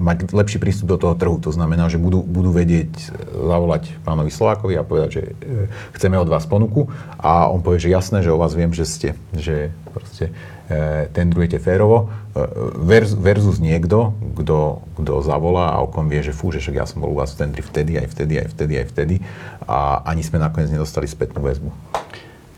mať 0.00 0.32
lepší 0.32 0.58
prístup 0.58 0.96
do 0.96 0.98
toho 0.98 1.14
trhu. 1.14 1.36
To 1.44 1.52
znamená, 1.52 1.92
že 1.92 2.00
budú, 2.00 2.24
budú 2.24 2.50
vedieť 2.50 2.92
e, 2.92 3.04
zavolať 3.30 3.92
pánovi 4.02 4.32
Slovákovi 4.32 4.74
a 4.80 4.86
povedať, 4.86 5.10
že 5.12 5.22
e, 5.22 5.32
chceme 5.94 6.16
od 6.16 6.28
vás 6.32 6.48
ponuku 6.48 6.88
a 7.20 7.52
on 7.52 7.60
povie, 7.60 7.84
že 7.84 7.92
jasné, 7.92 8.24
že 8.24 8.32
o 8.32 8.40
vás 8.40 8.56
viem, 8.56 8.72
že 8.72 8.88
ste, 8.88 9.08
že 9.36 9.70
proste 9.92 10.32
e, 10.66 11.06
tendrujete 11.12 11.60
férovo 11.60 12.08
e, 12.32 12.42
versus, 12.80 13.20
versus 13.20 13.56
niekto, 13.60 14.16
kto, 14.40 14.80
kto 14.96 15.12
zavolá 15.20 15.76
a 15.76 15.84
o 15.84 15.88
kom 15.92 16.08
vie, 16.08 16.24
že 16.24 16.32
fú, 16.32 16.48
že 16.48 16.64
však 16.64 16.80
ja 16.80 16.86
som 16.88 17.04
bol 17.04 17.12
u 17.12 17.20
vás 17.20 17.36
v 17.36 17.44
tendri 17.44 17.62
vtedy, 17.62 18.00
aj 18.00 18.08
vtedy, 18.08 18.34
aj 18.40 18.48
vtedy, 18.56 18.72
aj 18.80 18.86
vtedy 18.88 19.16
a 19.68 20.00
ani 20.08 20.24
sme 20.24 20.40
nakoniec 20.40 20.72
nedostali 20.72 21.04
spätnú 21.04 21.44
väzbu. 21.44 21.70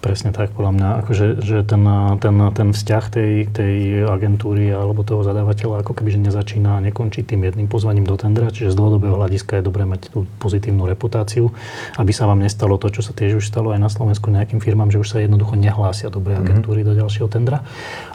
Presne 0.05 0.37
tak, 0.37 0.53
podľa 0.53 0.73
mňa, 0.77 0.89
akože, 1.01 1.27
že 1.41 1.65
ten, 1.65 1.81
ten, 2.21 2.37
ten 2.53 2.69
vzťah 2.77 3.05
tej, 3.09 3.33
tej 3.49 4.05
agentúry 4.05 4.69
alebo 4.69 5.01
toho 5.01 5.25
zadávateľa 5.25 5.81
ako 5.81 5.97
keby 5.97 6.13
že 6.13 6.21
nezačína 6.29 6.77
a 6.77 6.85
nekončí 6.85 7.25
tým 7.25 7.41
jedným 7.49 7.73
pozvaním 7.73 8.05
do 8.05 8.13
tendra, 8.21 8.53
čiže 8.53 8.77
z 8.77 8.77
dlhodobého 8.77 9.17
hľadiska 9.17 9.57
je 9.57 9.65
dobré 9.65 9.89
mať 9.89 10.13
tú 10.13 10.29
pozitívnu 10.45 10.85
reputáciu, 10.85 11.49
aby 11.97 12.13
sa 12.13 12.29
vám 12.29 12.45
nestalo 12.45 12.77
to, 12.77 12.93
čo 12.93 13.01
sa 13.01 13.17
tiež 13.17 13.41
už 13.41 13.49
stalo 13.49 13.73
aj 13.73 13.81
na 13.81 13.89
Slovensku 13.89 14.29
nejakým 14.29 14.61
firmám, 14.61 14.93
že 14.93 15.01
už 15.01 15.09
sa 15.09 15.25
jednoducho 15.25 15.57
nehlásia 15.57 16.13
dobré 16.13 16.37
mhm. 16.37 16.41
agentúry 16.45 16.85
mm-hmm. 16.85 16.93
do 16.93 17.01
ďalšieho 17.01 17.29
tendra. 17.33 17.65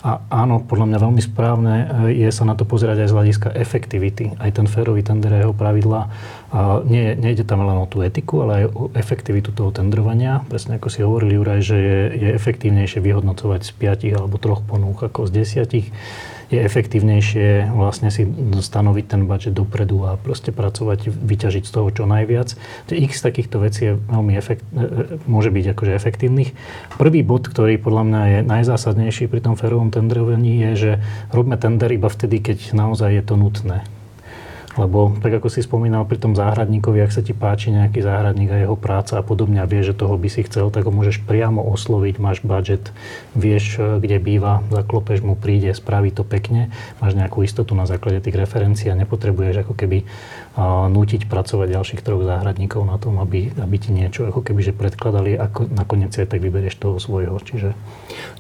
A 0.06 0.22
áno, 0.30 0.62
podľa 0.62 0.94
mňa 0.94 0.98
veľmi 1.02 1.22
správne 1.26 1.74
je 2.14 2.30
sa 2.30 2.46
na 2.46 2.54
to 2.54 2.70
pozerať 2.70 3.02
aj 3.02 3.10
z 3.10 3.16
hľadiska 3.18 3.50
efektivity. 3.58 4.38
Aj 4.38 4.54
ten 4.54 4.70
férový 4.70 5.02
tender 5.02 5.34
a 5.34 5.42
jeho 5.42 5.58
pravidla 5.58 6.06
a 6.50 6.82
nie, 6.82 7.14
nejde 7.14 7.46
tam 7.46 7.62
len 7.62 7.78
o 7.78 7.86
tú 7.86 8.02
etiku, 8.02 8.42
ale 8.42 8.54
aj 8.54 8.66
o 8.74 8.84
efektivitu 8.98 9.54
toho 9.54 9.70
tendrovania. 9.70 10.42
Presne 10.50 10.82
ako 10.82 10.90
si 10.90 11.06
hovorili, 11.06 11.38
Juraj, 11.38 11.62
že 11.62 11.78
je, 11.78 12.00
je 12.26 12.30
efektívnejšie 12.34 13.06
vyhodnocovať 13.06 13.62
z 13.70 13.72
5 13.78 14.18
alebo 14.18 14.42
troch 14.42 14.66
ponúk 14.66 15.06
ako 15.06 15.30
z 15.30 15.46
10. 15.46 16.50
Je 16.50 16.58
efektívnejšie 16.66 17.70
vlastne 17.78 18.10
si 18.10 18.26
stanoviť 18.58 19.06
ten 19.06 19.30
budget 19.30 19.54
dopredu 19.54 20.10
a 20.10 20.18
proste 20.18 20.50
pracovať, 20.50 21.14
vyťažiť 21.14 21.62
z 21.62 21.72
toho 21.72 21.94
čo 21.94 22.10
najviac. 22.10 22.58
X 22.90 23.22
takýchto 23.22 23.62
vecí 23.62 23.94
je 23.94 24.02
veľmi 24.10 24.34
efekt, 24.34 24.66
e, 24.74 24.82
e, 24.82 25.30
môže 25.30 25.54
byť 25.54 25.78
akože 25.78 25.94
efektívnych. 25.94 26.58
Prvý 26.98 27.22
bod, 27.22 27.46
ktorý 27.46 27.78
podľa 27.78 28.04
mňa 28.10 28.22
je 28.26 28.40
najzásadnejší 28.50 29.30
pri 29.30 29.46
tom 29.46 29.54
férovom 29.54 29.94
tendrovaní 29.94 30.66
je, 30.66 30.72
že 30.74 30.92
robíme 31.30 31.62
tender 31.62 31.94
iba 31.94 32.10
vtedy, 32.10 32.42
keď 32.42 32.74
naozaj 32.74 33.14
je 33.14 33.24
to 33.30 33.38
nutné. 33.38 33.86
Lebo 34.80 35.12
tak 35.20 35.36
ako 35.36 35.52
si 35.52 35.60
spomínal 35.60 36.08
pri 36.08 36.24
tom 36.24 36.40
záhradníkovi, 36.40 37.04
ak 37.04 37.12
sa 37.12 37.20
ti 37.20 37.36
páči 37.36 37.76
nejaký 37.76 38.00
záhradník 38.00 38.48
a 38.56 38.64
jeho 38.64 38.80
práca 38.80 39.20
a 39.20 39.24
podobne 39.24 39.60
a 39.60 39.68
vieš, 39.68 39.92
že 39.92 40.00
toho 40.00 40.16
by 40.16 40.32
si 40.32 40.48
chcel, 40.48 40.72
tak 40.72 40.88
ho 40.88 40.92
môžeš 40.96 41.20
priamo 41.28 41.60
osloviť, 41.60 42.16
máš 42.24 42.40
budget, 42.40 42.96
vieš, 43.36 43.76
e, 43.76 44.00
kde 44.00 44.24
býva, 44.24 44.64
zaklopeš 44.72 45.20
mu, 45.20 45.36
príde, 45.36 45.76
spraví 45.76 46.16
to 46.16 46.24
pekne, 46.24 46.72
máš 47.04 47.20
nejakú 47.20 47.44
istotu 47.44 47.76
na 47.76 47.84
základe 47.84 48.24
tých 48.24 48.40
referencií 48.40 48.88
a 48.88 48.96
nepotrebuješ 48.96 49.68
ako 49.68 49.74
keby 49.76 50.08
a, 50.56 50.88
nútiť 50.88 51.28
pracovať 51.28 51.76
ďalších 51.76 52.00
troch 52.00 52.24
záhradníkov 52.24 52.88
na 52.88 52.96
tom, 52.96 53.20
aby, 53.20 53.52
aby 53.60 53.76
ti 53.76 53.92
niečo 53.92 54.32
ako 54.32 54.48
keby 54.48 54.64
že 54.64 54.72
predkladali, 54.72 55.36
ako 55.36 55.76
nakoniec 55.76 56.16
aj 56.16 56.32
tak 56.32 56.40
vyberieš 56.40 56.80
toho 56.80 57.04
svojho. 57.04 57.36
Čiže... 57.44 57.76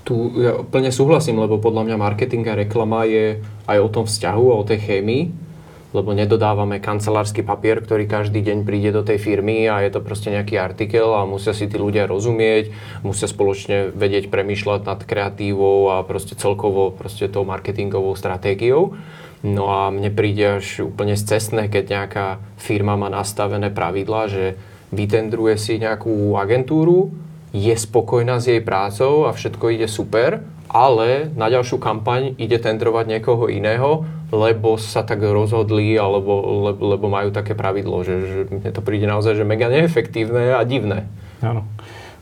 Tu 0.07 0.15
ja 0.39 0.63
plne 0.63 0.95
súhlasím, 0.95 1.43
lebo 1.43 1.59
podľa 1.59 1.83
mňa 1.83 1.95
marketing 1.99 2.47
a 2.47 2.55
reklama 2.55 3.03
je 3.03 3.43
aj 3.67 3.77
o 3.83 3.91
tom 3.91 4.07
vzťahu 4.07 4.45
a 4.55 4.55
o 4.55 4.63
tej 4.63 4.79
chémii 4.79 5.48
lebo 5.89 6.13
nedodávame 6.13 6.77
kancelársky 6.77 7.41
papier, 7.41 7.81
ktorý 7.81 8.05
každý 8.05 8.45
deň 8.45 8.61
príde 8.61 8.93
do 8.93 9.01
tej 9.01 9.17
firmy 9.17 9.65
a 9.65 9.81
je 9.81 9.89
to 9.89 10.05
proste 10.05 10.29
nejaký 10.29 10.61
artikel 10.61 11.17
a 11.17 11.25
musia 11.25 11.57
si 11.57 11.65
tí 11.65 11.81
ľudia 11.81 12.05
rozumieť, 12.05 12.69
musia 13.01 13.25
spoločne 13.25 13.89
vedieť 13.89 14.29
premýšľať 14.29 14.81
nad 14.85 14.99
kreatívou 15.01 15.97
a 15.97 16.05
proste 16.05 16.37
celkovo 16.37 16.93
proste 16.93 17.25
tou 17.25 17.41
marketingovou 17.41 18.13
stratégiou. 18.13 18.93
No 19.41 19.71
a 19.71 19.87
mne 19.89 20.11
príde 20.11 20.59
až 20.59 20.85
úplne 20.85 21.15
cestné, 21.15 21.71
keď 21.71 21.83
nejaká 21.89 22.25
firma 22.59 22.99
má 22.99 23.07
nastavené 23.07 23.71
pravidla, 23.71 24.27
že 24.27 24.45
vytendruje 24.91 25.55
si 25.55 25.79
nejakú 25.79 26.35
agentúru, 26.35 27.09
je 27.49 27.73
spokojná 27.73 28.37
s 28.37 28.51
jej 28.51 28.61
prácou 28.61 29.25
a 29.25 29.33
všetko 29.33 29.73
ide 29.73 29.87
super, 29.89 30.45
ale 30.69 31.33
na 31.33 31.49
ďalšiu 31.49 31.81
kampaň 31.81 32.37
ide 32.37 32.61
tendrovať 32.61 33.05
niekoho 33.09 33.49
iného, 33.49 34.05
lebo 34.29 34.77
sa 34.77 35.01
tak 35.01 35.21
rozhodli, 35.21 35.97
alebo 35.97 36.63
lebo, 36.69 36.81
lebo 36.95 37.05
majú 37.09 37.29
také 37.33 37.57
pravidlo, 37.57 38.05
že, 38.05 38.15
že 38.21 38.39
mne 38.49 38.69
to 38.69 38.81
príde 38.81 39.09
naozaj 39.09 39.37
že 39.37 39.45
mega 39.45 39.69
neefektívne 39.69 40.57
a 40.57 40.61
divné. 40.65 41.09
Áno. 41.41 41.65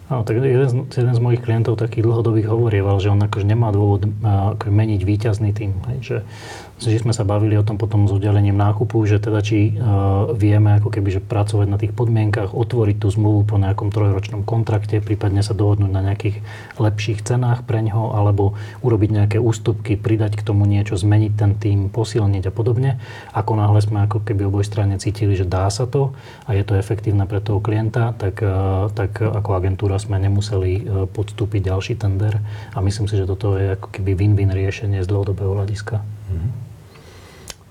Áno, 0.08 0.24
tak 0.24 0.40
jeden 0.40 0.68
z, 0.72 0.88
jeden 0.88 1.12
z 1.12 1.20
mojich 1.20 1.44
klientov 1.44 1.76
takých 1.76 2.08
dlhodobých 2.08 2.48
hovorieval, 2.48 2.96
že 3.04 3.12
on 3.12 3.20
akože 3.28 3.44
nemá 3.44 3.76
dôvod 3.76 4.08
akože 4.24 4.72
meniť 4.72 5.02
výťazný 5.04 5.52
tým. 5.52 5.76
Hej, 5.92 6.00
že 6.00 6.18
že 6.78 7.02
sme 7.02 7.10
sa 7.10 7.26
bavili 7.26 7.58
o 7.58 7.66
tom 7.66 7.82
potom 7.82 8.06
s 8.06 8.14
uddelením 8.14 8.54
nákupu, 8.54 9.02
že 9.10 9.18
teda 9.18 9.42
či 9.42 9.74
uh, 9.74 10.30
vieme 10.38 10.78
ako 10.78 10.94
keby, 10.94 11.18
že 11.18 11.22
pracovať 11.26 11.68
na 11.68 11.82
tých 11.82 11.90
podmienkach, 11.98 12.54
otvoriť 12.54 13.02
tú 13.02 13.10
zmluvu 13.10 13.50
po 13.50 13.58
nejakom 13.58 13.90
trojročnom 13.90 14.46
kontrakte, 14.46 15.02
prípadne 15.02 15.42
sa 15.42 15.58
dohodnúť 15.58 15.90
na 15.90 16.06
nejakých 16.06 16.38
lepších 16.78 17.26
cenách 17.26 17.66
pre 17.66 17.82
ňoho, 17.82 18.14
alebo 18.14 18.54
urobiť 18.86 19.10
nejaké 19.10 19.38
ústupky, 19.42 19.98
pridať 19.98 20.38
k 20.38 20.46
tomu 20.46 20.70
niečo, 20.70 20.94
zmeniť 20.94 21.34
ten 21.34 21.58
tým, 21.58 21.90
posilniť 21.90 22.46
a 22.46 22.54
podobne. 22.54 23.02
Ako 23.34 23.58
náhle 23.58 23.82
sme 23.82 24.06
ako 24.06 24.22
keby 24.22 24.46
oboj 24.46 24.62
strane 24.62 25.02
cítili, 25.02 25.34
že 25.34 25.50
dá 25.50 25.66
sa 25.74 25.90
to 25.90 26.14
a 26.46 26.54
je 26.54 26.62
to 26.62 26.78
efektívne 26.78 27.26
pre 27.26 27.42
toho 27.42 27.58
klienta, 27.58 28.14
tak, 28.14 28.38
uh, 28.46 28.94
tak 28.94 29.18
ako 29.18 29.50
agentúra 29.58 29.98
sme 29.98 30.22
nemuseli 30.22 30.72
uh, 30.78 31.10
podstúpiť 31.10 31.74
ďalší 31.74 31.98
tender 31.98 32.38
a 32.70 32.78
myslím 32.86 33.10
si, 33.10 33.18
že 33.18 33.26
toto 33.26 33.58
je 33.58 33.74
ako 33.74 33.90
keby 33.98 34.14
win-win 34.14 34.54
riešenie 34.54 35.02
z 35.02 35.10
dlhodobého 35.10 35.58
hľadiska. 35.58 36.06
Mm-hmm. 36.06 36.67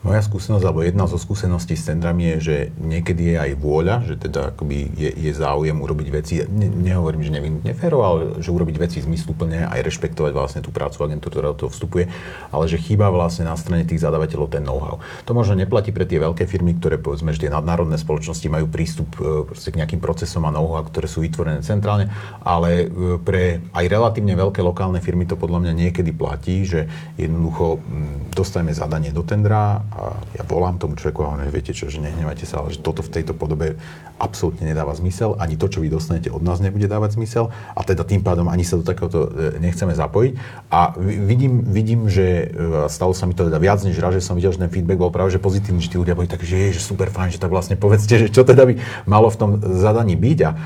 Moja 0.07 0.23
skúsenosť, 0.23 0.63
alebo 0.63 0.87
jedna 0.87 1.11
zo 1.11 1.19
skúseností 1.19 1.75
s 1.75 1.91
tendrami 1.91 2.31
je, 2.31 2.37
že 2.39 2.57
niekedy 2.79 3.35
je 3.35 3.37
aj 3.43 3.51
vôľa, 3.59 4.07
že 4.07 4.15
teda 4.15 4.55
akoby 4.55 4.95
je, 4.95 5.11
je 5.11 5.33
záujem 5.35 5.75
urobiť 5.75 6.09
veci, 6.15 6.47
ne, 6.47 6.71
nehovorím, 6.71 7.27
že 7.27 7.35
nevím 7.35 7.59
neféro, 7.67 8.07
ale 8.07 8.39
že 8.39 8.55
urobiť 8.55 8.79
veci 8.79 9.03
zmysluplne, 9.03 9.67
aj 9.67 9.83
rešpektovať 9.83 10.31
vlastne 10.31 10.61
tú 10.63 10.71
prácu 10.71 11.03
agentúry, 11.03 11.35
ktorá 11.35 11.51
do 11.59 11.67
toho 11.67 11.75
vstupuje, 11.75 12.07
ale 12.55 12.65
že 12.71 12.79
chýba 12.79 13.11
vlastne 13.11 13.51
na 13.51 13.59
strane 13.59 13.83
tých 13.83 13.99
zadávateľov 13.99 14.47
ten 14.47 14.63
know-how. 14.63 15.03
To 15.27 15.35
možno 15.35 15.59
neplatí 15.59 15.91
pre 15.91 16.07
tie 16.07 16.23
veľké 16.23 16.47
firmy, 16.47 16.79
ktoré 16.79 17.03
povedzme, 17.03 17.35
že 17.35 17.43
tie 17.43 17.51
nadnárodné 17.51 17.99
spoločnosti 17.99 18.47
majú 18.47 18.71
prístup 18.71 19.11
e, 19.19 19.43
k 19.51 19.75
nejakým 19.75 19.99
procesom 19.99 20.47
a 20.47 20.55
know-how, 20.55 20.87
ktoré 20.87 21.11
sú 21.11 21.27
vytvorené 21.27 21.67
centrálne, 21.67 22.15
ale 22.47 22.87
e, 22.87 23.19
pre 23.19 23.59
aj 23.75 23.85
relatívne 23.91 24.39
veľké 24.39 24.63
lokálne 24.63 25.03
firmy 25.03 25.27
to 25.27 25.35
podľa 25.35 25.67
mňa 25.67 25.73
niekedy 25.75 26.15
platí, 26.15 26.63
že 26.63 26.87
jednoducho 27.19 27.83
dostaneme 28.31 28.71
zadanie 28.71 29.11
do 29.11 29.27
tendra 29.27 29.83
a 29.97 30.13
ja 30.37 30.45
volám 30.45 30.77
tomu 30.77 30.93
človeku 30.93 31.25
a 31.25 31.33
hovorím, 31.33 31.49
viete 31.49 31.73
čo, 31.73 31.89
že 31.89 32.05
nehnevajte 32.05 32.45
sa, 32.45 32.61
ale 32.61 32.77
že 32.77 32.85
toto 32.85 33.01
v 33.01 33.09
tejto 33.17 33.33
podobe 33.33 33.81
absolútne 34.21 34.69
nedáva 34.69 34.93
zmysel, 34.93 35.41
ani 35.41 35.57
to, 35.57 35.73
čo 35.73 35.81
vy 35.81 35.89
dostanete 35.89 36.29
od 36.29 36.45
nás, 36.45 36.61
nebude 36.61 36.85
dávať 36.85 37.17
zmysel 37.17 37.49
a 37.73 37.81
teda 37.81 38.05
tým 38.05 38.21
pádom 38.21 38.53
ani 38.53 38.61
sa 38.61 38.77
do 38.77 38.85
takéhoto 38.85 39.29
e, 39.33 39.57
nechceme 39.61 39.97
zapojiť. 39.97 40.33
A 40.69 40.97
vidím, 41.01 41.65
vidím 41.65 42.09
že 42.13 42.53
e, 42.53 42.89
stalo 42.93 43.17
sa 43.17 43.25
mi 43.25 43.33
to 43.33 43.49
teda 43.49 43.57
viac 43.57 43.81
než 43.81 43.97
raz, 43.97 44.13
že 44.13 44.25
som 44.25 44.37
videl, 44.37 44.53
že 44.53 44.61
ten 44.61 44.73
feedback 44.73 45.01
bol 45.01 45.09
práve 45.09 45.33
že 45.33 45.41
pozitívny, 45.41 45.81
že 45.81 45.93
tí 45.93 45.97
ľudia 45.97 46.13
boli 46.13 46.29
tak, 46.29 46.45
že 46.45 46.57
je 46.57 46.77
že 46.77 46.83
super 46.85 47.09
fajn, 47.09 47.37
že 47.37 47.41
tak 47.41 47.49
vlastne 47.49 47.81
povedzte, 47.81 48.21
že 48.21 48.29
čo 48.29 48.45
teda 48.45 48.69
by 48.69 48.77
malo 49.09 49.33
v 49.33 49.37
tom 49.41 49.51
zadaní 49.61 50.17
byť 50.17 50.39
a 50.45 50.51
e, 50.53 50.57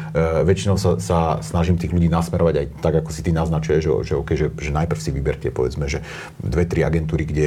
väčšinou 0.43 0.75
sa, 0.75 0.99
sa 0.99 1.19
snažím 1.43 1.79
tých 1.79 1.95
ľudí 1.95 2.11
nasmerovať 2.11 2.55
aj 2.55 2.67
tak, 2.83 2.95
ako 2.99 3.11
si 3.15 3.23
ty 3.23 3.31
naznačuješ, 3.31 3.83
že, 3.83 3.91
že, 4.11 4.15
okay, 4.19 4.35
že, 4.35 4.51
že 4.59 4.71
najprv 4.75 4.99
si 4.99 5.11
vyberte 5.15 5.49
povedzme, 5.55 5.87
že 5.87 6.03
dve, 6.39 6.67
tri 6.67 6.83
agentúry, 6.83 7.27
kde 7.27 7.47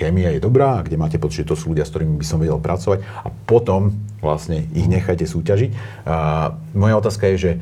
chémia 0.00 0.32
je 0.32 0.40
dobrá 0.40 0.80
kde 0.80 0.96
máte 0.96 1.20
pocit, 1.20 1.44
že 1.44 1.52
to 1.52 1.60
sú 1.60 1.76
ľudia, 1.76 1.84
s 1.84 1.92
ktorými 1.92 2.16
by 2.16 2.24
som 2.24 2.40
vedel 2.40 2.56
pracovať 2.56 3.04
a 3.04 3.28
potom 3.44 3.92
vlastne 4.24 4.64
ich 4.72 4.88
nechajte 4.88 5.28
súťažiť. 5.28 5.70
A 6.08 6.56
moja 6.72 6.96
otázka 6.96 7.28
je, 7.32 7.36
že 7.36 7.52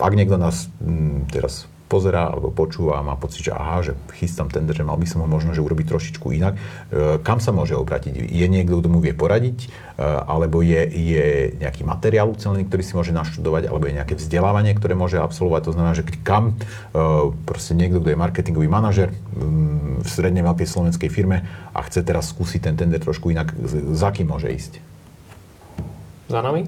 ak 0.00 0.16
niekto 0.16 0.40
nás 0.40 0.72
m, 0.80 1.28
teraz 1.28 1.68
pozerá 1.94 2.34
alebo 2.34 2.50
počúva 2.50 2.98
a 2.98 3.06
má 3.06 3.14
pocit, 3.14 3.46
že 3.46 3.52
aha, 3.54 3.86
že 3.86 3.92
chystám 4.18 4.50
tender, 4.50 4.74
že 4.74 4.82
mal 4.82 4.98
by 4.98 5.06
som 5.06 5.22
ho 5.22 5.30
možno 5.30 5.54
že 5.54 5.62
urobiť 5.62 5.86
trošičku 5.86 6.34
inak. 6.34 6.58
E, 6.58 7.22
kam 7.22 7.38
sa 7.38 7.54
môže 7.54 7.78
obrátiť? 7.78 8.18
Je 8.18 8.46
niekto, 8.50 8.82
kto 8.82 8.90
mu 8.90 8.98
vie 8.98 9.14
poradiť? 9.14 9.58
E, 9.62 10.02
alebo 10.02 10.58
je, 10.66 10.82
je 10.90 11.54
nejaký 11.62 11.86
materiál 11.86 12.26
ucelený, 12.34 12.66
ktorý 12.66 12.82
si 12.82 12.98
môže 12.98 13.14
naštudovať? 13.14 13.70
Alebo 13.70 13.86
je 13.86 13.94
nejaké 13.94 14.18
vzdelávanie, 14.18 14.74
ktoré 14.74 14.98
môže 14.98 15.22
absolvovať? 15.22 15.70
To 15.70 15.74
znamená, 15.78 15.94
že 15.94 16.02
kam 16.26 16.50
e, 16.50 16.54
proste 17.46 17.78
niekto, 17.78 18.02
kto 18.02 18.10
je 18.10 18.18
marketingový 18.18 18.66
manažer 18.66 19.14
v 19.38 20.06
stredne 20.10 20.42
veľkej 20.42 20.66
slovenskej 20.66 21.10
firme 21.14 21.46
a 21.70 21.78
chce 21.86 22.02
teraz 22.02 22.34
skúsiť 22.34 22.66
ten 22.66 22.74
tender 22.74 22.98
trošku 22.98 23.30
inak, 23.30 23.54
za 23.94 24.10
kým 24.10 24.34
môže 24.34 24.50
ísť? 24.50 24.93
Za 26.28 26.40
nami. 26.40 26.64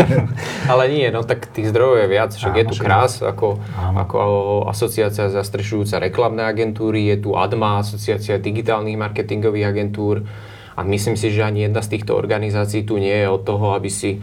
Ale 0.72 0.84
nie, 0.92 1.08
no 1.08 1.24
tak 1.24 1.48
tých 1.48 1.72
zdrojov 1.72 2.04
je 2.04 2.08
viac, 2.12 2.30
však 2.36 2.54
je 2.60 2.64
tu 2.68 2.74
Krás 2.76 3.24
ako, 3.24 3.56
ako 3.96 4.18
asociácia 4.68 5.32
zastrešujúca 5.32 5.96
reklamné 5.96 6.44
agentúry, 6.44 7.08
je 7.08 7.24
tu 7.24 7.30
ADMA, 7.32 7.80
asociácia 7.80 8.36
digitálnych 8.36 9.00
marketingových 9.00 9.66
agentúr 9.72 10.28
a 10.76 10.80
myslím 10.84 11.16
si, 11.16 11.32
že 11.32 11.44
ani 11.44 11.64
jedna 11.68 11.80
z 11.80 11.96
týchto 11.96 12.12
organizácií 12.12 12.84
tu 12.84 13.00
nie 13.00 13.12
je 13.12 13.28
od 13.32 13.42
toho, 13.44 13.72
aby 13.72 13.88
si 13.88 14.20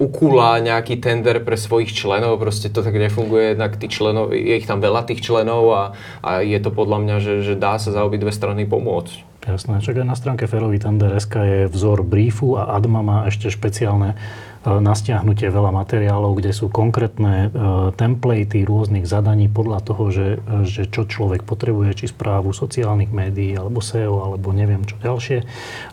ukúla 0.00 0.58
nejaký 0.58 0.98
tender 0.98 1.44
pre 1.44 1.54
svojich 1.54 1.94
členov, 1.94 2.40
proste 2.42 2.72
to 2.72 2.82
tak 2.82 2.96
nefunguje, 2.96 3.54
jednak 3.54 3.76
tí 3.78 3.86
členov, 3.86 4.34
je 4.34 4.56
ich 4.56 4.66
tam 4.66 4.82
veľa 4.82 5.06
tých 5.06 5.22
členov 5.22 5.62
a, 5.70 5.82
a 6.24 6.30
je 6.42 6.58
to 6.58 6.74
podľa 6.74 6.98
mňa, 7.06 7.16
že, 7.22 7.34
že 7.44 7.54
dá 7.54 7.78
sa 7.78 7.94
za 7.94 8.02
obidve 8.02 8.34
strany 8.34 8.66
pomôcť. 8.66 9.31
Jasné, 9.42 9.82
čak 9.82 9.98
aj 9.98 10.06
na 10.06 10.14
stránke 10.14 10.46
Ferový 10.46 10.78
Tender.sk 10.78 11.34
je 11.34 11.60
vzor 11.66 12.06
briefu 12.06 12.54
a 12.54 12.78
Adma 12.78 13.02
má 13.02 13.18
ešte 13.26 13.50
špeciálne 13.50 14.14
na 14.62 14.94
stiahnutie 14.94 15.50
veľa 15.50 15.74
materiálov, 15.74 16.38
kde 16.38 16.54
sú 16.54 16.70
konkrétne 16.70 17.50
e, 17.50 17.58
templatey 17.98 18.62
rôznych 18.62 19.02
zadaní 19.02 19.50
podľa 19.50 19.82
toho, 19.82 20.04
že, 20.14 20.28
že 20.62 20.86
čo 20.86 21.02
človek 21.02 21.42
potrebuje, 21.42 21.98
či 21.98 22.06
správu 22.14 22.54
sociálnych 22.54 23.10
médií, 23.10 23.58
alebo 23.58 23.82
SEO, 23.82 24.22
alebo 24.22 24.54
neviem 24.54 24.86
čo 24.86 24.94
ďalšie. 25.02 25.42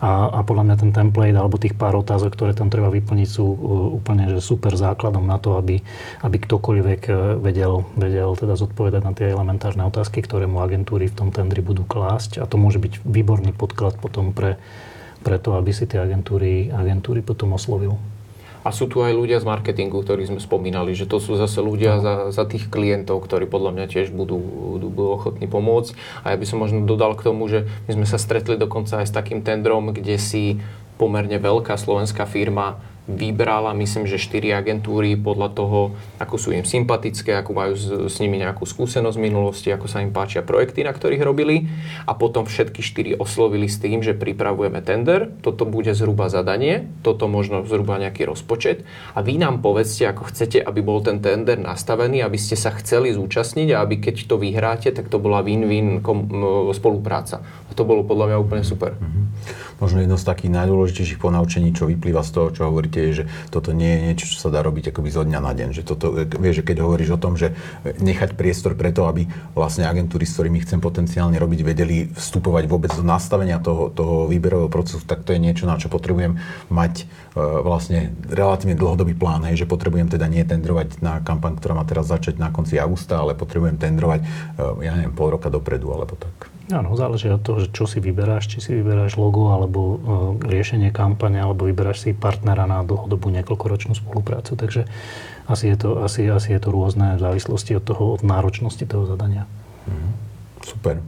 A, 0.05 0.29
a 0.29 0.39
podľa 0.45 0.63
mňa 0.69 0.75
ten 0.85 0.91
template, 0.93 1.33
alebo 1.33 1.57
tých 1.57 1.73
pár 1.73 1.97
otázok, 1.97 2.29
ktoré 2.37 2.53
tam 2.53 2.69
treba 2.69 2.93
vyplniť, 2.93 3.29
sú 3.29 3.45
e, 3.49 3.57
úplne 3.97 4.29
že 4.29 4.37
super 4.37 4.77
základom 4.77 5.25
na 5.25 5.41
to, 5.41 5.57
aby, 5.57 5.81
aby 6.21 6.37
ktokoľvek 6.37 7.01
e, 7.09 7.13
vedel, 7.41 7.89
vedel 7.97 8.37
teda 8.37 8.53
zodpovedať 8.53 9.01
na 9.01 9.17
tie 9.17 9.33
elementárne 9.33 9.81
otázky, 9.89 10.21
ktoré 10.21 10.45
mu 10.45 10.61
agentúry 10.61 11.09
v 11.09 11.17
tom 11.17 11.29
tendri 11.33 11.65
budú 11.65 11.89
klásť. 11.89 12.37
A 12.37 12.45
to 12.45 12.61
môže 12.61 12.77
byť 12.77 13.01
výborný 13.01 13.49
podklad 13.57 13.97
potom 13.97 14.29
pre, 14.29 14.61
pre 15.25 15.41
to, 15.41 15.57
aby 15.57 15.73
si 15.73 15.89
tie 15.89 15.97
agentúry, 15.97 16.69
agentúry 16.69 17.25
potom 17.25 17.57
oslovil. 17.57 17.97
A 18.59 18.75
sú 18.75 18.91
tu 18.91 18.99
aj 18.99 19.15
ľudia 19.15 19.39
z 19.39 19.47
marketingu, 19.47 20.03
ktorí 20.03 20.27
sme 20.27 20.43
spomínali, 20.43 20.91
že 20.91 21.07
to 21.07 21.23
sú 21.23 21.39
zase 21.39 21.63
ľudia 21.63 21.99
no. 21.99 22.03
za, 22.03 22.13
za 22.35 22.43
tých 22.43 22.67
klientov, 22.67 23.23
ktorí 23.23 23.47
podľa 23.47 23.71
mňa 23.71 23.85
tiež 23.87 24.11
budú, 24.11 24.35
budú, 24.35 24.87
budú 24.91 25.09
ochotní 25.15 25.47
pomôcť. 25.47 25.95
A 26.27 26.35
ja 26.35 26.37
by 26.37 26.45
som 26.45 26.59
možno 26.59 26.83
dodal 26.83 27.15
k 27.15 27.23
tomu, 27.23 27.47
že 27.47 27.71
my 27.87 28.03
sme 28.03 28.07
sa 28.07 28.19
stretli 28.19 28.59
dokonca 28.59 28.99
aj 28.99 29.07
s 29.07 29.15
takým 29.15 29.39
tendrom, 29.39 29.95
kde 29.95 30.19
si 30.19 30.59
pomerne 30.99 31.39
veľká 31.39 31.79
slovenská 31.79 32.27
firma 32.27 32.75
vybrala, 33.09 33.73
myslím, 33.73 34.05
že 34.05 34.21
štyri 34.21 34.53
agentúry 34.53 35.17
podľa 35.17 35.49
toho, 35.57 35.79
ako 36.21 36.35
sú 36.37 36.49
im 36.53 36.61
sympatické, 36.61 37.33
ako 37.41 37.51
majú 37.57 37.73
s, 37.73 37.85
s 37.89 38.15
nimi 38.21 38.37
nejakú 38.37 38.69
skúsenosť 38.69 39.17
v 39.17 39.25
minulosti, 39.25 39.73
ako 39.73 39.89
sa 39.89 40.05
im 40.05 40.13
páčia 40.13 40.45
projekty, 40.45 40.85
na 40.85 40.93
ktorých 40.93 41.25
robili. 41.25 41.65
A 42.05 42.13
potom 42.13 42.45
všetky 42.45 42.85
štyri 42.85 43.11
oslovili 43.17 43.65
s 43.65 43.81
tým, 43.81 44.05
že 44.05 44.13
pripravujeme 44.13 44.85
tender, 44.85 45.33
toto 45.41 45.65
bude 45.65 45.91
zhruba 45.97 46.29
zadanie, 46.29 46.85
toto 47.01 47.25
možno 47.25 47.65
zhruba 47.65 47.97
nejaký 47.97 48.29
rozpočet. 48.29 48.85
A 49.17 49.25
vy 49.25 49.41
nám 49.41 49.65
povedzte, 49.65 50.05
ako 50.05 50.29
chcete, 50.29 50.61
aby 50.61 50.85
bol 50.85 51.01
ten 51.01 51.17
tender 51.17 51.57
nastavený, 51.57 52.21
aby 52.21 52.37
ste 52.37 52.53
sa 52.53 52.69
chceli 52.77 53.11
zúčastniť 53.17 53.73
a 53.73 53.81
aby 53.81 53.97
keď 53.97 54.29
to 54.29 54.37
vyhráte, 54.37 54.93
tak 54.93 55.09
to 55.09 55.17
bola 55.17 55.41
win-win 55.41 56.05
kom- 56.05 56.29
spolupráca. 56.77 57.41
A 57.41 57.71
to 57.73 57.81
bolo 57.81 58.05
podľa 58.05 58.35
mňa 58.35 58.37
úplne 58.37 58.63
super. 58.63 58.93
Mm-hmm 58.93 59.69
možno 59.79 60.03
jedno 60.03 60.19
z 60.19 60.27
takých 60.27 60.51
najdôležitejších 60.51 61.19
ponaučení, 61.23 61.71
čo 61.71 61.87
vyplýva 61.87 62.19
z 62.21 62.31
toho, 62.35 62.47
čo 62.51 62.67
hovoríte, 62.67 62.98
je, 62.99 63.23
že 63.23 63.23
toto 63.49 63.71
nie 63.71 63.87
je 63.87 63.99
niečo, 64.11 64.25
čo 64.27 64.37
sa 64.43 64.49
dá 64.51 64.59
robiť 64.59 64.91
akoby 64.91 65.09
zo 65.09 65.23
dňa 65.23 65.39
na 65.39 65.51
deň. 65.55 65.69
Že 65.71 65.83
toto, 65.87 66.05
e, 66.19 66.27
vieš, 66.27 66.61
že 66.61 66.67
keď 66.67 66.77
hovoríš 66.83 67.15
o 67.15 67.21
tom, 67.21 67.39
že 67.39 67.55
nechať 67.85 68.35
priestor 68.35 68.75
preto, 68.75 69.07
aby 69.07 69.25
vlastne 69.55 69.87
agentúry, 69.87 70.27
s 70.27 70.35
ktorými 70.35 70.59
chcem 70.67 70.83
potenciálne 70.83 71.39
robiť, 71.39 71.59
vedeli 71.63 72.11
vstupovať 72.11 72.63
vôbec 72.67 72.91
do 72.91 73.05
nastavenia 73.05 73.57
toho, 73.63 73.87
toho 73.93 74.27
výberového 74.27 74.67
procesu, 74.67 75.01
tak 75.07 75.23
to 75.23 75.31
je 75.31 75.39
niečo, 75.39 75.63
na 75.69 75.79
čo 75.79 75.87
potrebujem 75.87 76.35
mať 76.67 76.93
e, 77.03 77.05
vlastne 77.39 78.11
relatívne 78.27 78.75
dlhodobý 78.75 79.15
plán, 79.15 79.47
hej, 79.47 79.63
že 79.63 79.69
potrebujem 79.69 80.11
teda 80.11 80.27
nie 80.27 80.43
tendrovať 80.43 80.99
na 80.99 81.23
kampaň, 81.23 81.55
ktorá 81.55 81.77
má 81.77 81.85
teraz 81.87 82.11
začať 82.11 82.35
na 82.41 82.51
konci 82.51 82.75
augusta, 82.81 83.21
ale 83.21 83.37
potrebujem 83.37 83.79
tendrovať, 83.79 84.19
e, 84.25 84.27
ja 84.83 84.97
neviem, 84.97 85.13
pol 85.15 85.37
roka 85.37 85.47
dopredu 85.47 85.93
alebo 85.95 86.17
tak. 86.17 86.48
Áno, 86.69 86.93
záleží 86.93 87.25
od 87.33 87.41
toho, 87.41 87.65
že 87.65 87.73
čo 87.73 87.89
si 87.89 87.97
vyberáš, 87.97 88.45
či 88.45 88.61
si 88.61 88.71
vyberáš 88.77 89.17
logo 89.17 89.49
alebo 89.49 89.79
uh, 89.81 89.97
riešenie 90.37 90.93
kampane, 90.93 91.41
alebo 91.41 91.65
vyberáš 91.65 92.05
si 92.05 92.13
partnera 92.13 92.69
na 92.69 92.85
dlhodobú 92.85 93.33
niekoľkoročnú 93.33 93.97
spoluprácu. 93.97 94.53
Takže 94.53 94.85
asi 95.49 95.65
je 95.73 95.77
to, 95.81 96.05
asi, 96.05 96.29
asi 96.29 96.53
je 96.53 96.61
to 96.61 96.69
rôzne 96.69 97.17
v 97.17 97.21
závislosti 97.25 97.73
od 97.73 97.83
toho, 97.89 98.13
od 98.13 98.21
náročnosti 98.21 98.85
toho 98.85 99.09
zadania. 99.09 99.49
Mm, 99.89 100.13
super. 100.61 101.01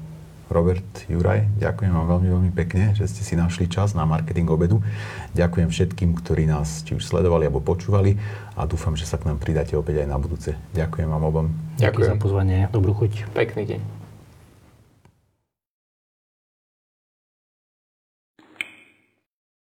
Robert, 0.51 0.83
Juraj, 1.07 1.47
ďakujem 1.63 1.95
vám 1.95 2.07
veľmi, 2.11 2.27
veľmi 2.27 2.51
pekne, 2.51 2.91
že 2.91 3.07
ste 3.07 3.23
si 3.23 3.39
našli 3.39 3.71
čas 3.71 3.95
na 3.95 4.03
marketing 4.03 4.51
obedu. 4.51 4.83
Ďakujem 5.31 5.71
všetkým, 5.71 6.11
ktorí 6.19 6.43
nás 6.43 6.83
či 6.83 6.99
už 6.99 7.07
sledovali 7.07 7.47
alebo 7.47 7.63
počúvali 7.63 8.19
a 8.59 8.67
dúfam, 8.67 8.99
že 8.99 9.07
sa 9.07 9.15
k 9.15 9.31
nám 9.31 9.39
pridáte 9.39 9.79
opäť 9.79 10.03
aj 10.03 10.11
na 10.11 10.19
budúce. 10.19 10.51
Ďakujem 10.75 11.07
vám 11.07 11.23
obom. 11.23 11.45
Ďakujem 11.79 12.09
za 12.11 12.19
pozvanie. 12.19 12.67
Dobrú 12.67 12.91
chuť. 12.91 13.31
Pekný 13.31 13.63
deň. 13.63 14.00